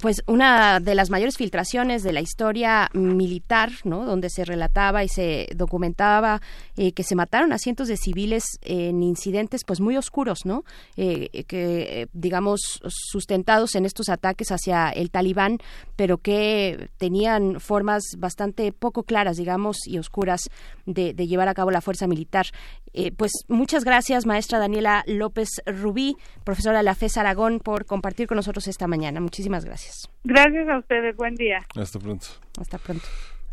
[0.00, 4.04] pues una de las mayores filtraciones de la historia militar, ¿no?
[4.04, 6.40] Donde se relataba y se documentaba
[6.76, 10.64] eh, que se mataron a cientos de civiles en incidentes, pues muy oscuros, ¿no?
[10.96, 15.58] Eh, que digamos sustentados en estos ataques hacia el Talibán,
[15.96, 20.42] pero que tenían formas bastante poco claras, digamos, y oscuras
[20.84, 22.46] de, de llevar a cabo la fuerza militar.
[22.92, 28.26] Eh, pues muchas gracias, maestra Daniela López Rubí, profesora de la FES Aragón, por compartir
[28.26, 29.20] con nosotros esta mañana.
[29.20, 29.85] Muchísimas gracias.
[30.24, 31.16] Gracias a ustedes.
[31.16, 31.64] Buen día.
[31.74, 32.26] Hasta pronto.
[32.58, 33.06] Hasta pronto.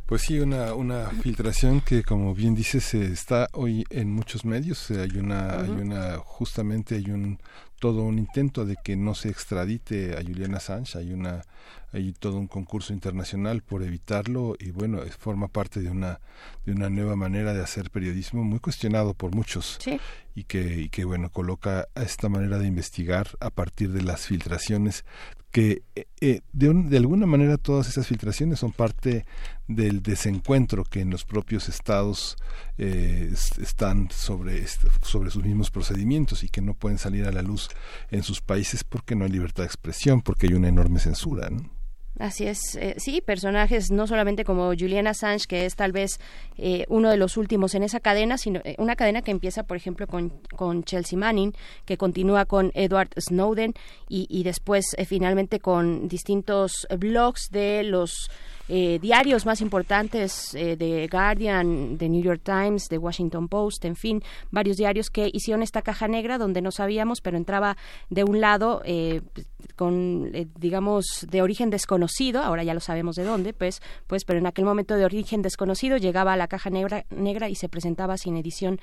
[0.06, 4.92] Pues sí, una, una filtración que, como bien dices, está hoy en muchos medios.
[4.92, 7.40] Hay una, hay una, justamente hay un
[7.80, 10.98] todo un intento de que no se extradite a Julian Assange.
[10.98, 11.42] Hay una,
[11.94, 16.20] hay todo un concurso internacional por evitarlo y bueno, forma parte de una,
[16.66, 19.80] de una nueva manera de hacer periodismo muy cuestionado por muchos
[20.36, 25.06] y que, y que bueno coloca esta manera de investigar a partir de las filtraciones
[25.52, 29.28] que eh, eh, de, de, alguna manera todas esas filtraciones son parte
[29.68, 32.38] del desencuentro que en los propios estados
[32.80, 34.66] eh, están sobre,
[35.04, 37.70] sobre sus mismos procedimientos y que no pueden salir a la luz
[38.10, 41.52] en sus países porque no hay libertad de expresión, porque hay una enorme censura.
[41.52, 41.83] ¿no?
[42.20, 46.20] Así es, eh, sí, personajes no solamente como Julian Assange, que es tal vez
[46.58, 49.78] eh, uno de los últimos en esa cadena, sino eh, una cadena que empieza, por
[49.78, 51.54] ejemplo, con, con Chelsea Manning,
[51.86, 53.74] que continúa con Edward Snowden
[54.10, 58.30] y, y después finalmente con distintos blogs de los
[58.70, 63.98] eh, diarios más importantes eh, de Guardian, de New York Times, de Washington Post, en
[63.98, 67.76] fin, varios diarios que hicieron esta caja negra donde no sabíamos, pero entraba
[68.10, 69.22] de un lado eh,
[69.76, 74.48] con, digamos, de origen desconocido, ahora ya lo sabemos de dónde, pues, pues, pero en
[74.48, 78.38] aquel momento de origen desconocido llegaba a la caja negra, negra y se presentaba sin
[78.38, 78.80] edición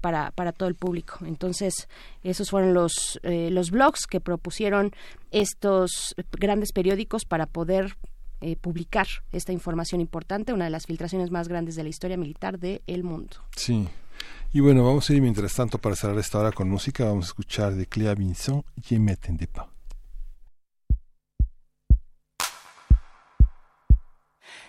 [0.00, 1.18] para, para todo el público.
[1.24, 1.88] Entonces,
[2.22, 4.92] esos fueron los, los blogs que propusieron
[5.30, 7.96] estos grandes periódicos para poder
[8.40, 12.58] eh, publicar esta información importante, una de las filtraciones más grandes de la historia militar
[12.58, 13.36] del mundo.
[13.56, 13.88] Sí.
[14.52, 17.04] Y bueno, vamos a ir mientras tanto para cerrar esta hora con música.
[17.04, 19.73] Vamos a escuchar de Clea Vincent, Je m'attendais pas.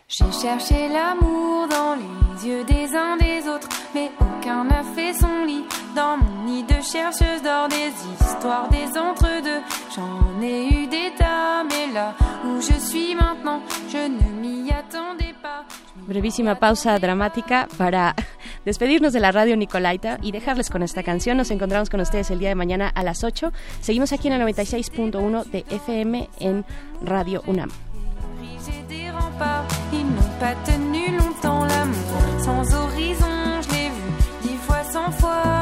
[0.08, 5.46] J'ai cherché l'amour dans les yeux des uns des autres, mais aucun n'a fait son
[5.46, 5.64] lit.
[5.96, 7.92] Dans mon nid de chercheuse d'or, des
[8.22, 9.62] histoires, des entre-deux.
[9.96, 12.14] J'en ai eu des tas, mais là
[12.46, 15.66] où je suis maintenant, je ne m'y attendais pas.
[15.96, 18.14] Brevísima pausa dramática para
[18.66, 21.36] despedirnos de la radio Nicolaita y dejarles con esta canción.
[21.36, 23.52] Nos encontramos con ustedes el día de mañana a las 8.
[23.82, 26.64] Seguimos aquí en el 96.1 de FM en
[27.02, 27.85] Radio UNAM.
[29.94, 33.62] Ils n'ont pas tenu longtemps l'amour sans horizon.
[33.62, 34.12] Je l'ai vu
[34.42, 35.55] dix fois, cent fois,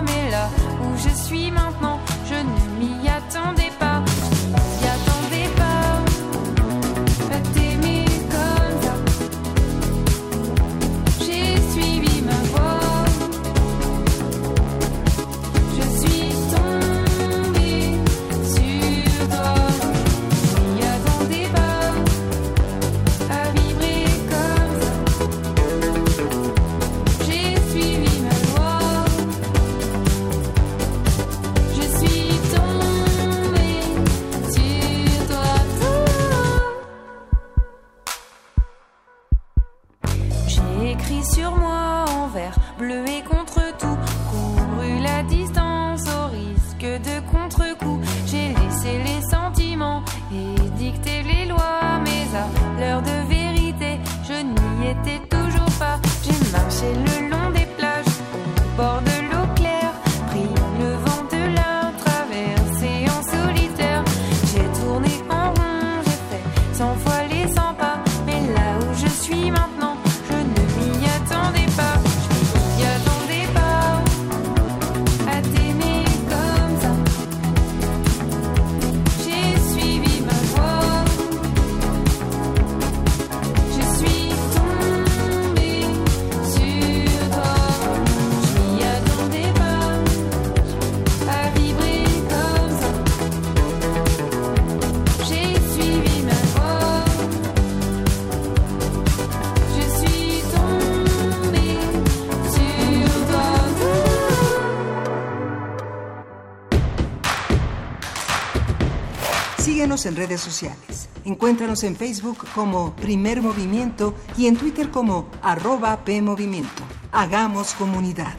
[110.06, 111.08] En redes sociales.
[111.24, 116.84] Encuéntranos en Facebook como Primer Movimiento y en Twitter como arroba PMovimiento.
[117.12, 118.34] Hagamos comunidad.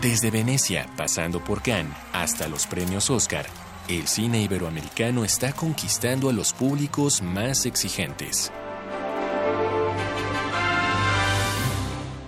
[0.00, 3.46] Desde Venecia, pasando por Cannes, hasta los premios Oscar,
[3.88, 8.52] el cine iberoamericano está conquistando a los públicos más exigentes.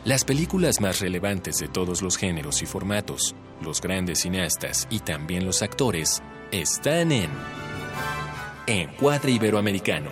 [0.08, 5.44] Las películas más relevantes de todos los géneros y formatos, los grandes cineastas y también
[5.44, 7.28] los actores, están en
[8.66, 10.10] Encuadre Iberoamericano.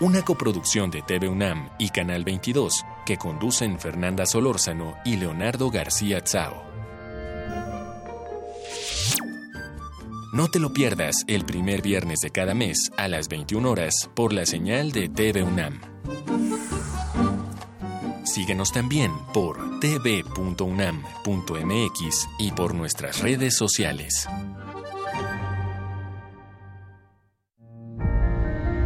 [0.00, 6.20] Una coproducción de TV UNAM y Canal 22 que conducen Fernanda Solórzano y Leonardo García
[6.20, 6.62] Tsao.
[10.34, 14.34] No te lo pierdas el primer viernes de cada mes a las 21 horas por
[14.34, 15.89] la señal de TV UNAM.
[18.30, 20.28] Síguenos también por tv.unam.mx
[22.38, 24.28] y por nuestras redes sociales.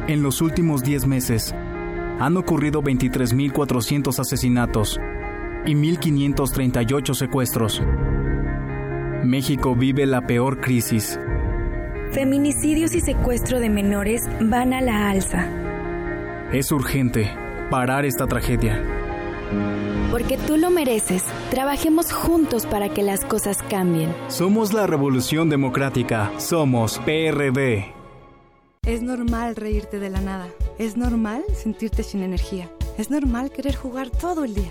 [0.08, 1.54] En los últimos 10 meses,
[2.20, 4.98] han ocurrido 23.400 asesinatos
[5.66, 7.82] y 1.538 secuestros.
[9.24, 11.20] México vive la peor crisis.
[12.12, 15.46] Feminicidios y secuestro de menores van a la alza.
[16.50, 17.30] Es urgente
[17.68, 19.03] parar esta tragedia.
[20.10, 21.24] Porque tú lo mereces.
[21.50, 24.14] Trabajemos juntos para que las cosas cambien.
[24.28, 26.30] Somos la Revolución Democrática.
[26.38, 27.92] Somos PRD.
[28.86, 30.48] Es normal reírte de la nada.
[30.78, 32.70] Es normal sentirte sin energía.
[32.98, 34.70] Es normal querer jugar todo el día.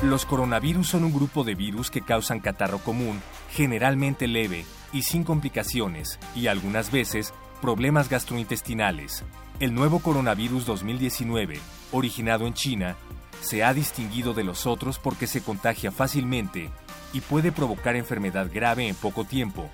[0.00, 3.20] Los coronavirus son un grupo de virus que causan catarro común,
[3.50, 9.24] generalmente leve y sin complicaciones, y algunas veces problemas gastrointestinales.
[9.60, 11.60] El nuevo coronavirus 2019,
[11.92, 12.96] originado en China,
[13.40, 16.70] se ha distinguido de los otros porque se contagia fácilmente
[17.12, 19.70] y puede provocar enfermedad grave en poco tiempo,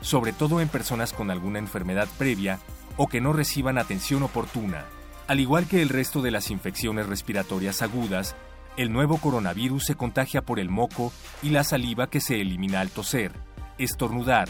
[0.00, 2.60] sobre todo en personas con alguna enfermedad previa
[2.96, 4.84] o que no reciban atención oportuna.
[5.26, 8.36] Al igual que el resto de las infecciones respiratorias agudas,
[8.76, 11.12] el nuevo coronavirus se contagia por el moco
[11.42, 13.32] y la saliva que se elimina al toser,
[13.78, 14.48] estornudar,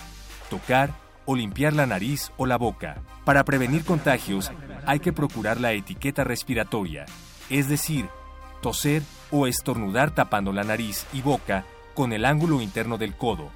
[0.48, 0.94] tocar
[1.24, 3.02] o limpiar la nariz o la boca.
[3.24, 4.50] Para prevenir contagios
[4.86, 7.06] hay que procurar la etiqueta respiratoria,
[7.50, 8.08] es decir,
[8.60, 13.50] toser o estornudar tapando la nariz y boca con el ángulo interno del codo,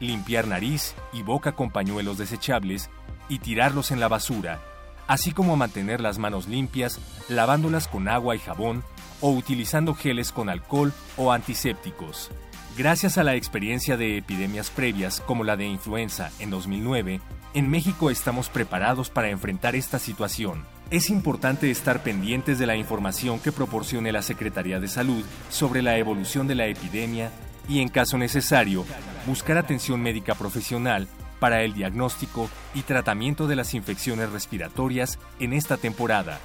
[0.00, 2.90] limpiar nariz y boca con pañuelos desechables
[3.28, 4.60] y tirarlos en la basura,
[5.06, 8.84] así como mantener las manos limpias lavándolas con agua y jabón
[9.22, 12.30] o utilizando geles con alcohol o antisépticos.
[12.76, 17.20] Gracias a la experiencia de epidemias previas como la de influenza en 2009,
[17.54, 20.64] en México estamos preparados para enfrentar esta situación.
[20.90, 25.98] Es importante estar pendientes de la información que proporcione la Secretaría de Salud sobre la
[25.98, 27.30] evolución de la epidemia
[27.68, 28.86] y, en caso necesario,
[29.26, 31.08] buscar atención médica profesional
[31.40, 36.40] para el diagnóstico y tratamiento de las infecciones respiratorias en esta temporada.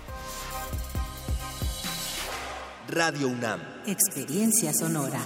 [2.90, 3.60] Radio UNAM.
[3.86, 5.20] Experiencia sonora.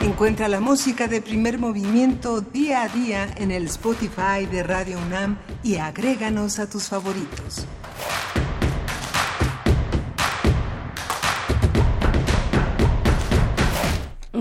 [0.00, 5.38] Encuentra la música de primer movimiento día a día en el Spotify de Radio UNAM
[5.64, 7.66] y agréganos a tus favoritos.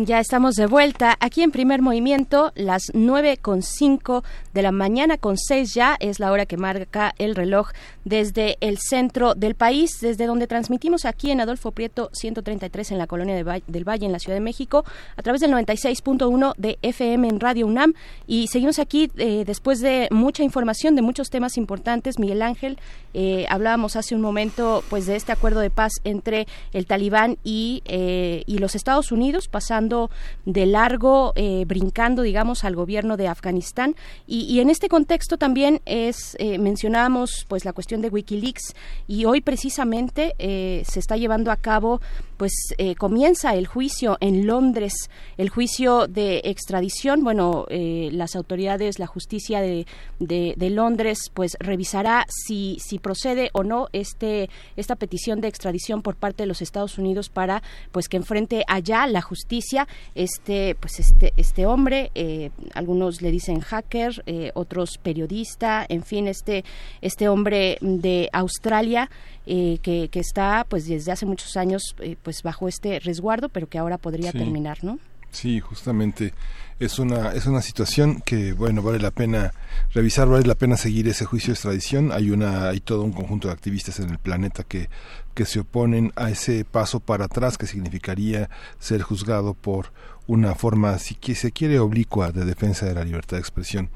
[0.05, 4.23] Ya estamos de vuelta aquí en primer movimiento, las nueve con cinco
[4.53, 7.69] de la mañana con seis ya es la hora que marca el reloj
[8.05, 13.07] desde el centro del país, desde donde transmitimos aquí en Adolfo Prieto 133 en la
[13.07, 14.85] colonia del Valle en la Ciudad de México
[15.15, 17.93] a través del 96.1 de FM en Radio UNAM
[18.27, 22.19] y seguimos aquí eh, después de mucha información de muchos temas importantes.
[22.19, 22.77] Miguel Ángel,
[23.13, 27.83] eh, hablábamos hace un momento pues de este acuerdo de paz entre el Talibán y,
[27.85, 30.09] eh, y los Estados Unidos pasando
[30.45, 33.95] de largo, eh, brincando, digamos, al gobierno de Afganistán.
[34.27, 38.73] Y, en este contexto también es mencionábamos pues la cuestión de WikiLeaks.
[39.07, 42.01] Y hoy precisamente eh, se está llevando a cabo
[42.37, 42.53] pues
[42.97, 44.93] comienza el juicio en Londres,
[45.37, 47.23] el juicio de extradición.
[47.23, 49.85] Bueno, las autoridades, la justicia de,
[50.19, 56.15] de, Londres, pues revisará si, si procede o no este, esta petición de extradición por
[56.15, 57.61] parte de los Estados Unidos para
[57.91, 63.59] pues que enfrente allá la justicia este, pues este, este hombre, eh, algunos le dicen
[63.59, 66.63] hacker, eh, otros periodista, en fin, este,
[67.01, 69.09] este hombre de Australia
[69.45, 73.77] eh, que, que, está pues desde hace muchos años pues bajo este resguardo, pero que
[73.77, 74.99] ahora podría terminar, ¿no?
[75.31, 76.33] Sí, justamente
[76.79, 79.53] es una es una situación que bueno vale la pena
[79.93, 83.47] revisar vale la pena seguir ese juicio de extradición hay una hay todo un conjunto
[83.47, 84.89] de activistas en el planeta que
[85.33, 88.49] que se oponen a ese paso para atrás que significaría
[88.79, 89.91] ser juzgado por
[90.27, 93.89] una forma, si se quiere, oblicua de defensa de la libertad de expresión.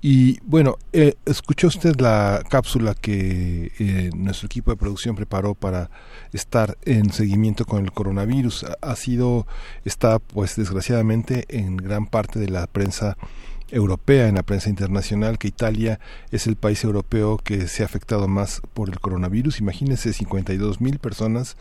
[0.00, 5.90] Y bueno, eh, escuchó usted la cápsula que eh, nuestro equipo de producción preparó para
[6.32, 8.66] estar en seguimiento con el coronavirus.
[8.80, 9.46] Ha sido,
[9.84, 13.16] está pues desgraciadamente en gran parte de la prensa
[13.70, 18.28] europea, en la prensa internacional, que Italia es el país europeo que se ha afectado
[18.28, 19.60] más por el coronavirus.
[19.60, 21.56] Imagínense, 52 mil personas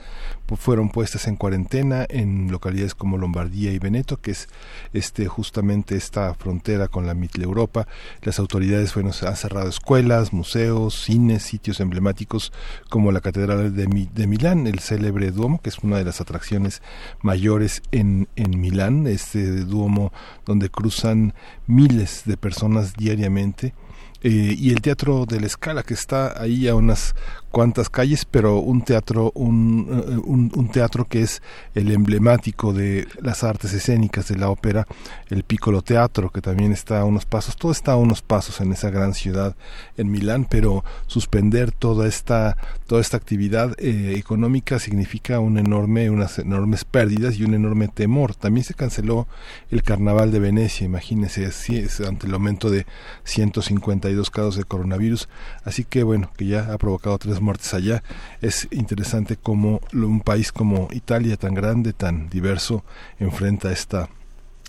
[0.58, 4.48] fueron puestas en cuarentena en localidades como Lombardía y Veneto, que es
[4.94, 7.88] este justamente esta frontera con la Europa.
[8.22, 12.52] Las autoridades bueno, han cerrado escuelas, museos, cines, sitios emblemáticos
[12.90, 16.82] como la Catedral de, de Milán, el célebre Duomo, que es una de las atracciones
[17.22, 20.12] mayores en, en Milán, este Duomo
[20.46, 21.34] donde cruzan
[21.68, 23.74] miles de personas diariamente.
[24.22, 27.16] Eh, y el Teatro de la Escala, que está ahí a unas
[27.52, 31.42] cuantas calles, pero un teatro, un, eh, un, un, teatro que es
[31.76, 34.88] el emblemático de las artes escénicas de la ópera,
[35.30, 38.72] el Piccolo Teatro, que también está a unos pasos, todo está a unos pasos en
[38.72, 39.56] esa gran ciudad
[39.98, 42.58] en Milán, pero suspender toda esta,
[42.88, 48.36] toda esta actividad eh, económica significa un enorme, unas enormes pérdidas y un enorme temor.
[48.36, 49.28] También se canceló
[49.72, 52.86] el Carnaval de Venecia, imagínense, así es, ante el aumento de
[53.24, 55.28] 152 casos de coronavirus,
[55.64, 58.04] así que bueno, que ya ha provocado tres muertes allá.
[58.42, 62.84] Es interesante cómo un país como Italia, tan grande, tan diverso,
[63.20, 64.10] enfrenta esta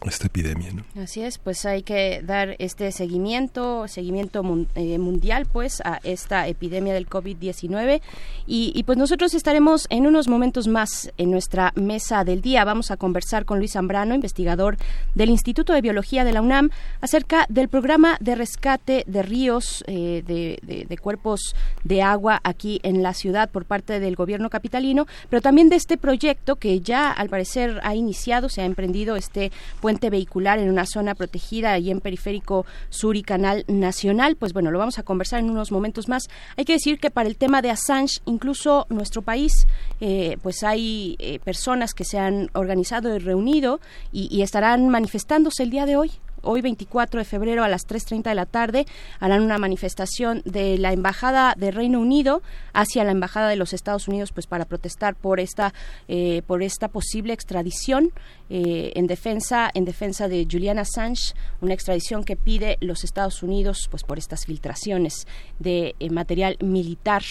[0.08, 0.70] esta epidemia.
[0.72, 1.02] ¿no?
[1.02, 4.42] Así es, pues hay que dar este seguimiento, seguimiento
[4.74, 8.00] eh, mundial pues a esta epidemia del COVID-19
[8.46, 12.64] y, y, pues nosotros estaremos en unos momentos más en nuestra mesa del día.
[12.64, 14.76] Vamos a conversar con Luis Zambrano, investigador
[15.14, 16.70] del Instituto de Biología de la UNAM,
[17.00, 21.54] acerca del programa de rescate de ríos, eh, de, de cuerpos
[21.84, 25.96] de agua aquí en la ciudad por parte del gobierno capitalino, pero también de este
[25.96, 29.52] proyecto que ya al parecer ha iniciado, se ha emprendido este
[29.98, 34.36] vehicular en una zona protegida y en periférico sur y canal nacional.
[34.36, 36.28] Pues bueno, lo vamos a conversar en unos momentos más.
[36.56, 39.66] Hay que decir que para el tema de Assange, incluso nuestro país,
[40.00, 43.80] eh, pues hay eh, personas que se han organizado y reunido
[44.12, 46.10] y estarán manifestándose el día de hoy
[46.42, 48.86] hoy 24 de febrero a las 3.30 de la tarde
[49.18, 52.42] harán una manifestación de la Embajada de Reino Unido
[52.72, 55.72] hacia la Embajada de los Estados Unidos pues para protestar por esta
[56.08, 58.12] eh, por esta posible extradición
[58.48, 63.88] eh, en defensa en defensa de Julian Assange una extradición que pide los Estados Unidos
[63.90, 65.26] pues por estas filtraciones
[65.58, 67.22] de eh, material militar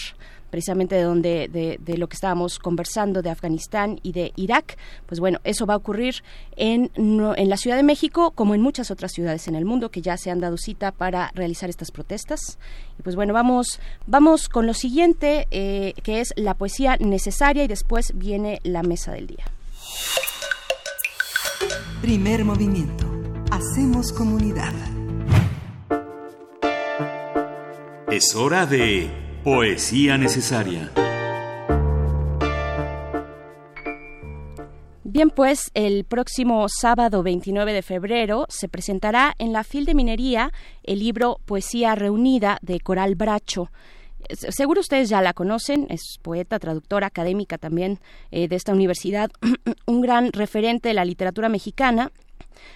[0.50, 5.20] precisamente de donde de, de, lo que estábamos conversando de Afganistán y de Irak pues
[5.20, 6.22] bueno eso va a ocurrir
[6.56, 10.02] en, en la Ciudad de México como en muchas otras ciudades en el mundo que
[10.02, 12.58] ya se han dado cita para realizar estas protestas.
[12.98, 17.68] Y pues bueno vamos vamos con lo siguiente eh, que es la poesía necesaria y
[17.68, 19.44] después viene la mesa del día.
[22.00, 23.06] Primer movimiento.
[23.50, 24.72] Hacemos comunidad.
[28.10, 30.90] Es hora de Poesía necesaria.
[35.02, 40.52] Bien, pues el próximo sábado 29 de febrero se presentará en la FIL de Minería
[40.82, 43.70] el libro Poesía Reunida de Coral Bracho.
[44.28, 47.98] seguro ustedes ya la conocen, es poeta, traductora, académica también
[48.30, 49.30] de esta universidad,
[49.86, 52.12] un gran referente de la literatura mexicana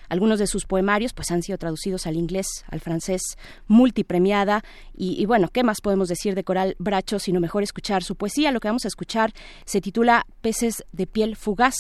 [0.09, 3.23] algunos de sus poemarios pues han sido traducidos al inglés, al francés,
[3.67, 4.63] multipremiada
[4.97, 8.53] y, bueno, ¿qué más podemos decir de Coral Bracho sino mejor escuchar su poesía?
[8.53, 9.33] Lo que vamos a escuchar
[9.65, 11.75] se titula Peces de piel fugaz.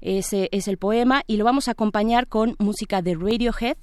[0.00, 3.76] Ese es el poema y lo vamos a acompañar con música de Radiohead,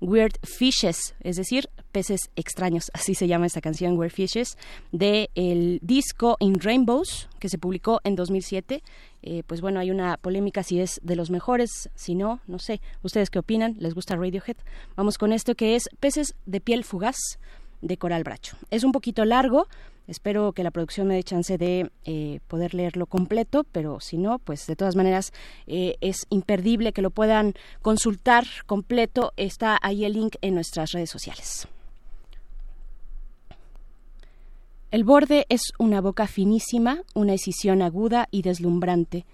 [0.00, 4.56] Weird Fishes, es decir, peces extraños, así se llama esta canción Weird Fishes,
[4.92, 8.82] de el disco In Rainbows, que se publicó en 2007
[9.28, 12.80] eh, pues bueno, hay una polémica si es de los mejores, si no, no sé.
[13.02, 13.74] ¿Ustedes qué opinan?
[13.80, 14.56] ¿Les gusta Radiohead?
[14.94, 17.16] Vamos con esto que es Peces de piel fugaz
[17.80, 18.56] de Coral Bracho.
[18.70, 19.68] Es un poquito largo,
[20.06, 24.38] espero que la producción me dé chance de eh, poder leerlo completo, pero si no,
[24.38, 25.32] pues de todas maneras
[25.66, 29.32] eh, es imperdible que lo puedan consultar completo.
[29.36, 31.68] Está ahí el link en nuestras redes sociales.
[34.92, 39.26] El borde es una boca finísima, una escisión aguda y deslumbrante.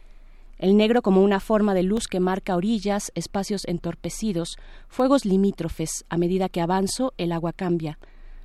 [0.58, 4.56] El negro como una forma de luz que marca orillas, espacios entorpecidos,
[4.88, 6.04] fuegos limítrofes.
[6.08, 7.98] A medida que avanzo, el agua cambia.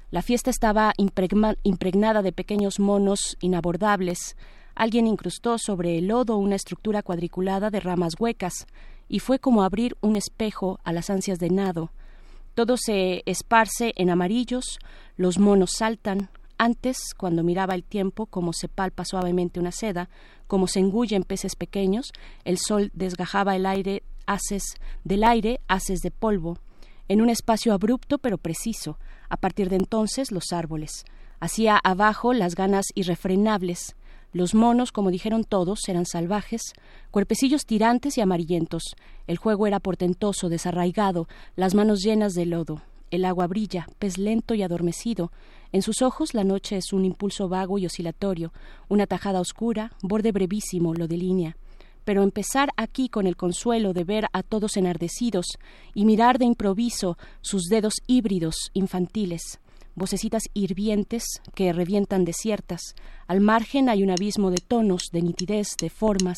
[0.10, 4.38] La fiesta estaba impregnada de pequeños monos inabordables.
[4.74, 8.68] Alguien incrustó sobre el lodo una estructura cuadriculada de ramas huecas,
[9.10, 11.92] y fue como abrir un espejo a las ansias de nado.
[12.56, 14.80] Todo se esparce en amarillos,
[15.18, 20.10] los monos saltan, antes, cuando miraba el tiempo como se palpa suavemente una seda,
[20.48, 22.14] como se engullen peces pequeños,
[22.46, 24.64] el sol desgajaba el aire haces
[25.04, 26.58] del aire haces de polvo,
[27.08, 28.98] en un espacio abrupto pero preciso.
[29.30, 31.06] A partir de entonces los árboles.
[31.40, 33.96] Hacía abajo las ganas irrefrenables.
[34.34, 36.74] Los monos, como dijeron todos, eran salvajes,
[37.12, 38.96] cuerpecillos tirantes y amarillentos.
[39.26, 42.82] El juego era portentoso, desarraigado, las manos llenas de lodo.
[43.10, 45.32] El agua brilla, pez lento y adormecido.
[45.72, 48.52] En sus ojos la noche es un impulso vago y oscilatorio,
[48.90, 51.56] una tajada oscura, borde brevísimo lo delinea.
[52.08, 55.46] Pero empezar aquí con el consuelo de ver a todos enardecidos
[55.94, 59.60] y mirar de improviso sus dedos híbridos infantiles,
[59.94, 62.96] vocecitas hirvientes que revientan desiertas.
[63.28, 66.38] Al margen hay un abismo de tonos, de nitidez, de formas.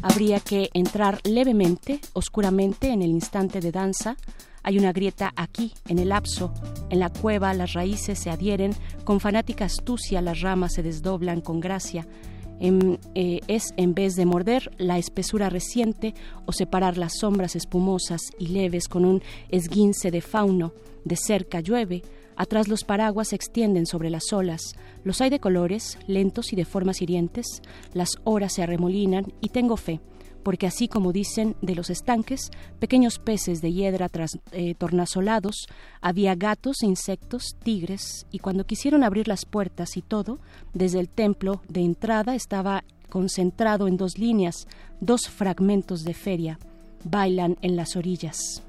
[0.00, 4.16] Habría que entrar levemente, oscuramente en el instante de danza,
[4.62, 6.52] hay una grieta aquí, en el lapso.
[6.88, 8.72] En la cueva las raíces se adhieren,
[9.04, 12.06] con fanática astucia las ramas se desdoblan con gracia.
[12.60, 16.14] Eh, es en vez de morder la espesura reciente
[16.44, 20.72] o separar las sombras espumosas y leves con un esguince de fauno.
[21.04, 22.02] De cerca llueve,
[22.36, 24.74] atrás los paraguas se extienden sobre las olas.
[25.02, 27.46] Los hay de colores, lentos y de formas hirientes.
[27.94, 30.00] Las horas se arremolinan y tengo fe
[30.42, 35.66] porque así como dicen de los estanques, pequeños peces de hiedra tras, eh, tornasolados,
[36.00, 40.38] había gatos, insectos, tigres, y cuando quisieron abrir las puertas y todo,
[40.72, 44.66] desde el templo de entrada estaba concentrado en dos líneas,
[45.00, 46.58] dos fragmentos de feria,
[47.04, 48.62] bailan en las orillas.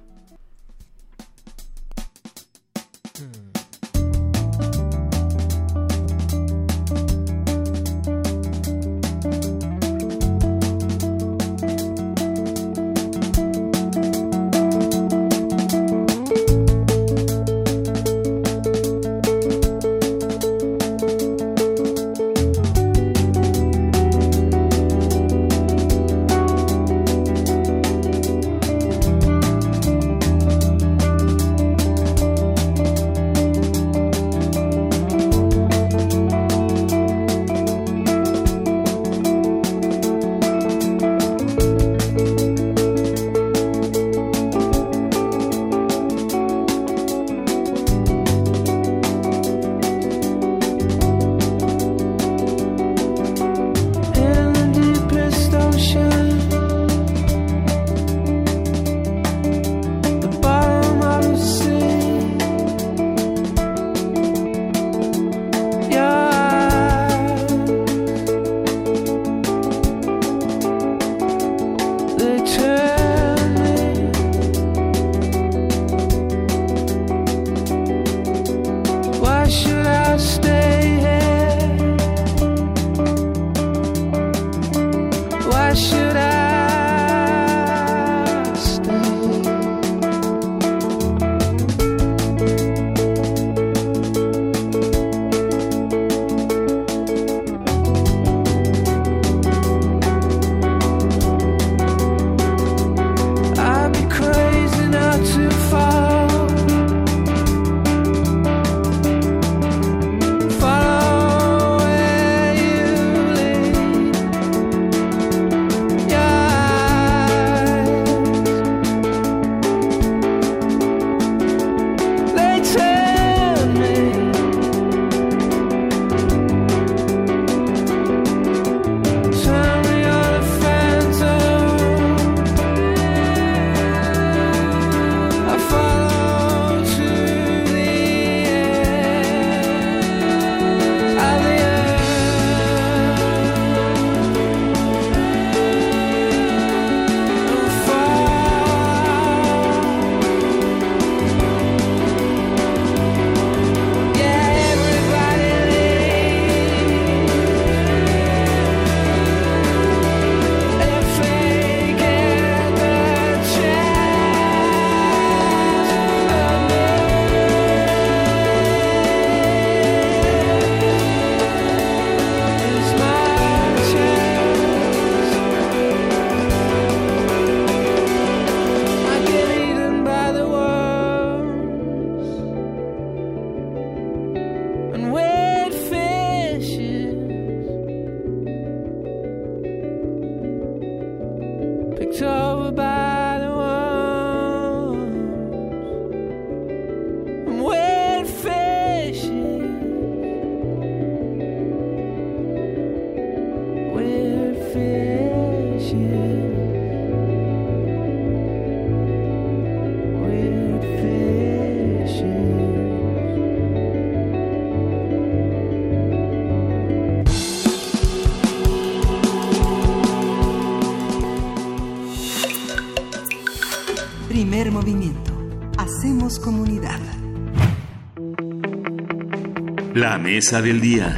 [230.21, 231.15] Mesa del día.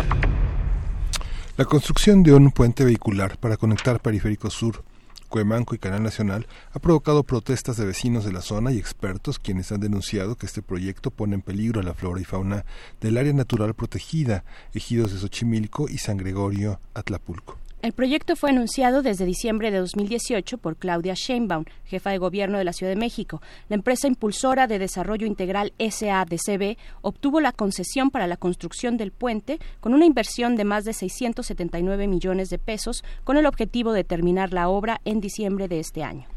[1.57, 4.84] La construcción de un puente vehicular para conectar Periférico Sur,
[5.27, 9.71] Cuemanco y Canal Nacional ha provocado protestas de vecinos de la zona y expertos quienes
[9.73, 12.65] han denunciado que este proyecto pone en peligro la flora y fauna
[13.01, 17.62] del área natural protegida, ejidos de Xochimilco y San Gregorio, Atlapulco.
[17.84, 22.64] El proyecto fue anunciado desde diciembre de 2018 por Claudia Sheinbaum, jefa de gobierno de
[22.64, 23.41] la Ciudad de México.
[23.68, 29.60] La empresa impulsora de desarrollo integral SADCB obtuvo la concesión para la construcción del puente
[29.81, 34.53] con una inversión de más de 679 millones de pesos con el objetivo de terminar
[34.53, 36.30] la obra en diciembre de este año.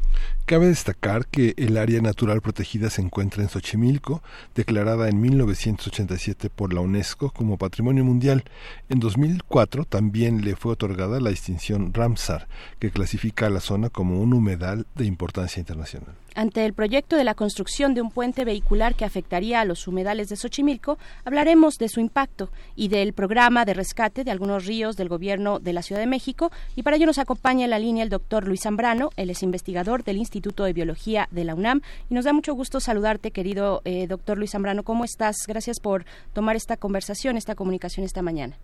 [0.45, 4.23] Cabe destacar que el área natural protegida se encuentra en Xochimilco,
[4.55, 8.45] declarada en 1987 por la UNESCO como Patrimonio Mundial.
[8.87, 12.47] En 2004 también le fue otorgada la distinción Ramsar,
[12.79, 16.15] que clasifica a la zona como un humedal de importancia internacional.
[16.37, 20.29] Ante el proyecto de la construcción de un puente vehicular que afectaría a los humedales
[20.29, 25.09] de Xochimilco, hablaremos de su impacto y del programa de rescate de algunos ríos del
[25.09, 26.51] gobierno de la Ciudad de México.
[26.75, 30.03] Y para ello nos acompaña en la línea el doctor Luis Zambrano, él es investigador
[30.03, 31.81] del Instituto de Biología de la UNAM.
[32.07, 34.83] Y nos da mucho gusto saludarte, querido eh, doctor Luis Zambrano.
[34.83, 35.37] ¿Cómo estás?
[35.47, 38.59] Gracias por tomar esta conversación, esta comunicación esta mañana.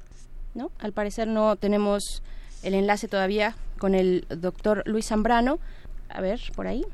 [0.53, 0.69] ¿No?
[0.77, 2.21] Al parecer no tenemos
[2.61, 5.57] el enlace todavía con el doctor Luis Zambrano.
[6.09, 6.85] A ver, por ahí.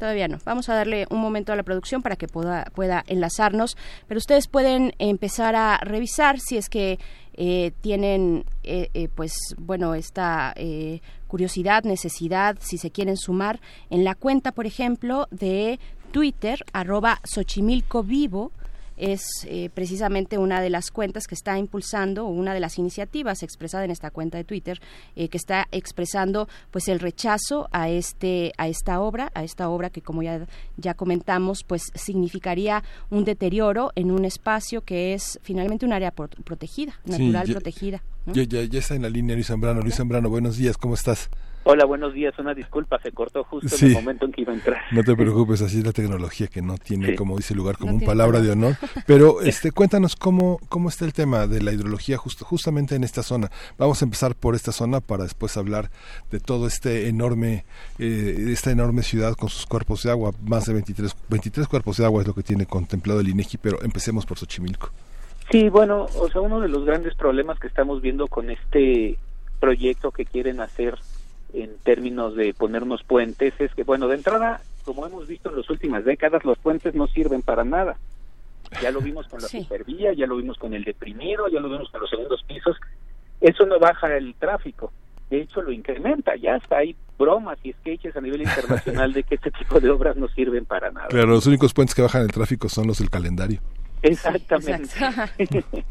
[0.00, 0.38] Todavía no.
[0.46, 3.76] Vamos a darle un momento a la producción para que pueda, pueda enlazarnos.
[4.08, 6.98] Pero ustedes pueden empezar a revisar si es que
[7.34, 13.60] eh, tienen, eh, eh, pues, bueno, esta eh, curiosidad, necesidad, si se quieren sumar
[13.90, 15.78] en la cuenta, por ejemplo, de
[16.12, 18.52] Twitter, arroba Xochimilco Vivo
[19.00, 23.84] es eh, precisamente una de las cuentas que está impulsando, una de las iniciativas expresada
[23.84, 24.80] en esta cuenta de Twitter,
[25.16, 29.90] eh, que está expresando pues el rechazo a este, a esta obra, a esta obra
[29.90, 30.46] que como ya,
[30.76, 36.28] ya comentamos, pues significaría un deterioro en un espacio que es finalmente un área pro-
[36.44, 38.02] protegida, natural ya- protegida.
[38.26, 38.34] ¿no?
[38.34, 39.80] Ya, ya, ya está en la línea Luis Zambrano.
[39.80, 41.30] Luis Zambrano, buenos días, ¿cómo estás?
[41.62, 42.36] Hola, buenos días.
[42.38, 43.84] Una disculpa, se cortó justo Sí.
[43.84, 44.80] en el momento en que iba a entrar.
[44.92, 47.14] No te preocupes, así es la tecnología que no tiene, Sí.
[47.16, 48.76] como dice lugar, como No palabra de honor.
[49.06, 53.22] Pero este, cuéntanos cómo, cómo está el tema de la hidrología justo, justamente en esta
[53.22, 53.50] zona.
[53.76, 55.90] Vamos a empezar por esta zona para después hablar
[56.30, 57.64] de todo este enorme,
[57.98, 60.32] eh, esta enorme ciudad con sus cuerpos de agua.
[60.42, 63.82] Más de 23, 23 cuerpos de agua es lo que tiene contemplado el INEGI, pero
[63.82, 64.90] empecemos por Xochimilco.
[65.50, 69.18] Sí, bueno, o sea, uno de los grandes problemas que estamos viendo con este
[69.60, 70.96] proyecto que quieren hacer
[71.54, 75.68] en términos de ponernos puentes es que, bueno, de entrada, como hemos visto en las
[75.70, 77.96] últimas décadas, los puentes no sirven para nada.
[78.82, 79.62] Ya lo vimos con la Sí.
[79.62, 82.76] supervía, ya lo vimos con el deprimido, ya lo vimos con los segundos pisos.
[83.40, 84.92] Eso no baja el tráfico,
[85.28, 86.36] de hecho lo incrementa.
[86.36, 90.16] Ya hasta hay bromas y sketches a nivel internacional de que este tipo de obras
[90.16, 91.08] no sirven para nada.
[91.08, 93.60] Claro, los únicos puentes que bajan el tráfico son los del calendario.
[94.02, 94.88] Exactamente.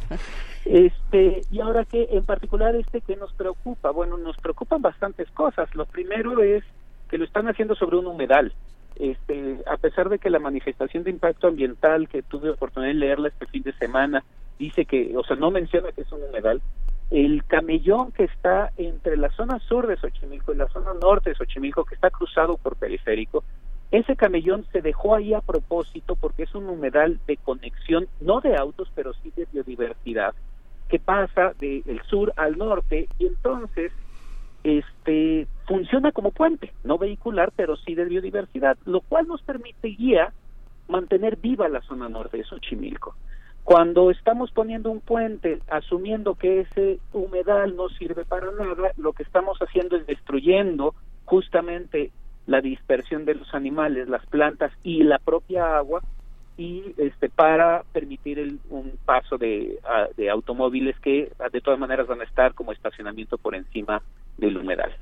[0.71, 5.73] este, y ahora que en particular este que nos preocupa, bueno, nos preocupan bastantes cosas.
[5.73, 6.63] Lo primero es
[7.09, 8.53] que lo están haciendo sobre un humedal.
[8.95, 13.29] Este, a pesar de que la manifestación de impacto ambiental que tuve oportunidad de leerla
[13.29, 14.23] este fin de semana
[14.59, 16.61] dice que, o sea, no menciona que es un humedal,
[17.09, 21.35] el camellón que está entre la zona sur de Xochimilco y la zona norte de
[21.35, 23.43] Xochimilco, que está cruzado por periférico,
[23.89, 28.55] ese camellón se dejó ahí a propósito porque es un humedal de conexión, no de
[28.55, 30.35] autos, pero sí de biodiversidad,
[30.89, 33.91] que pasa del sur al norte y entonces
[34.63, 40.33] este funciona como puente, no vehicular, pero sí de biodiversidad, lo cual nos permitiría
[40.87, 43.15] mantener viva la zona norte de Xochimilco.
[43.63, 49.23] Cuando estamos poniendo un puente, asumiendo que ese humedal no sirve para nada, lo que
[49.23, 50.95] estamos haciendo es destruyendo
[51.25, 52.11] justamente
[52.47, 56.01] la dispersión de los animales, las plantas y la propia agua
[56.59, 59.79] y este para permitir el, un paso de,
[60.17, 64.01] de automóviles que de todas maneras van a estar como estacionamiento por encima
[64.37, 64.93] del humedal.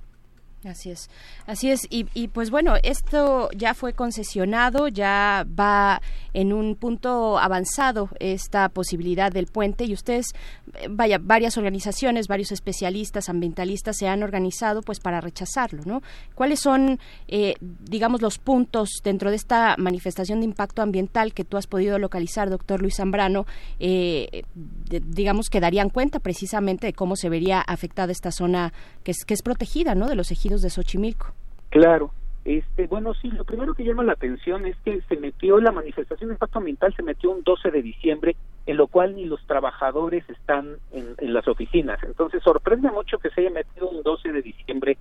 [0.64, 1.10] Así es,
[1.46, 1.86] así es.
[1.92, 6.02] Y, y pues bueno, esto ya fue concesionado, ya va
[6.34, 10.34] en un punto avanzado esta posibilidad del puente y ustedes,
[10.74, 16.02] eh, vaya, varias organizaciones, varios especialistas, ambientalistas se han organizado pues para rechazarlo, ¿no?
[16.34, 21.58] ¿Cuáles son, eh, digamos, los puntos dentro de esta manifestación de impacto ambiental que tú
[21.58, 23.46] has podido localizar, doctor Luis Zambrano,
[23.80, 24.44] eh,
[24.86, 29.36] digamos, que darían cuenta precisamente de cómo se vería afectada esta zona que es, que
[29.36, 30.08] es protegida, ¿no?
[30.08, 31.28] De los ejidos de Xochimilco.
[31.70, 32.12] Claro.
[32.46, 36.30] Este, bueno, sí, lo primero que llama la atención es que se metió la manifestación
[36.30, 40.24] de impacto ambiental, se metió un 12 de diciembre, en lo cual ni los trabajadores
[40.30, 42.02] están en, en las oficinas.
[42.04, 44.98] Entonces sorprende mucho que se haya metido un 12 de diciembre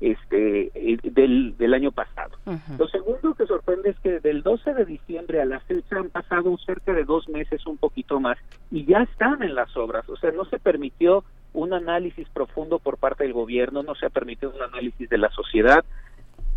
[0.00, 2.36] este, eh, del, del año pasado.
[2.78, 6.56] Lo segundo que sorprende es que del 12 de diciembre a la fecha han pasado
[6.58, 8.38] cerca de dos meses, un poquito más,
[8.70, 10.08] y ya están en las obras.
[10.08, 14.10] O sea, no se permitió un análisis profundo por parte del gobierno, no se ha
[14.10, 15.84] permitido un análisis de la sociedad.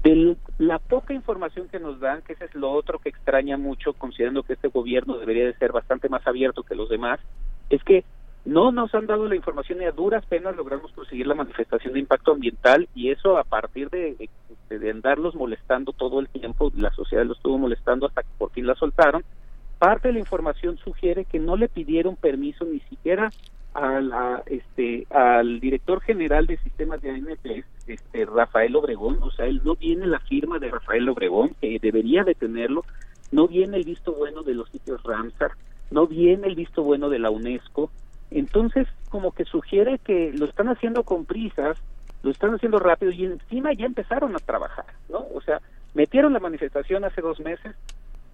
[0.03, 3.93] De la poca información que nos dan, que ese es lo otro que extraña mucho,
[3.93, 7.19] considerando que este gobierno debería de ser bastante más abierto que los demás,
[7.69, 8.03] es que
[8.43, 11.99] no nos han dado la información y a duras penas logramos conseguir la manifestación de
[11.99, 14.29] impacto ambiental y eso a partir de,
[14.69, 18.65] de, andarlos molestando todo el tiempo, la sociedad los estuvo molestando hasta que por fin
[18.65, 19.23] la soltaron.
[19.77, 23.29] Parte de la información sugiere que no le pidieron permiso ni siquiera
[23.73, 29.45] a la, este, al director general de sistemas de ANP, este, Rafael Obregón, o sea,
[29.45, 32.83] él no viene la firma de Rafael Obregón, que debería de tenerlo,
[33.31, 35.51] no viene el visto bueno de los sitios Ramsar,
[35.89, 37.89] no viene el visto bueno de la UNESCO,
[38.31, 41.77] entonces, como que sugiere que lo están haciendo con prisas,
[42.23, 45.25] lo están haciendo rápido y encima ya empezaron a trabajar, ¿no?
[45.33, 45.61] O sea,
[45.93, 47.75] metieron la manifestación hace dos meses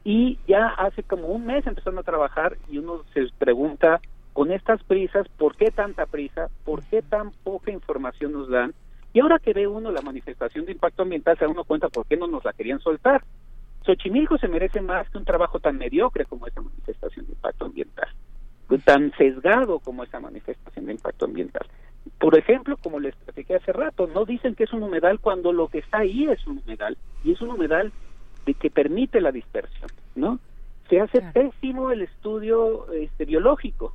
[0.03, 3.99] y ya hace como un mes empezaron a trabajar y uno se pregunta
[4.37, 6.47] con estas prisas, ¿por qué tanta prisa?
[6.63, 8.71] ¿Por qué tan poca información nos dan?
[9.11, 12.05] Y ahora que ve uno la manifestación de impacto ambiental, se da uno cuenta por
[12.05, 13.23] qué no nos la querían soltar.
[13.83, 18.09] Xochimilco se merece más que un trabajo tan mediocre como esa manifestación de impacto ambiental
[18.85, 21.65] tan sesgado como esa manifestación de impacto ambiental.
[22.19, 25.67] Por ejemplo, como les expliqué hace rato, no dicen que es un humedal cuando lo
[25.67, 27.91] que está ahí es un humedal y es un humedal
[28.45, 30.39] de que permite la dispersión, ¿no?
[30.89, 33.93] Se hace pésimo el estudio este, biológico.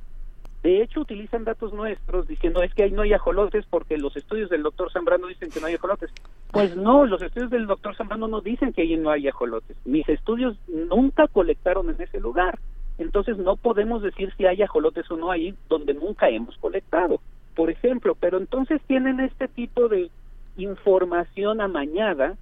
[0.63, 4.49] De hecho, utilizan datos nuestros diciendo es que ahí no hay ajolotes porque los estudios
[4.49, 6.09] del doctor Zambrano dicen que no hay ajolotes.
[6.51, 9.75] Pues no, los estudios del doctor Zambrano no dicen que ahí no hay ajolotes.
[9.83, 12.57] Mis estudios nunca colectaron en ese lugar
[12.97, 17.19] entonces no podemos decir si hay ajolotes o no ahí donde nunca hemos colectado,
[17.55, 20.09] por ejemplo, pero entonces tienen este tipo de
[20.57, 22.35] información amañada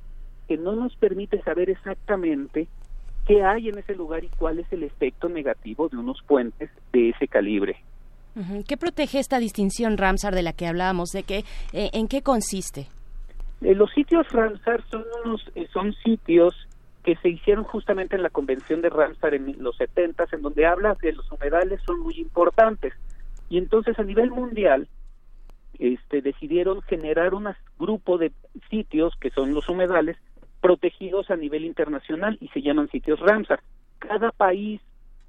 [0.47, 2.67] que no nos permite saber exactamente
[3.25, 7.09] qué hay en ese lugar y cuál es el efecto negativo de unos puentes de
[7.09, 7.77] ese calibre.
[8.67, 11.09] ¿Qué protege esta distinción Ramsar de la que hablábamos?
[11.09, 11.43] ¿De qué,
[11.73, 12.87] eh, ¿En qué consiste?
[13.61, 16.55] Eh, los sitios Ramsar son, unos, eh, son sitios
[17.03, 20.95] que se hicieron justamente en la convención de Ramsar en los 70 en donde habla
[20.99, 22.93] que los humedales son muy importantes
[23.49, 24.87] y entonces a nivel mundial
[25.79, 28.31] este decidieron generar un grupo de
[28.69, 30.17] sitios que son los humedales
[30.61, 33.61] protegidos a nivel internacional y se llaman sitios Ramsar
[33.99, 34.79] cada país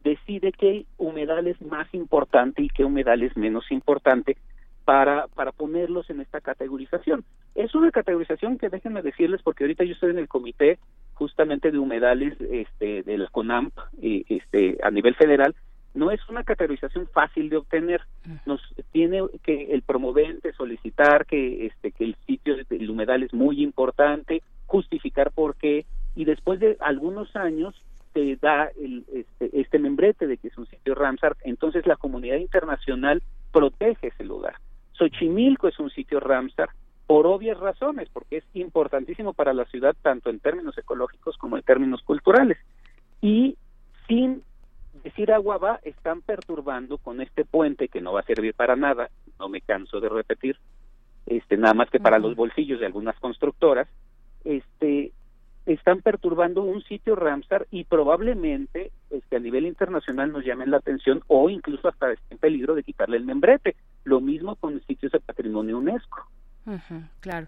[0.03, 4.37] decide qué humedal es más importante y qué humedal es menos importante
[4.85, 7.25] para, para ponerlos en esta categorización.
[7.55, 10.79] Es una categorización que déjenme decirles, porque ahorita yo estoy en el comité
[11.15, 15.55] justamente de humedales este, del CONAMP este, a nivel federal,
[15.95, 18.01] no es una categorización fácil de obtener.
[18.47, 18.61] Nos
[18.93, 24.43] tiene que el promovente solicitar que este que el sitio del humedal es muy importante,
[24.67, 27.75] justificar por qué y después de algunos años
[28.13, 32.37] se da el, este, este membrete de que es un sitio Ramsar, entonces la comunidad
[32.37, 34.57] internacional protege ese lugar.
[34.93, 36.71] Xochimilco es un sitio Ramsar
[37.07, 41.63] por obvias razones, porque es importantísimo para la ciudad tanto en términos ecológicos como en
[41.63, 42.59] términos culturales.
[43.21, 43.57] Y
[44.07, 44.43] sin
[45.03, 49.11] decir agua va, están perturbando con este puente que no va a servir para nada,
[49.39, 50.57] no me canso de repetir,
[51.27, 53.89] este nada más que para los bolsillos de algunas constructoras,
[54.45, 55.13] este
[55.67, 61.23] están perturbando un sitio Ramsar y probablemente este, a nivel internacional nos llamen la atención
[61.29, 63.77] o incluso hasta esté en peligro de quitarle el membrete.
[64.05, 66.27] Lo mismo con sitios de patrimonio UNESCO.
[67.21, 67.47] claro.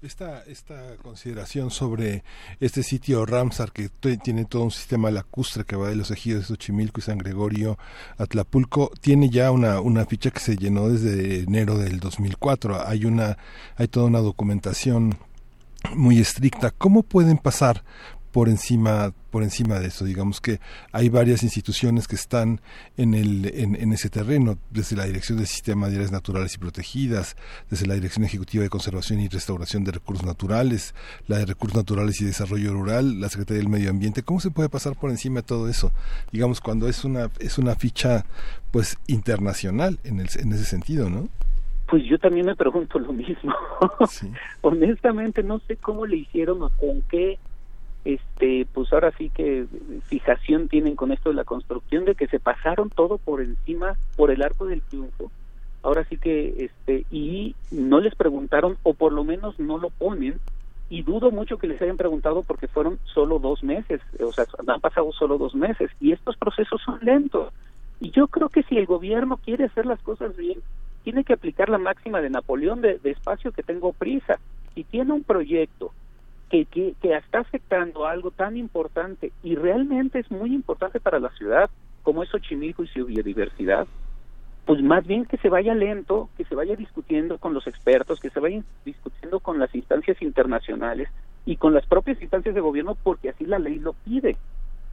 [0.00, 2.22] Esta, esta consideración sobre
[2.60, 3.88] este sitio Ramsar que
[4.22, 7.78] tiene todo un sistema lacustre que va de los ejidos de Xochimilco y San Gregorio
[8.16, 12.86] a Tlapulco, tiene ya una, una ficha que se llenó desde enero del 2004.
[12.86, 13.38] Hay, una,
[13.74, 15.18] hay toda una documentación
[15.94, 16.70] muy estricta.
[16.70, 17.84] ¿Cómo pueden pasar
[18.32, 20.60] por encima por encima de eso digamos que
[20.92, 22.60] hay varias instituciones que están
[22.96, 27.36] en el en, ese terreno desde la dirección del sistema de áreas naturales y protegidas
[27.70, 30.94] desde la dirección ejecutiva de conservación y restauración de recursos naturales
[31.26, 34.22] la de recursos naturales y desarrollo rural la secretaría del medio ambiente.
[34.22, 35.92] Cómo se puede pasar por encima de todo eso
[36.30, 38.26] digamos cuando es una es una ficha
[38.70, 41.28] pues internacional en el, en ese sentido no
[41.88, 43.54] pues yo también me pregunto lo mismo.
[44.60, 47.38] Honestamente no sé cómo le hicieron o con qué
[48.04, 49.66] este pues ahora sí que
[50.04, 54.30] fijación tienen con esto de la construcción de que se pasaron todo por encima por
[54.30, 55.30] el arco del triunfo.
[55.82, 60.38] Ahora sí que este y no les preguntaron o por lo menos no lo ponen
[60.90, 64.80] y dudo mucho que les hayan preguntado porque fueron solo dos meses, o sea, han
[64.80, 67.52] pasado solo dos meses y estos procesos son lentos.
[68.00, 70.60] Y yo creo que si el gobierno quiere hacer las cosas bien,
[71.08, 74.38] tiene que aplicar la máxima de Napoleón de, espacio que tengo prisa.
[74.74, 75.94] Si tiene un proyecto
[76.50, 81.30] que, que, que está afectando algo tan importante y realmente es muy importante para la
[81.30, 81.70] ciudad
[82.02, 83.86] como es Xochimilco y su biodiversidad,
[84.66, 88.28] pues más bien que se vaya lento, que se vaya discutiendo con los expertos, que
[88.28, 91.08] se vaya discutiendo con las instancias internacionales
[91.46, 94.36] y con las propias instancias de gobierno porque así la ley lo pide.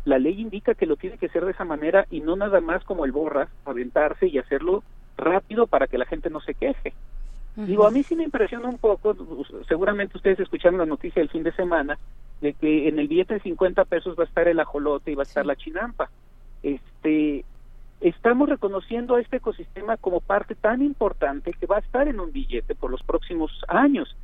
[0.05, 2.85] La ley indica que lo tiene que hacer de esa manera y no nada más
[2.85, 4.81] como el borras, aventarse y hacerlo
[5.17, 6.93] rápido para que la gente no se queje.
[7.55, 9.15] Digo, a mí sí me impresiona un poco,
[9.67, 11.97] seguramente ustedes escucharon la noticia del fin de semana,
[12.41, 15.23] de que en el billete de 50 pesos va a estar el ajolote y va
[15.23, 16.09] a estar la chinampa.
[16.63, 17.45] Este,
[18.01, 22.33] estamos reconociendo a este ecosistema como parte tan importante que va a estar en un
[22.33, 24.17] billete por los próximos años,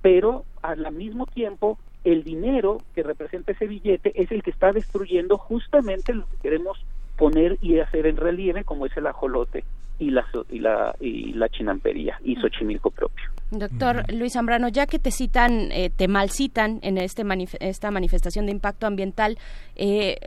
[0.00, 5.36] pero al mismo tiempo el dinero que representa ese billete es el que está destruyendo
[5.36, 6.82] justamente lo que queremos
[7.18, 9.64] poner y hacer en relieve como es el ajolote
[10.00, 13.30] y la y la y la chinampería y Xochimilco propio.
[13.50, 17.24] Doctor Luis Zambrano, ya que te citan, eh, te malcitan en este
[17.60, 19.38] esta manifestación de impacto ambiental,
[19.74, 20.18] eh,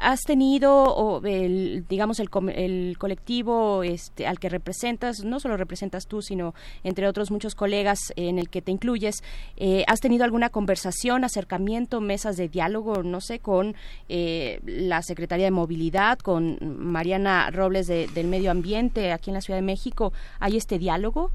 [0.00, 6.06] ¿has tenido, o el, digamos, el, el colectivo este, al que representas, no solo representas
[6.08, 9.22] tú, sino entre otros muchos colegas en el que te incluyes,
[9.56, 13.76] eh, ¿has tenido alguna conversación, acercamiento, mesas de diálogo, no sé, con
[14.08, 19.66] la Secretaría de Movilidad, con Mariana Robles del Medio Ambiente aquí en la Ciudad de
[19.66, 20.12] México?
[20.40, 21.30] ¿Hay este diálogo?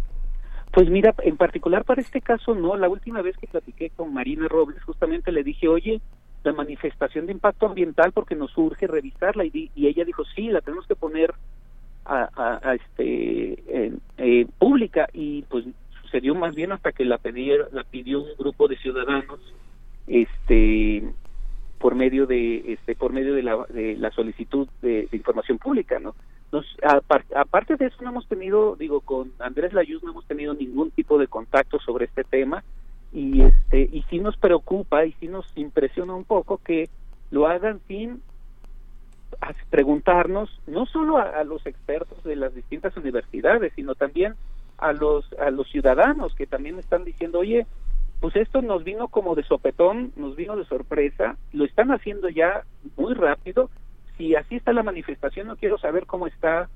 [0.77, 2.77] Pues mira, en particular para este caso no.
[2.77, 6.01] La última vez que platiqué con Marina Robles, justamente le dije, oye,
[6.43, 10.61] la manifestación de impacto ambiental porque nos urge revisarla y, y ella dijo, sí, la
[10.61, 11.33] tenemos que poner
[12.05, 12.29] a,
[12.63, 13.57] a, este
[14.19, 15.65] eh, pública y pues
[16.03, 17.19] sucedió más bien hasta que la,
[17.71, 19.39] la pidió un grupo de ciudadanos
[20.05, 21.11] este
[21.79, 26.13] por medio de este por medio de la, de la solicitud de información pública no
[26.51, 26.65] nos,
[27.35, 31.17] aparte de eso no hemos tenido, digo, con Andrés Layuz no hemos tenido ningún tipo
[31.17, 32.63] de contacto sobre este tema
[33.11, 36.89] y este y sí nos preocupa y sí nos impresiona un poco que
[37.31, 38.21] lo hagan sin
[39.69, 44.35] preguntarnos no solo a, los expertos de las distintas universidades sino también
[44.77, 47.65] a los a los ciudadanos que también están diciendo oye
[48.19, 52.63] pues esto nos vino como de sopetón nos vino de sorpresa lo están haciendo ya
[52.95, 53.69] muy rápido
[54.17, 56.69] si así está la manifestación, no quiero saber cómo está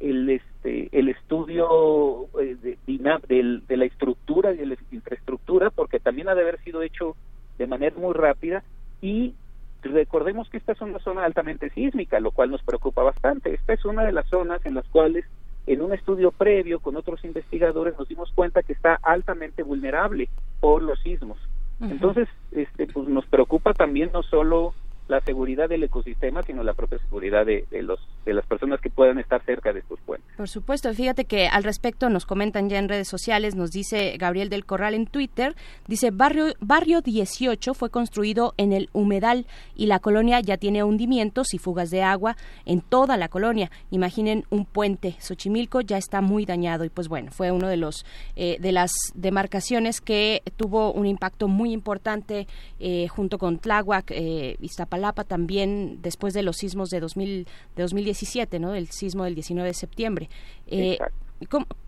[0.00, 6.28] el este el estudio eh, de, de, la estructura y de la infraestructura, porque también
[6.28, 7.16] ha de haber sido hecho
[7.58, 8.64] de manera muy rápida
[9.00, 9.34] y
[9.82, 13.54] recordemos que esta es una zona altamente sísmica, lo cual nos preocupa bastante.
[13.54, 15.24] Esta es una de las zonas en las cuales
[15.66, 20.28] en un estudio previo con otros investigadores nos dimos cuenta que está altamente vulnerable
[20.60, 21.38] por los sismos.
[21.80, 24.74] Entonces, este pues nos preocupa también no solo
[25.08, 29.18] la seguridad del ecosistema, sino la propia seguridad de, los, de las personas que puedan
[29.18, 30.28] estar cerca de estos puentes.
[30.36, 34.48] Por supuesto, fíjate que al respecto nos comentan ya en redes sociales, nos dice Gabriel
[34.48, 35.54] del Corral en Twitter,
[35.86, 41.52] dice Barrio, barrio 18 fue construido en el humedal y la colonia ya tiene hundimientos
[41.52, 43.70] y fugas de agua en toda la colonia.
[43.90, 48.06] Imaginen un puente, Xochimilco ya está muy dañado y pues bueno, fue uno de los
[48.36, 52.46] eh, de las demarcaciones que tuvo un impacto muy importante
[52.80, 54.56] eh, junto con Tláhuac, eh,
[54.94, 58.76] Palapa también después de los sismos de, 2000, de 2017, ¿no?
[58.76, 60.30] El sismo del 19 de septiembre.
[60.68, 60.98] Eh,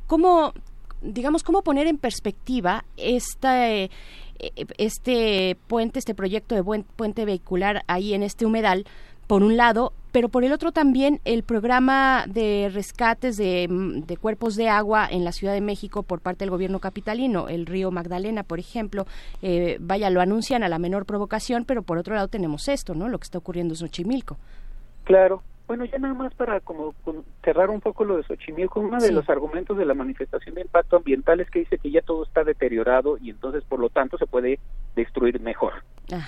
[0.09, 0.53] ¿cómo,
[1.03, 3.91] digamos, cómo poner en perspectiva esta, eh,
[4.77, 8.87] este puente, este proyecto de buen puente vehicular ahí en este humedal
[9.27, 14.69] por un lado, pero por el otro también el programa de rescates de, cuerpos de
[14.69, 18.59] agua en la Ciudad de México por parte del gobierno capitalino, el río Magdalena, por
[18.59, 19.07] ejemplo,
[19.43, 23.09] eh, vaya, lo anuncian a la menor provocación, pero por otro lado tenemos esto, ¿no?
[23.09, 24.39] Lo que está ocurriendo en Xochimilco.
[25.05, 26.95] Claro, bueno, ya nada más para como
[27.43, 30.97] cerrar un poco lo de Xochimilco, uno de los argumentos de la manifestación de impacto
[30.97, 34.27] ambiental es que dice que ya todo está deteriorado y entonces por lo tanto se
[34.27, 34.61] puede
[34.95, 35.73] destruir mejor.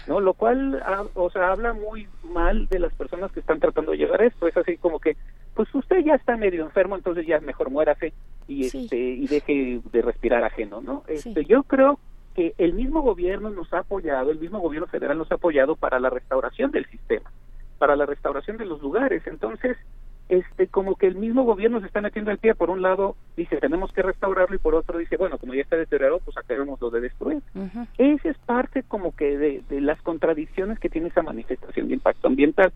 [0.06, 0.20] ¿No?
[0.20, 0.82] Lo cual,
[1.14, 4.46] o sea, habla muy mal de las personas que están tratando de llegar a esto.
[4.48, 5.16] Es así como que,
[5.54, 8.12] pues usted ya está medio enfermo, entonces ya mejor muérase
[8.46, 11.04] y este y deje de respirar ajeno, ¿no?
[11.06, 11.98] Este, Yo creo
[12.34, 15.98] que el mismo gobierno nos ha apoyado, el mismo gobierno federal nos ha apoyado para
[16.00, 17.30] la restauración del sistema
[17.78, 19.26] para la restauración de los lugares.
[19.26, 19.76] Entonces,
[20.28, 22.54] este como que el mismo gobierno se está metiendo el pie.
[22.54, 25.76] Por un lado dice tenemos que restaurarlo y por otro dice bueno como ya está
[25.76, 27.42] deteriorado pues acabemos lo de destruir.
[27.96, 32.28] Esa es parte como que de, de, las contradicciones que tiene esa manifestación de impacto
[32.28, 32.72] ambiental.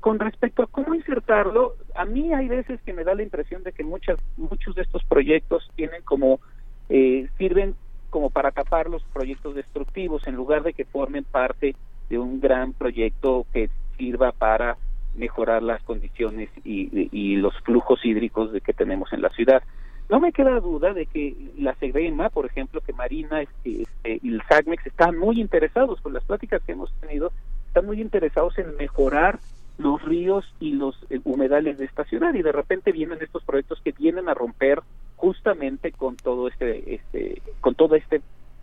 [0.00, 3.72] Con respecto a cómo insertarlo a mí hay veces que me da la impresión de
[3.72, 6.40] que muchas muchos de estos proyectos tienen como
[6.88, 7.74] eh, sirven
[8.10, 11.74] como para tapar los proyectos destructivos en lugar de que formen parte
[12.08, 13.68] de un gran proyecto que
[13.98, 14.76] sirva para
[15.16, 19.62] mejorar las condiciones y, los flujos hídricos de que tenemos en la ciudad.
[20.08, 24.34] no me queda duda de que la SEGREMA, por ejemplo, que Marina este, este, y
[24.34, 27.32] el SACMEX están muy interesados, con las pláticas que hemos tenido,
[27.68, 29.38] están muy interesados en mejorar
[29.78, 33.80] los ríos y los eh, humedales de esta ciudad y de repente vienen estos proyectos
[33.82, 34.80] que vienen a romper
[35.16, 38.16] justamente con todo este, este con toda esta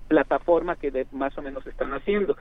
[0.07, 2.35] plataforma que de, más o menos están haciendo.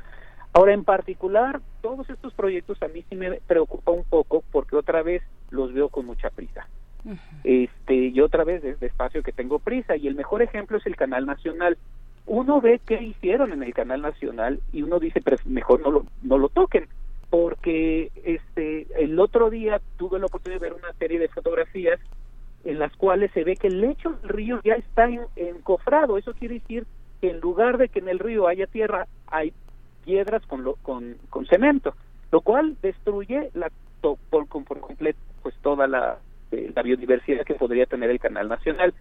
[0.55, 5.02] Ahora, en particular, todos estos proyectos a mí sí me preocupa un poco porque otra
[5.02, 6.66] vez los veo con mucha prisa.
[7.42, 10.97] Este, y otra vez desde espacio que tengo prisa y el mejor ejemplo es el
[10.97, 11.76] Canal Nacional.
[12.26, 16.06] Uno ve qué hicieron en el Canal Nacional y uno dice, pero mejor no lo
[16.22, 16.86] no lo toquen
[17.31, 21.98] porque este el otro día tuve la oportunidad de ver una serie de fotografías
[22.64, 26.18] en las cuales se ve que el lecho del río ya está encofrado.
[26.18, 26.86] Eso quiere decir
[27.20, 29.52] que en lugar de que en el río haya tierra, hay
[30.05, 31.94] piedras con, lo, con, con cemento,
[32.31, 36.18] lo cual destruye la, por, por completo pues toda la,
[36.50, 38.94] eh, la biodiversidad que podría tener el canal nacional.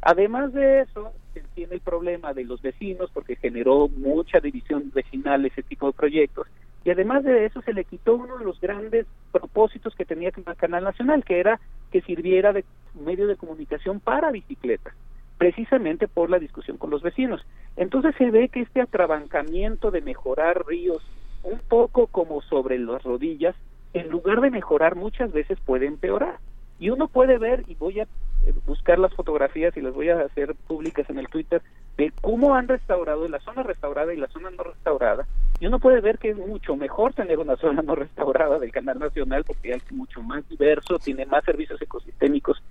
[0.00, 5.46] Además de eso, se tiene el problema de los vecinos porque generó mucha división vecinal
[5.46, 6.46] ese tipo de proyectos
[6.84, 10.56] y además de eso se le quitó uno de los grandes propósitos que tenía el
[10.56, 11.60] Canal Nacional, que era
[11.92, 12.64] que sirviera de
[13.04, 14.94] medio de comunicación para bicicletas,
[15.42, 17.44] precisamente por la discusión con los vecinos.
[17.76, 21.02] Entonces se ve que este atrabancamiento de mejorar ríos
[21.42, 23.56] un poco como sobre las rodillas,
[23.92, 26.38] en lugar de mejorar muchas veces puede empeorar.
[26.78, 30.20] Y uno puede ver, y voy a eh, buscar las fotografías y las voy a
[30.20, 31.60] hacer públicas en el Twitter,
[31.96, 35.26] de cómo han restaurado la zona restaurada y la zona no restaurada.
[35.58, 39.00] Y uno puede ver que es mucho mejor tener una zona no restaurada del Canal
[39.00, 42.62] Nacional porque es mucho más diverso, tiene más servicios ecosistémicos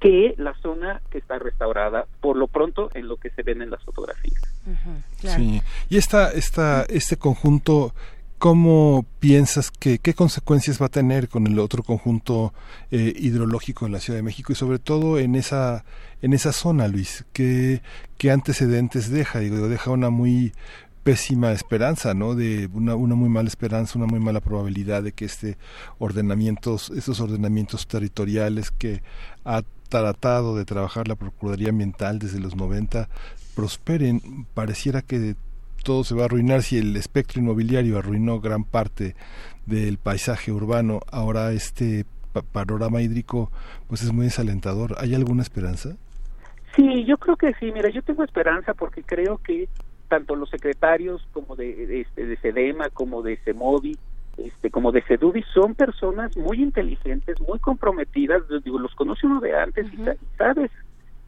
[0.00, 3.70] que la zona que está restaurada, por lo pronto en lo que se ven en
[3.70, 4.40] las fotografías.
[5.18, 7.92] Sí, y esta, esta, este conjunto
[8.40, 12.54] ¿Cómo piensas que qué consecuencias va a tener con el otro conjunto
[12.90, 15.84] eh, hidrológico en la Ciudad de México y sobre todo en esa
[16.22, 17.26] en esa zona, Luis?
[17.34, 17.82] ¿Qué,
[18.16, 19.40] qué antecedentes deja?
[19.40, 20.54] Digo, deja una muy
[21.02, 22.34] pésima esperanza, ¿no?
[22.34, 25.58] De una, una muy mala esperanza, una muy mala probabilidad de que este
[25.98, 29.02] ordenamientos, estos ordenamientos territoriales que
[29.44, 33.08] ha tratado de trabajar la Procuraduría Ambiental desde los 90
[33.54, 34.46] prosperen.
[34.54, 35.34] Pareciera que
[35.84, 39.14] todo se va a arruinar si el espectro inmobiliario arruinó gran parte
[39.66, 42.06] del paisaje urbano, ahora este
[42.52, 43.50] panorama hídrico
[43.88, 44.94] pues es muy desalentador.
[44.98, 45.96] ¿Hay alguna esperanza?
[46.76, 47.72] Sí, yo creo que sí.
[47.72, 49.68] Mira, yo tengo esperanza porque creo que
[50.08, 53.98] tanto los secretarios como de, de, este, de SEDEMA, como de CEMOVI,
[54.44, 58.42] este, como de CEDUBI, son personas muy inteligentes, muy comprometidas.
[58.64, 59.98] Digo, los conoce uno de antes y
[60.36, 60.70] sabes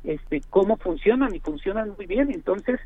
[0.05, 2.31] este, cómo funcionan y funcionan muy bien.
[2.31, 2.81] Entonces,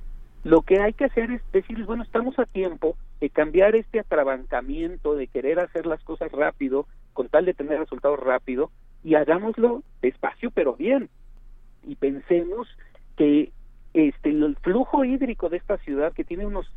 [0.45, 5.15] lo que hay que hacer es decirles, bueno, estamos a tiempo de cambiar este atrabancamiento,
[5.15, 8.71] de querer hacer las cosas rápido, con tal de tener resultados rápido,
[9.03, 11.09] y hagámoslo despacio pero bien.
[11.87, 12.69] Y pensemos
[13.17, 13.53] que
[13.95, 16.71] este el flujo hídrico de esta ciudad, que tiene unos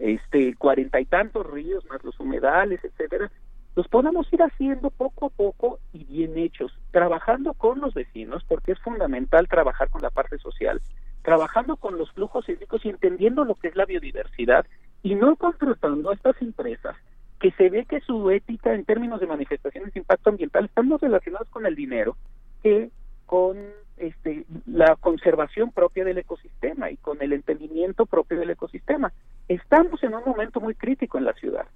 [0.00, 3.30] este cuarenta y tantos ríos, más los humedales, etcétera,
[3.76, 8.72] los podamos ir haciendo poco a poco y bien hechos, trabajando con los vecinos, porque
[8.72, 10.80] es fundamental trabajar con la parte social,
[11.22, 14.66] trabajando con los flujos hídricos y entendiendo lo que es la biodiversidad
[15.02, 16.96] y no contratando a estas empresas
[17.38, 21.00] que se ve que su ética en términos de manifestaciones de impacto ambiental están más
[21.00, 22.16] relacionados con el dinero
[22.62, 22.90] que
[23.24, 23.56] con
[24.00, 29.12] este, la conservación propia del ecosistema y con el entendimiento propio del ecosistema.
[29.48, 31.66] Estamos en un momento muy crítico en la ciudad,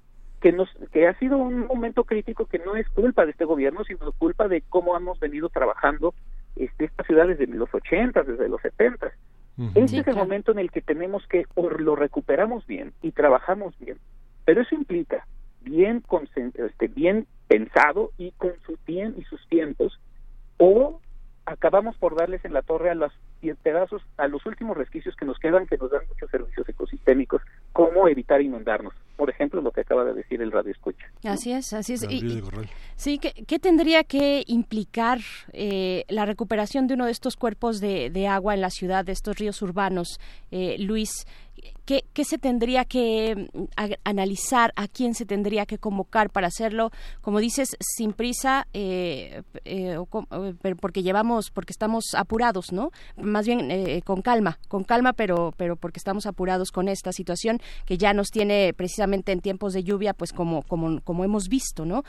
[0.40, 3.84] que, nos, que ha sido un momento crítico que no es culpa de este gobierno,
[3.84, 6.14] sino culpa de cómo hemos venido trabajando
[6.56, 9.12] este, esta ciudad desde los 80, desde los 70
[9.74, 13.78] este es el momento en el que tenemos que o lo recuperamos bien y trabajamos
[13.78, 13.98] bien,
[14.44, 15.26] pero eso implica
[15.62, 16.02] bien
[16.54, 20.00] este, bien pensado y con su tiempo y sus tiempos
[20.58, 21.00] o
[21.46, 23.12] acabamos por darles en la torre a los
[23.62, 27.42] pedazos, a los últimos resquicios que nos quedan, que nos dan muchos servicios ecosistémicos,
[27.72, 28.94] como evitar inundarnos.
[29.16, 31.06] Por ejemplo, lo que acaba de decir el radio escucha.
[31.24, 32.06] Así es, así es.
[32.96, 35.18] sí, ¿qué, tendría que implicar
[35.52, 39.12] eh, la recuperación de uno de estos cuerpos de, de, agua en la ciudad, de
[39.12, 40.18] estos ríos urbanos,
[40.50, 41.26] eh, Luis?
[41.84, 43.64] ¿Qué, se tendría que mm,
[44.04, 44.72] analizar?
[44.76, 46.90] ¿A quién se tendría que convocar para hacerlo?
[47.20, 49.98] Como dices, sin prisa, eh, eh,
[50.30, 52.90] eh, porque llevamos, porque estamos apurados, ¿no?
[53.16, 57.98] Más bien con calma, con calma, pero, pero porque estamos apurados con esta situación que
[57.98, 62.02] ya nos tiene precisamente en tiempos de lluvia, pues como, como, como hemos visto, ¿no?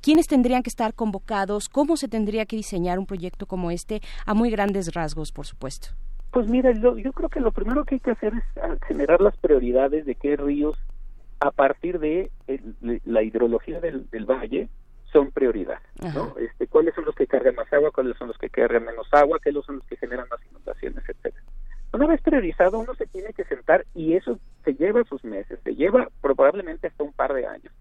[0.00, 1.68] ¿Quiénes tendrían que estar convocados?
[1.68, 4.02] ¿Cómo se tendría que diseñar un proyecto como este?
[4.24, 5.90] A muy grandes rasgos, por supuesto.
[6.36, 9.22] Pues mira, yo, yo creo que lo primero que hay que hacer es ah, generar
[9.22, 10.76] las prioridades de qué ríos
[11.40, 12.30] a partir de
[13.06, 14.68] la hidrología del, valle
[15.10, 15.78] son prioridad,
[16.14, 16.34] ¿no?
[16.38, 19.38] Este, cuáles son los que cargan más agua, cuáles son los que cargan menos agua,
[19.42, 21.42] que son los que generan más inundaciones, etcétera.
[21.94, 25.74] Una vez priorizado, uno se tiene que sentar y eso se lleva sus meses, se
[25.74, 27.72] lleva probablemente hasta un par de años.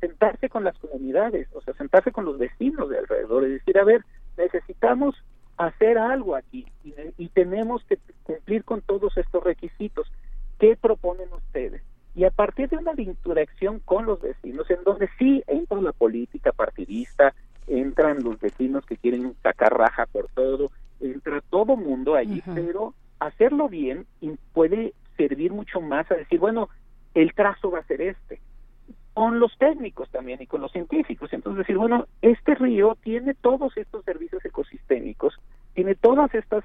[0.00, 3.84] Sentarse con las comunidades, o sea, sentarse con los vecinos de alrededor y decir, a
[3.84, 4.02] ver,
[4.38, 5.14] necesitamos
[5.58, 10.10] hacer algo aquí y, y tenemos que cumplir con todos estos requisitos.
[10.58, 11.82] ¿Qué proponen ustedes?
[12.14, 16.52] Y a partir de una interacción con los vecinos, en donde sí entra la política
[16.52, 17.34] partidista,
[17.68, 20.70] entran los vecinos que quieren sacar raja por todo,
[21.00, 24.06] entra todo mundo allí, pero hacerlo bien
[24.52, 26.68] puede servir mucho más a decir, bueno,
[27.14, 28.40] el trazo va a ser este,
[29.14, 31.32] con los técnicos también y con los científicos.
[31.32, 35.38] Entonces decir, bueno, este río tiene todos estos servicios ecosistémicos,
[35.78, 36.64] tiene todas estas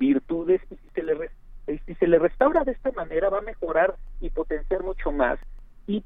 [0.00, 5.12] virtudes y si se le, restaura de esta manera va a mejorar y potenciar mucho
[5.12, 5.38] más.
[5.86, 6.00] Y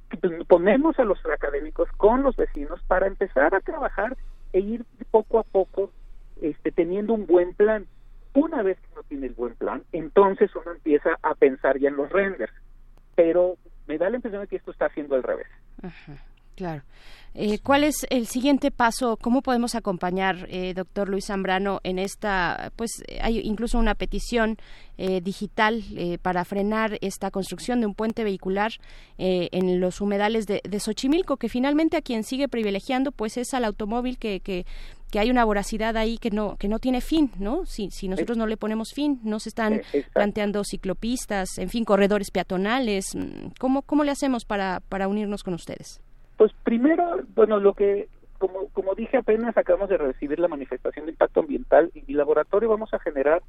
[0.46, 4.18] ponemos a los académicos con los vecinos para empezar a trabajar
[4.52, 5.92] e ir poco a poco
[6.42, 7.86] este, teniendo un buen plan.
[8.34, 11.96] Una vez que uno tiene el buen plan, entonces uno empieza a pensar ya en
[11.96, 12.52] los renders.
[13.14, 15.48] Pero me da la impresión de que esto está haciendo al revés.
[16.60, 16.82] Claro.
[17.34, 19.16] Eh, ¿Cuál es el siguiente paso?
[19.16, 22.90] ¿Cómo podemos acompañar, eh, doctor Luis Zambrano, en esta, pues
[23.22, 24.58] hay incluso una petición
[24.98, 25.82] eh, digital
[26.20, 28.72] para frenar esta construcción de un puente vehicular
[29.16, 33.64] en los humedales de, de, Xochimilco, que finalmente a quien sigue privilegiando, pues es al
[33.64, 34.66] automóvil que, que,
[35.10, 37.64] que hay una voracidad ahí que no que no tiene fin, ¿no?
[37.64, 39.80] Si, si nosotros no le ponemos fin, no se están
[40.12, 43.16] planteando ciclopistas, en fin, corredores peatonales.
[43.58, 46.02] ¿Cómo, cómo le hacemos para, para unirnos con ustedes?
[46.40, 51.12] Pues primero, bueno, lo que, como, como dije apenas, acabamos de recibir la manifestación de
[51.12, 53.42] impacto ambiental y mi laboratorio vamos a generar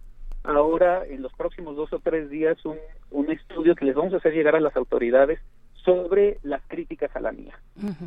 [0.43, 2.75] ahora, en los próximos dos o tres días, un,
[3.11, 5.39] un estudio que les vamos a hacer llegar a las autoridades
[5.85, 7.57] sobre las críticas a la mía,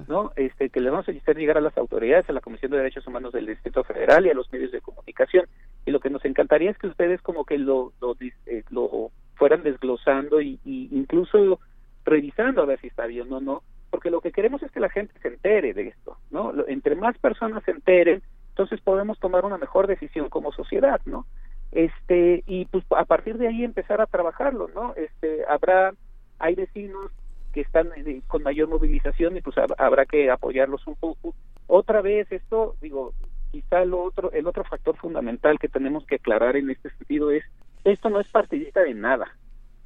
[0.07, 0.33] ¿no?
[0.37, 3.07] Este, que les vamos a hacer llegar a las autoridades, a la Comisión de Derechos
[3.07, 5.47] Humanos del Distrito Federal y a los medios de comunicación.
[5.87, 9.63] Y lo que nos encantaría es que ustedes como que lo, lo, eh, lo fueran
[9.63, 11.59] desglosando y, y, incluso
[12.05, 13.63] revisando a ver si está bien o no,
[13.95, 16.53] porque lo que queremos es que la gente se entere de esto, ¿no?
[16.67, 21.27] Entre más personas se enteren, entonces podemos tomar una mejor decisión como sociedad, ¿no?
[21.71, 24.97] Este, y pues a partir de ahí empezar a trabajarlo, ¿no?
[24.97, 25.95] Este, habrá,
[26.41, 27.13] hay vecinos
[27.53, 31.33] que están eh, con mayor movilización y pues habrá que apoyarlos un poco.
[31.69, 33.15] Otra vez esto, digo,
[33.53, 37.45] quizá lo otro, el otro factor fundamental que tenemos que aclarar en este sentido es,
[37.85, 39.37] esto no es partidista de nada,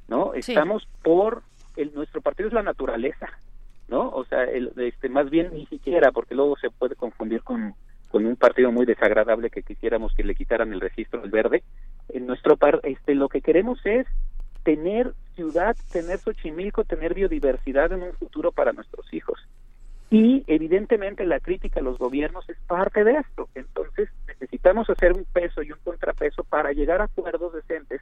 [0.07, 0.33] ¿no?
[0.33, 1.43] Estamos por,
[1.75, 3.29] el, nuestro partido es la naturaleza,
[3.89, 4.09] ¿no?
[4.09, 7.73] O sea, el, este, más bien ni siquiera, porque luego se puede confundir con,
[8.09, 11.63] con un partido muy desagradable que quisiéramos que le quitaran el registro del verde.
[12.09, 14.07] En nuestro par, este, lo que queremos es
[14.63, 19.39] tener ciudad, tener Xochimilco, tener biodiversidad en un futuro para nuestros hijos.
[20.11, 23.47] Y evidentemente la crítica a los gobiernos es parte de esto.
[23.53, 28.01] Entonces necesitamos hacer un peso y un contrapeso para llegar a acuerdos decentes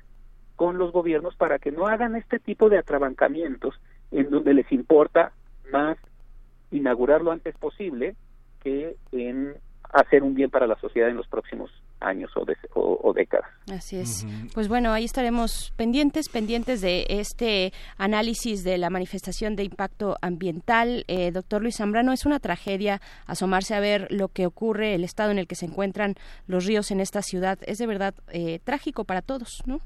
[0.55, 3.79] con los gobiernos para que no hagan este tipo de atrabancamientos
[4.11, 5.33] en donde les importa
[5.71, 5.97] más
[6.71, 8.15] inaugurar lo antes posible
[8.61, 9.55] que en
[9.93, 12.31] hacer un bien para la sociedad en los próximos años
[12.73, 13.49] o, décadas.
[13.71, 14.27] Así es.
[14.53, 21.05] Pues bueno, ahí estaremos pendientes, pendientes de este análisis de la manifestación de impacto ambiental.
[21.07, 25.31] Eh, doctor Luis Zambrano, es una tragedia asomarse a ver lo que ocurre, el estado
[25.31, 26.15] en el que se encuentran
[26.45, 27.57] los ríos en esta ciudad.
[27.65, 29.79] Es de verdad eh, trágico para todos, ¿no?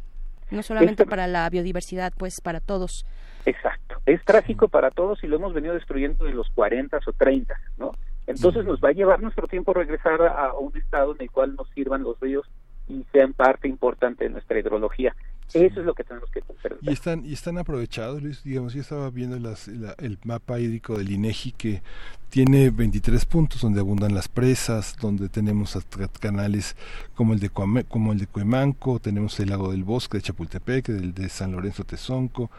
[0.49, 3.05] No solamente para la biodiversidad, pues para todos.
[3.45, 3.95] Exacto.
[4.05, 7.91] Es trágico para todos y lo hemos venido destruyendo de los 40 o 30, ¿no?
[8.27, 11.69] Entonces nos va a llevar nuestro tiempo regresar a, un estado en el cual nos
[11.71, 12.47] sirvan los ríos
[12.87, 15.15] y sean parte importante de nuestra hidrología.
[15.53, 16.77] Eso es lo que tenemos que hacer.
[16.81, 18.43] Y están, y están aprovechados, Luis.
[18.43, 21.81] Digamos, yo estaba viendo las, el mapa hídrico del INEGI que
[22.29, 25.77] tiene 23 puntos donde abundan las presas, donde tenemos
[26.19, 26.77] canales
[27.13, 31.13] como el de como el de Cuemanco, tenemos el lago del Bosque de Chapultepec, el
[31.13, 32.49] de San Lorenzo Tezonco.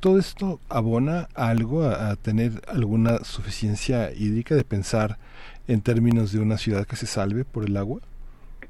[0.00, 5.18] Todo esto abona algo a tener alguna suficiencia hídrica de pensar
[5.66, 8.02] en términos de una ciudad que se salve por el agua.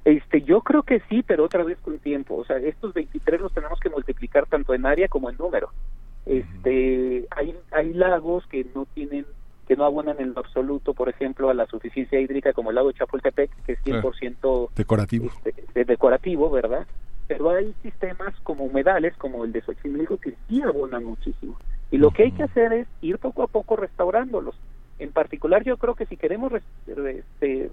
[0.04, 2.36] Este, yo creo que sí, pero otra vez con tiempo.
[2.36, 5.70] O sea, estos 23 los tenemos que multiplicar tanto en área como en número.
[6.26, 9.26] Este, hay, hay lagos que no tienen,
[9.68, 12.88] que no abonan en lo absoluto, por ejemplo, a la suficiencia hídrica, como el lago
[12.88, 15.30] de Chapultepec, que es 100% decorativo.
[15.44, 16.86] Este, decorativo, ¿verdad?
[17.28, 21.56] Pero hay sistemas como humedales, como el de Xochimilco, que sí abonan muchísimo.
[21.92, 24.56] Y lo que hay que hacer es ir poco a poco restaurándolos.
[24.98, 26.52] En particular, yo creo que si queremos
[26.86, 27.70] este,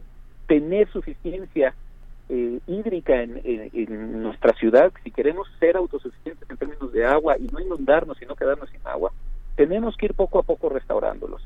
[0.47, 1.73] tener suficiencia
[2.29, 7.59] eh, hídrica en, nuestra ciudad, si queremos ser autosuficientes en términos de agua y no
[7.59, 9.11] inundarnos y no quedarnos sin agua,
[9.55, 11.41] tenemos que ir poco a poco restaurándolos.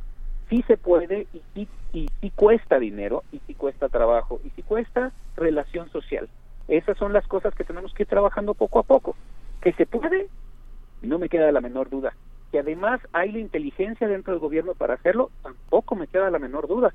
[0.50, 5.12] Sí se puede y sí, y cuesta dinero y sí cuesta trabajo y sí cuesta
[5.36, 6.28] relación social.
[6.68, 9.16] Esas son las cosas que tenemos que ir trabajando poco a poco.
[9.62, 10.28] Que se puede,
[11.02, 12.14] no me queda la menor duda.
[12.52, 16.68] Que además hay la inteligencia dentro del gobierno para hacerlo, tampoco me queda la menor
[16.68, 16.94] duda.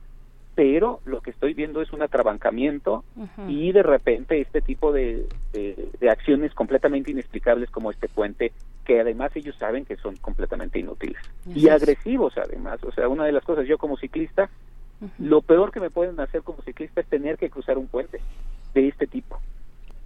[0.58, 3.04] Pero lo que estoy viendo es un atrabancamiento
[3.46, 8.50] y de repente este tipo de, de, de acciones completamente inexplicables como este puente,
[8.84, 11.16] que además ellos saben que son completamente inútiles.
[11.54, 12.82] Y agresivos además.
[12.82, 14.50] O sea, una de las cosas, yo como ciclista,
[15.20, 18.20] lo peor que me pueden hacer como ciclista es tener que cruzar un puente
[18.74, 19.38] de este tipo.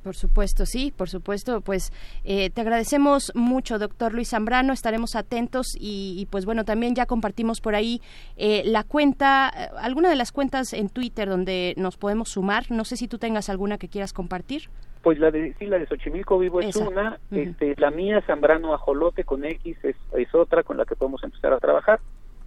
[0.02, 1.60] Por supuesto, sí, por supuesto.
[1.60, 1.92] Pues
[2.24, 4.72] eh, te agradecemos mucho, doctor Luis Zambrano.
[4.72, 8.00] Estaremos atentos y, y pues bueno, también ya compartimos por ahí
[8.36, 12.64] eh, la cuenta, eh, alguna de las cuentas en Twitter donde nos podemos sumar.
[12.70, 14.68] No sé si tú tengas alguna que quieras compartir.
[15.02, 16.88] Pues la de, sí, la de Xochimilco Vivo es Esa.
[16.88, 21.22] una, este, la mía Zambrano Ajolote con X es, es otra con la que podemos
[21.24, 22.00] empezar a trabajar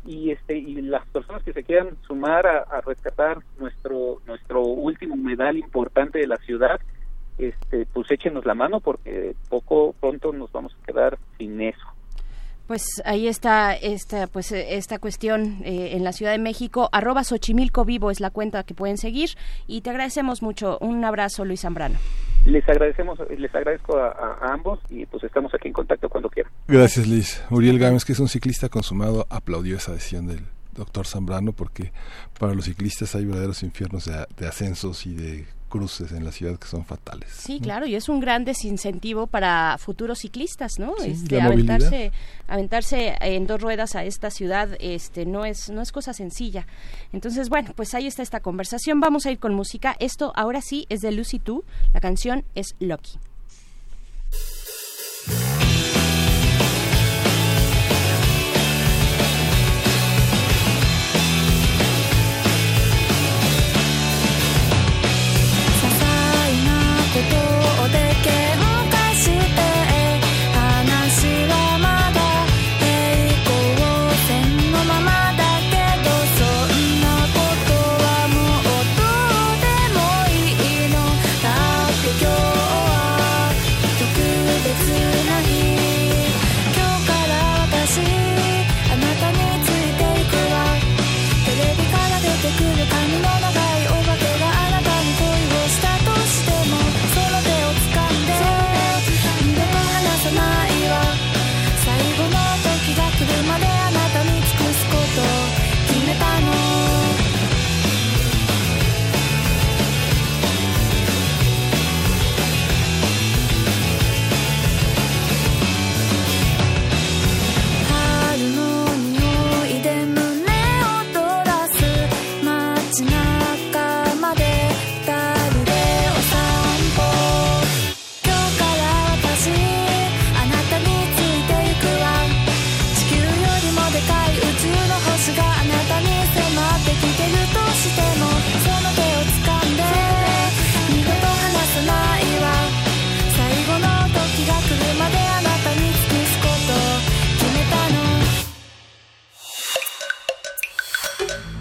[0.06, 5.16] y este y las personas que se quieran sumar a, a rescatar nuestro nuestro último
[5.16, 6.80] humedal importante de la ciudad,
[7.38, 11.80] este, pues échenos la mano porque poco pronto nos vamos a quedar sin eso.
[12.68, 16.90] Pues ahí está esta, pues, esta cuestión eh, en la Ciudad de México.
[16.92, 19.30] Arroba Xochimilco Vivo es la cuenta que pueden seguir.
[19.68, 20.80] Y te agradecemos mucho.
[20.82, 22.00] Un abrazo, Luis Zambrano.
[22.48, 26.28] Les agradecemos, les agradezco a, a- a ambos y pues estamos aquí en contacto cuando
[26.30, 26.52] quieran.
[26.68, 27.44] Gracias, Liz.
[27.52, 30.40] Uriel Gámez, que es un ciclista consumado, aplaudió esa decisión del
[30.76, 31.92] doctor Zambrano porque
[32.40, 35.45] para los ciclistas hay verdaderos infiernos de, de ascensos y de
[35.76, 37.30] cruces en la ciudad que son fatales.
[37.32, 40.94] Sí, claro, y es un gran desincentivo para futuros ciclistas, ¿no?
[41.00, 42.12] Sí, este, aventarse,
[42.48, 46.66] aventarse en dos ruedas a esta ciudad, este, no es, no es cosa sencilla.
[47.12, 49.02] Entonces, bueno, pues ahí está esta conversación.
[49.02, 49.98] Vamos a ir con música.
[50.00, 51.66] Esto ahora sí es de Lucy Two.
[51.94, 53.20] La canción es Lucky.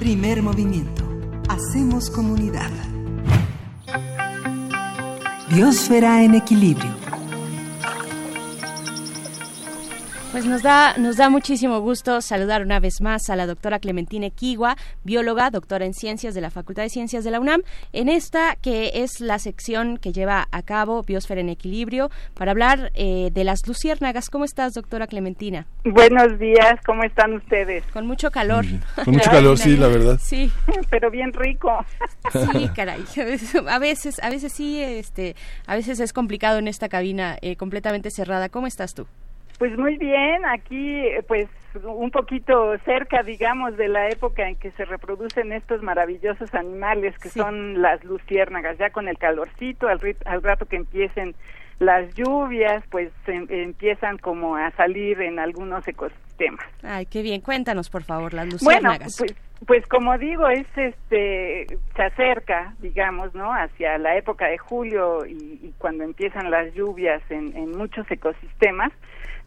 [0.04, 1.02] Primer movimiento.
[1.48, 2.70] Hacemos comunidad.
[5.48, 6.90] Biosfera en equilibrio.
[10.34, 14.32] Pues nos da, nos da muchísimo gusto saludar una vez más a la doctora Clementine
[14.32, 18.56] Kigua, bióloga, doctora en ciencias de la Facultad de Ciencias de la UNAM, en esta
[18.60, 23.44] que es la sección que lleva a cabo Biosfera en Equilibrio, para hablar eh, de
[23.44, 24.28] las luciérnagas.
[24.28, 25.68] ¿Cómo estás, doctora Clementina?
[25.84, 27.84] Buenos días, ¿cómo están ustedes?
[27.92, 28.64] Con mucho calor.
[29.04, 30.18] Con mucho calor, sí, la verdad.
[30.20, 30.50] Sí.
[30.90, 31.86] Pero bien rico.
[32.32, 33.04] Sí, caray.
[33.68, 35.36] A veces, a veces sí, este,
[35.68, 38.48] a veces es complicado en esta cabina eh, completamente cerrada.
[38.48, 39.06] ¿Cómo estás tú?
[39.58, 41.48] Pues muy bien, aquí eh, pues
[41.84, 47.28] un poquito cerca, digamos, de la época en que se reproducen estos maravillosos animales que
[47.30, 51.34] son las luciérnagas, ya con el calorcito, al, al rato que empiecen
[51.80, 56.64] las lluvias, pues em- empiezan como a salir en algunos ecosistemas.
[56.84, 57.40] Ay, qué bien.
[57.40, 59.16] Cuéntanos, por favor, las Bueno, luciérnagas.
[59.18, 59.34] pues,
[59.66, 61.66] pues como digo, es este
[61.96, 63.52] se acerca, digamos, ¿no?
[63.52, 68.92] Hacia la época de julio y, y cuando empiezan las lluvias en, en muchos ecosistemas,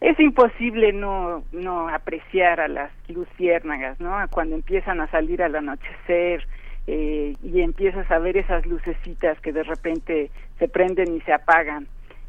[0.00, 4.16] es imposible no no apreciar a las luciérnagas, ¿no?
[4.30, 6.46] Cuando empiezan a salir al anochecer
[6.86, 11.86] eh, y empiezas a ver esas lucecitas que de repente se prenden y se apagan.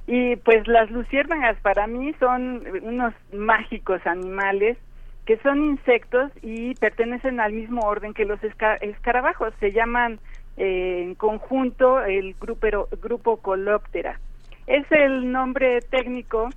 [0.08, 4.78] Y pues las luciérnagas para mí son unos mágicos animales
[5.26, 9.54] que son insectos y pertenecen al mismo orden que los esca- escarabajos.
[9.60, 10.20] Se llaman
[10.58, 14.20] eh, en conjunto el grupo Colóptera.
[14.66, 16.50] Es el nombre técnico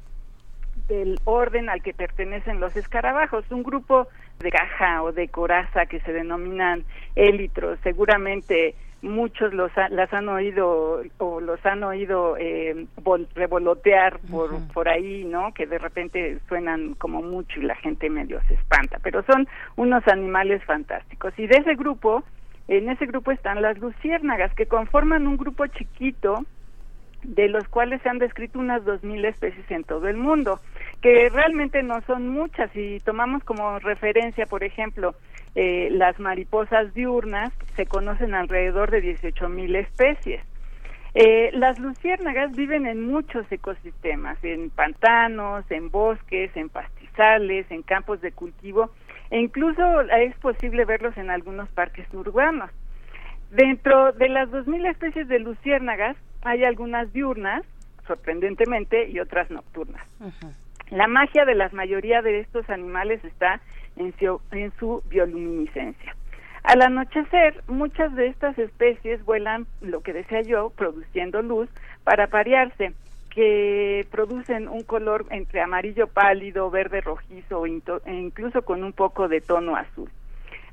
[0.89, 4.09] del orden al que pertenecen los escarabajos, un grupo
[4.41, 11.02] de caja o de coraza que se denominan élitros, seguramente muchos los las han oído
[11.19, 12.86] o los han oído eh,
[13.35, 15.52] revolotear por, por ahí, ¿no?
[15.52, 20.07] Que de repente suenan como mucho y la gente medio se espanta, pero son unos
[20.07, 21.36] animales fantásticos.
[21.36, 22.23] Y de ese grupo,
[22.69, 26.44] en ese grupo están las luciérnagas, que conforman un grupo chiquito
[27.25, 30.61] de los cuales se han descrito unas dos mil especies en todo el mundo,
[31.02, 32.70] que realmente no son muchas.
[32.70, 35.14] Si tomamos como referencia, por ejemplo,
[35.55, 40.42] eh, las mariposas diurnas, se conocen alrededor de 18 mil especies.
[41.14, 48.22] Eh, las luciérnagas viven en muchos ecosistemas, en pantanos, en bosques, en pastizales, en campos
[48.22, 48.90] de cultivo,
[49.31, 52.70] e incluso es posible verlos en algunos parques urbanos.
[53.50, 57.62] Dentro de las 2.000 especies de luciérnagas hay algunas diurnas,
[58.06, 60.02] sorprendentemente, y otras nocturnas.
[60.93, 63.62] La magia de la mayoría de estos animales está
[63.97, 66.15] en su, bioluminiscencia.
[66.65, 71.71] Al anochecer, muchas de estas especies vuelan, lo que decía yo, produciendo luz
[72.05, 72.93] para parearse,
[73.31, 79.41] que producen un color entre amarillo pálido, verde rojizo e incluso con un poco de
[79.41, 80.11] tono azul.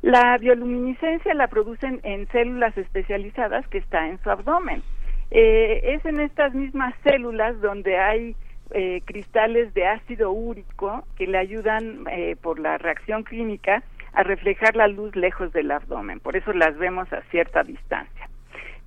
[0.02, 4.84] La bioluminiscencia la producen en células especializadas que está en su abdomen.
[5.32, 8.36] Eh, es en estas mismas células donde hay
[8.72, 13.84] eh, cristales de ácido úrico que le ayudan eh, por la reacción clínica
[14.14, 16.20] a reflejar la luz lejos del abdomen.
[16.20, 18.30] Por eso las vemos a cierta distancia.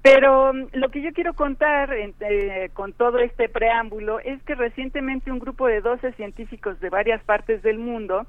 [0.02, 1.94] Pero mm, lo que yo quiero contar
[2.74, 7.62] con todo este preámbulo es que recientemente un grupo de 12 científicos de varias partes
[7.62, 8.26] del mundo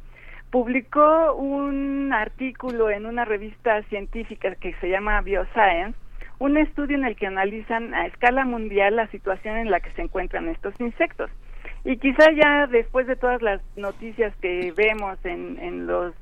[0.53, 5.97] publicó un artículo en una revista científica que se llama Bioscience,
[6.39, 10.01] un estudio en el que analizan a escala mundial la situación en la que se
[10.01, 11.29] encuentran estos insectos.
[11.85, 16.13] Y quizá ya después de todas las noticias que vemos en, en los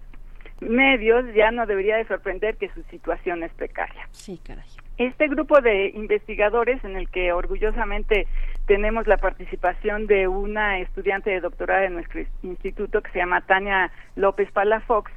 [0.59, 4.07] medios, ya no debería de sorprender que su situación es precaria.
[4.11, 4.65] Sí, caray.
[4.98, 8.27] Este grupo de investigadores en el que orgullosamente
[8.67, 13.91] tenemos la participación de una estudiante de doctorado de nuestro instituto que se llama Tania
[14.15, 15.11] López Palafox,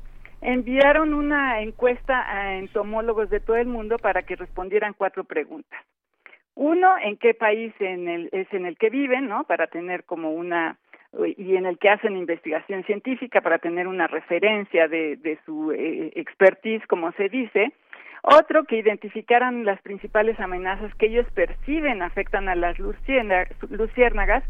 [0.44, 5.80] enviaron una encuesta a entomólogos de todo el mundo para que respondieran cuatro preguntas.
[6.54, 9.44] Uno, en qué país en el, es en el que viven, ¿no?
[9.44, 10.78] Para tener como una
[11.36, 16.12] y en el que hacen investigación científica para tener una referencia de, de su eh,
[16.16, 17.72] expertise, como se dice.
[18.22, 24.44] Otro, que identificaran las principales amenazas que ellos perciben afectan a las luciérnagas.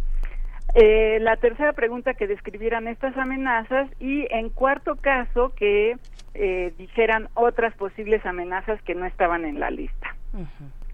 [0.75, 3.89] Eh, la tercera pregunta, que describieran estas amenazas.
[4.01, 5.97] Y en cuarto caso, que
[6.35, 10.17] eh, dijeran otras posibles amenazas que no estaban en la lista.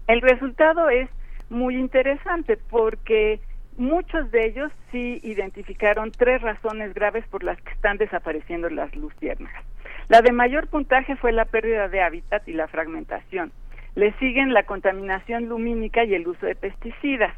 [0.07, 1.09] El resultado es
[1.49, 3.39] muy interesante porque
[3.77, 9.63] muchos de ellos sí identificaron tres razones graves por las que están desapareciendo las luciérnagas.
[10.09, 13.51] La de mayor puntaje fue la pérdida de hábitat y la fragmentación.
[13.95, 17.33] Le siguen la contaminación lumínica y el uso de pesticidas.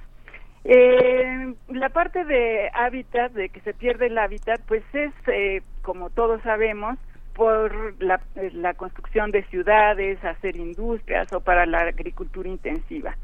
[0.66, 6.10] Eh, la parte de hábitat, de que se pierde el hábitat, pues es, eh, como
[6.10, 6.98] todos sabemos,
[7.34, 13.18] por la, la, construcción de ciudades, hacer industrias o para la agricultura intensiva.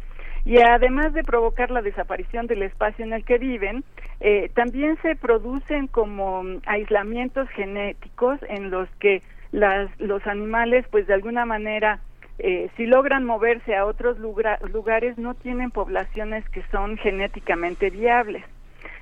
[0.45, 3.83] Y además de provocar la desaparición del espacio en el que viven,
[4.19, 11.13] eh, también se producen como aislamientos genéticos en los que las, los animales, pues de
[11.13, 11.99] alguna manera,
[12.39, 18.45] eh, si logran moverse a otros lugares, no tienen poblaciones que son genéticamente viables.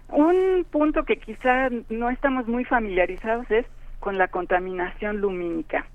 [0.09, 3.65] Un punto que quizá no estamos muy familiarizados es
[3.99, 5.85] con la contaminación lumínica.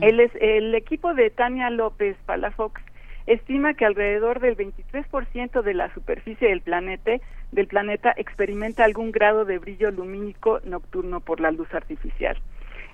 [0.00, 2.80] el, el equipo de Tania López Palafox
[3.26, 7.12] estima que alrededor del 23% de la superficie del planeta,
[7.52, 12.36] del planeta experimenta algún grado de brillo lumínico nocturno por la luz artificial.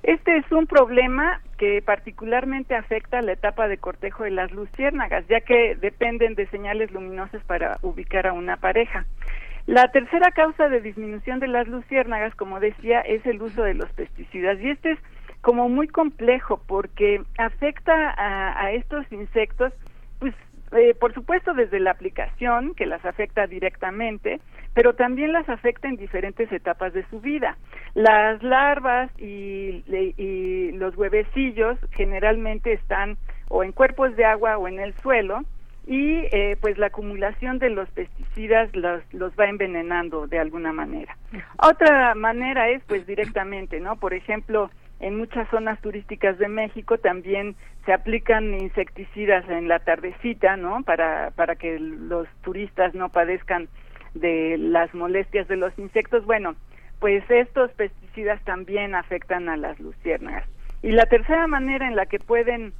[0.02, 5.40] Este es un problema que particularmente afecta la etapa de cortejo de las luciérnagas, ya
[5.40, 9.06] que dependen de señales luminosas para ubicar a una pareja.
[9.66, 13.90] La tercera causa de disminución de las luciérnagas, como decía, es el uso de los
[13.92, 14.60] pesticidas.
[14.60, 14.98] Y este es
[15.40, 19.72] como muy complejo porque afecta a, estos insectos,
[20.20, 20.34] pues
[20.72, 24.40] eh, por supuesto desde la aplicación, que las afecta directamente,
[24.76, 27.56] pero también las afecta en diferentes etapas de su vida.
[27.94, 33.16] Las larvas y, y los huevecillos generalmente están
[33.48, 35.44] o en cuerpos de agua o en el suelo,
[35.86, 41.16] y eh, pues la acumulación de los pesticidas los, los va envenenando de alguna manera.
[41.56, 43.96] Otra manera es pues directamente, ¿no?
[43.96, 47.56] Por ejemplo, en muchas zonas turísticas de México también
[47.86, 50.82] se aplican insecticidas en la tardecita, ¿no?
[50.82, 53.68] Para, para que los turistas no padezcan
[54.20, 56.24] de las molestias de los insectos.
[56.24, 56.54] Bueno,
[57.00, 60.48] pues estos pesticidas también afectan a las luciérnagas.
[60.82, 62.72] Y la tercera manera en la que pueden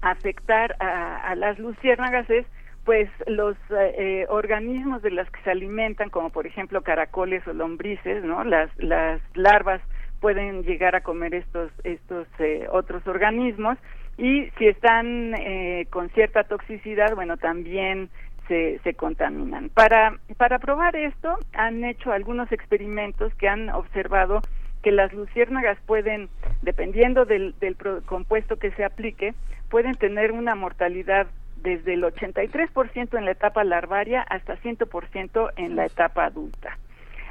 [0.00, 2.46] afectar a, las luciérnagas es
[2.84, 8.24] pues los eh, organismos de las que se alimentan, como por ejemplo caracoles o lombrices,
[8.24, 8.44] ¿no?
[8.44, 9.82] Las, las larvas
[10.20, 13.76] pueden llegar a comer estos, estos eh, otros organismos
[14.16, 18.10] y si están eh, con cierta toxicidad, bueno, también
[18.48, 19.68] se, se contaminan.
[19.68, 24.40] Para, para probar esto, han hecho algunos experimentos que han observado
[24.82, 26.28] que las luciérnagas pueden,
[26.62, 29.34] dependiendo del, del compuesto que se aplique,
[29.70, 31.26] pueden tener una mortalidad
[31.62, 36.78] desde el 83% en la etapa larvaria hasta 100% en la etapa adulta.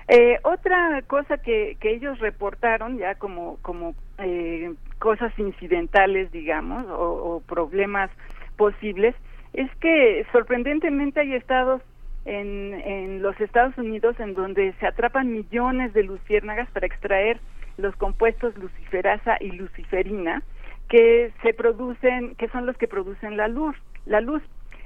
[0.09, 7.35] Eh, otra cosa que, que ellos reportaron ya como, como eh, cosas incidentales, digamos, o,
[7.35, 8.09] o problemas
[8.55, 9.15] posibles,
[9.53, 11.81] es que sorprendentemente hay estados
[12.25, 17.39] en, en los Estados Unidos en donde se atrapan millones de luciérnagas para extraer
[17.77, 20.43] los compuestos luciferasa y luciferina
[20.89, 24.41] que se producen, que son los que producen la luz, la luz.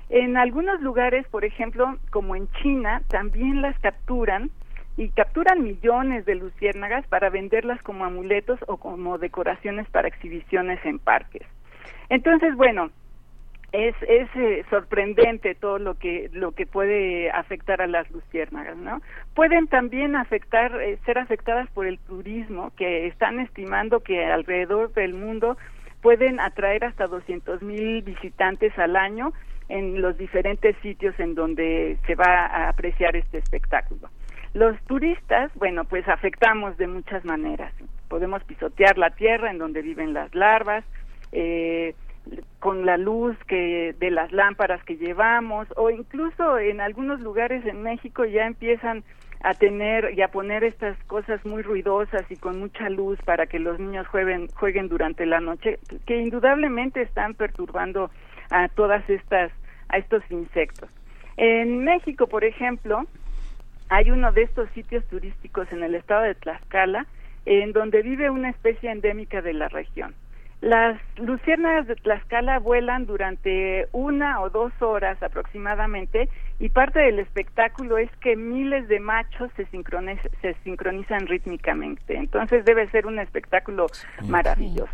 [0.09, 4.51] En algunos lugares, por ejemplo, como en China, también las capturan
[4.97, 10.99] y capturan millones de luciérnagas para venderlas como amuletos o como decoraciones para exhibiciones en
[10.99, 11.47] parques.
[12.09, 12.89] Entonces, bueno,
[13.71, 19.01] es, es eh, sorprendente todo lo que lo que puede afectar a las luciérnagas, ¿no?
[19.33, 25.13] Pueden también afectar eh, ser afectadas por el turismo, que están estimando que alrededor del
[25.13, 25.57] mundo
[26.01, 29.31] pueden atraer hasta 200 mil visitantes al año
[29.69, 34.09] en los diferentes sitios en donde se va a apreciar este espectáculo.
[34.53, 37.73] Los turistas, bueno, pues afectamos de muchas maneras.
[38.09, 40.83] Podemos pisotear la tierra en donde viven las larvas,
[41.31, 41.95] eh,
[42.59, 47.81] con la luz que de las lámparas que llevamos o incluso en algunos lugares en
[47.81, 49.03] México ya empiezan
[49.43, 53.57] a tener y a poner estas cosas muy ruidosas y con mucha luz para que
[53.57, 58.11] los niños jueguen jueguen durante la noche que indudablemente están perturbando
[58.51, 59.51] a todas estas
[59.89, 60.89] a estos insectos.
[61.37, 63.05] En México, por ejemplo,
[63.89, 67.07] hay uno de estos sitios turísticos en el estado de Tlaxcala
[67.45, 70.13] en donde vive una especie endémica de la región.
[70.61, 77.97] Las luciérnagas de Tlaxcala vuelan durante una o dos horas aproximadamente y parte del espectáculo
[77.97, 82.15] es que miles de machos se, se sincronizan rítmicamente.
[82.15, 83.87] Entonces debe ser un espectáculo
[84.27, 84.93] maravilloso.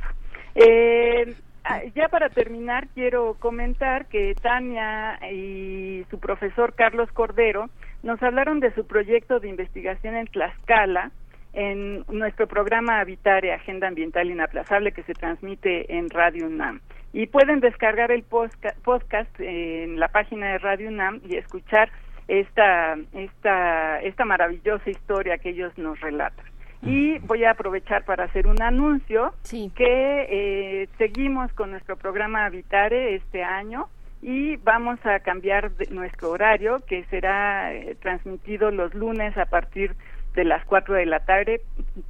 [0.56, 7.70] Eh, ah, ya para terminar, quiero comentar que Tania y su profesor Carlos Cordero
[8.04, 11.12] nos hablaron de su proyecto de investigación en Tlaxcala,
[11.58, 16.82] en nuestro programa Habitare, Agenda Ambiental Inaplazable, que se transmite en Radio UNAM.
[17.14, 21.90] Y pueden descargar el podcast en la página de Radio UNAM y escuchar
[22.28, 26.46] esta, esta, esta maravillosa historia que ellos nos relatan.
[26.84, 33.16] Y voy a aprovechar para hacer un anuncio que eh, seguimos con nuestro programa Habitare
[33.16, 33.90] este año
[34.22, 40.08] y vamos a cambiar nuestro horario que será eh, transmitido los lunes a partir de
[40.46, 41.62] las 4 de la tarde,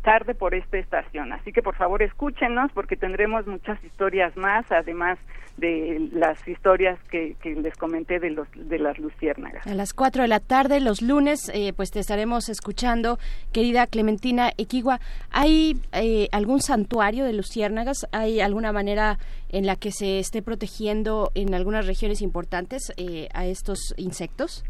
[0.03, 1.33] tarde por esta estación.
[1.33, 5.19] Así que por favor escúchenos porque tendremos muchas historias más, además
[5.57, 9.65] de las historias que, les comenté de, los, de las luciérnagas.
[9.65, 13.17] A las 4 de la tarde, los lunes, eh, pues te estaremos escuchando,
[13.51, 14.99] querida Clementina Equigua.
[15.31, 18.07] ¿Hay eh, algún santuario de luciérnagas?
[18.11, 19.17] ¿Hay alguna manera
[19.49, 24.63] en la que se esté protegiendo en algunas regiones importantes eh, a estos insectos?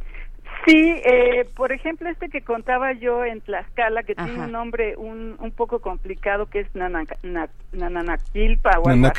[0.67, 5.37] Sí, eh, por ejemplo, este que contaba yo en Tlaxcala, que tiene un nombre un,
[5.39, 8.71] un poco complicado, que es Nananaquilpa.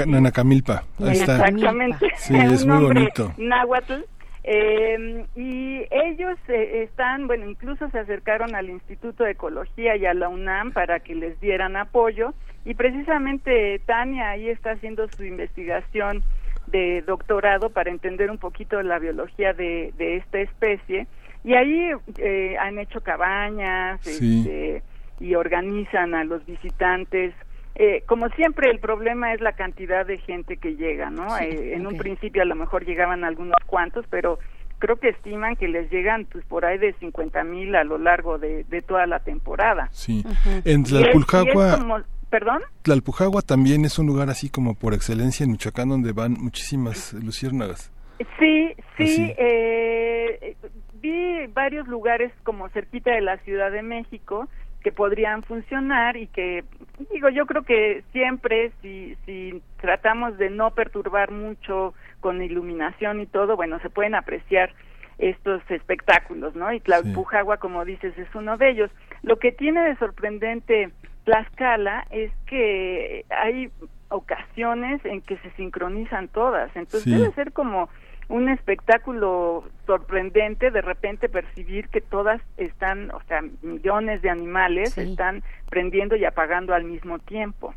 [0.07, 0.83] Nanacamilpa.
[1.01, 2.11] Exactamente.
[2.17, 3.33] Sí, es muy bonito.
[3.39, 4.03] Náhuatl.
[4.45, 10.13] Eh, y ellos eh, están, bueno, incluso se acercaron al Instituto de Ecología y a
[10.13, 12.35] la UNAM para que les dieran apoyo.
[12.67, 16.23] Y precisamente Tania ahí está haciendo su investigación
[16.67, 21.07] de doctorado para entender un poquito la biología de, de esta especie
[21.45, 24.83] y ahí eh, han hecho cabañas este,
[25.21, 27.35] y organizan a los visitantes.
[27.75, 31.39] Eh, como siempre, el problema es la cantidad de gente que llega, ¿no?
[31.39, 34.39] Eh, en un principio a lo mejor llegaban algunos cuantos, pero
[34.79, 38.39] creo que estiman que les llegan pues por ahí de 50 mil a lo largo
[38.39, 39.89] de, toda la temporada.
[39.93, 40.25] Sí.
[40.65, 42.05] En Tlalpujagua...
[42.31, 42.61] ¿Perdón?
[42.83, 47.91] Tlalpujagua también es un lugar así como por excelencia en Michoacán donde van muchísimas luciérnagas.
[48.39, 49.35] Sí, sí.
[49.39, 50.57] Eh,
[51.01, 54.49] vi varios lugares como cerquita de la Ciudad de México
[54.83, 56.65] que podrían funcionar y que
[57.11, 63.27] digo yo creo que siempre si si tratamos de no perturbar mucho con iluminación y
[63.27, 64.73] todo bueno se pueden apreciar
[65.19, 68.91] estos espectáculos no y Tlaupujagua como dices es uno de ellos.
[69.23, 70.91] Lo que tiene de sorprendente
[71.25, 73.71] Tlaxcala es que hay
[74.09, 76.75] ocasiones en que se sincronizan todas.
[76.75, 77.89] Entonces debe ser como
[78.29, 85.43] un espectáculo sorprendente de repente percibir que todas están, o sea, millones de animales están
[85.71, 87.75] prendiendo y apagando al mismo tiempo.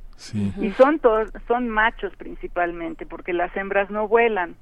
[0.59, 4.55] Y son todos, son machos principalmente, porque las hembras no vuelan.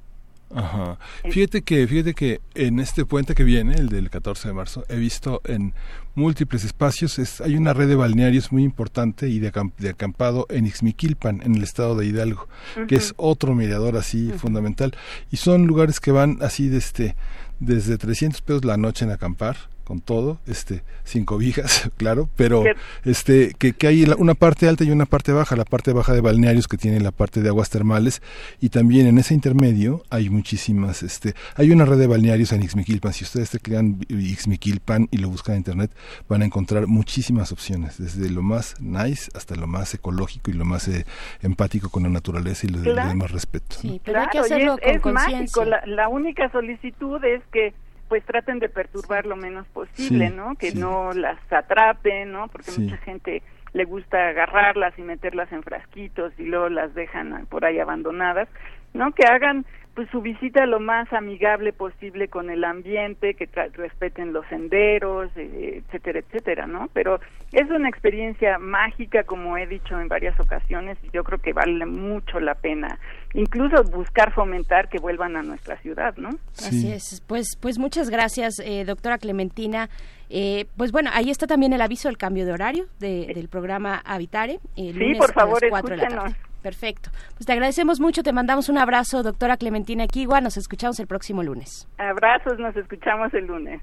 [0.54, 0.98] Ajá.
[1.30, 4.98] Fíjate que, fíjate que en este puente que viene, el del 14 de marzo, he
[4.98, 5.74] visto en
[6.16, 9.52] múltiples espacios, es, hay una red de balnearios muy importante y de,
[9.90, 12.48] acampado en Ixmiquilpan, en el estado de Hidalgo,
[12.88, 14.96] que es otro mediador así fundamental.
[15.32, 17.16] Y son lugares que van así desde, este,
[17.60, 19.58] desde 300 pesos la noche en acampar,
[19.90, 22.64] con todo, este, sin cobijas, claro, pero
[23.06, 26.22] este, que, que hay una parte alta y una parte baja, la parte baja de
[26.22, 28.22] balnearios que tiene la parte de aguas termales
[28.62, 33.14] y también en ese intermedio hay muchísimas, este, hay una red de balnearios en Ixmiquilpan,
[33.14, 35.92] si ustedes te crean Ixmiquilpan y lo buscan en internet,
[36.28, 40.66] van a encontrar muchísimas opciones, desde lo más nice hasta lo más ecológico y lo
[40.66, 41.08] más eh,
[41.42, 43.78] empático con la naturaleza y lo de más respeto.
[43.82, 47.74] Sí, pero hay que hacerlo es, mágico, la, la única solicitud es que
[48.10, 50.56] pues traten de perturbar lo menos posible, ¿no?
[50.56, 52.48] Que no las atrapen, ¿no?
[52.48, 57.64] Porque mucha gente le gusta agarrarlas y meterlas en frasquitos y luego las dejan por
[57.64, 58.50] ahí abandonadas,
[58.94, 59.12] ¿no?
[59.14, 59.66] Que hagan
[60.00, 65.84] pues su visita lo más amigable posible con el ambiente, que respeten los senderos, eh,
[65.84, 66.90] etcétera, etcétera, ¿no?
[66.94, 67.20] Pero
[67.52, 71.86] es una experiencia mágica, como he dicho en varias ocasiones, y yo creo que vale
[71.86, 72.98] mucho la pena,
[73.34, 76.30] incluso buscar fomentar que vuelvan a nuestra ciudad, ¿no?
[76.58, 77.22] Así es.
[77.28, 79.90] Pues, pues muchas gracias, eh, doctora Clementina.
[80.30, 84.60] Eh, pues bueno, ahí está también el aviso del cambio de horario del programa Habitare.
[84.76, 86.34] sí, por favor, escúchenos.
[86.62, 87.10] Perfecto.
[87.36, 90.42] Pues te agradecemos mucho, te mandamos un abrazo, doctora Clementina Equigua.
[90.42, 91.88] Nos escuchamos el próximo lunes.
[91.98, 93.82] Abrazos, nos escuchamos el lunes.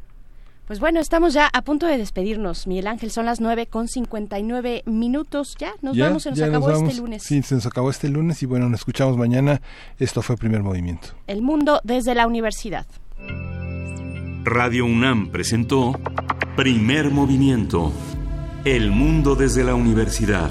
[0.66, 3.12] Pues bueno, estamos ya a punto de despedirnos, Miguel Ángel.
[3.12, 5.54] Son las nueve con 59 minutos.
[5.60, 7.22] Ya nos vamos, se nos acabó este lunes.
[7.22, 9.60] Sí, se nos acabó este lunes y bueno, nos escuchamos mañana.
[10.00, 11.08] Esto fue Primer Movimiento.
[11.28, 12.84] El mundo desde la universidad.
[14.42, 15.92] Radio UNAM presentó
[16.56, 17.92] Primer Movimiento.
[18.64, 20.50] El mundo desde la universidad.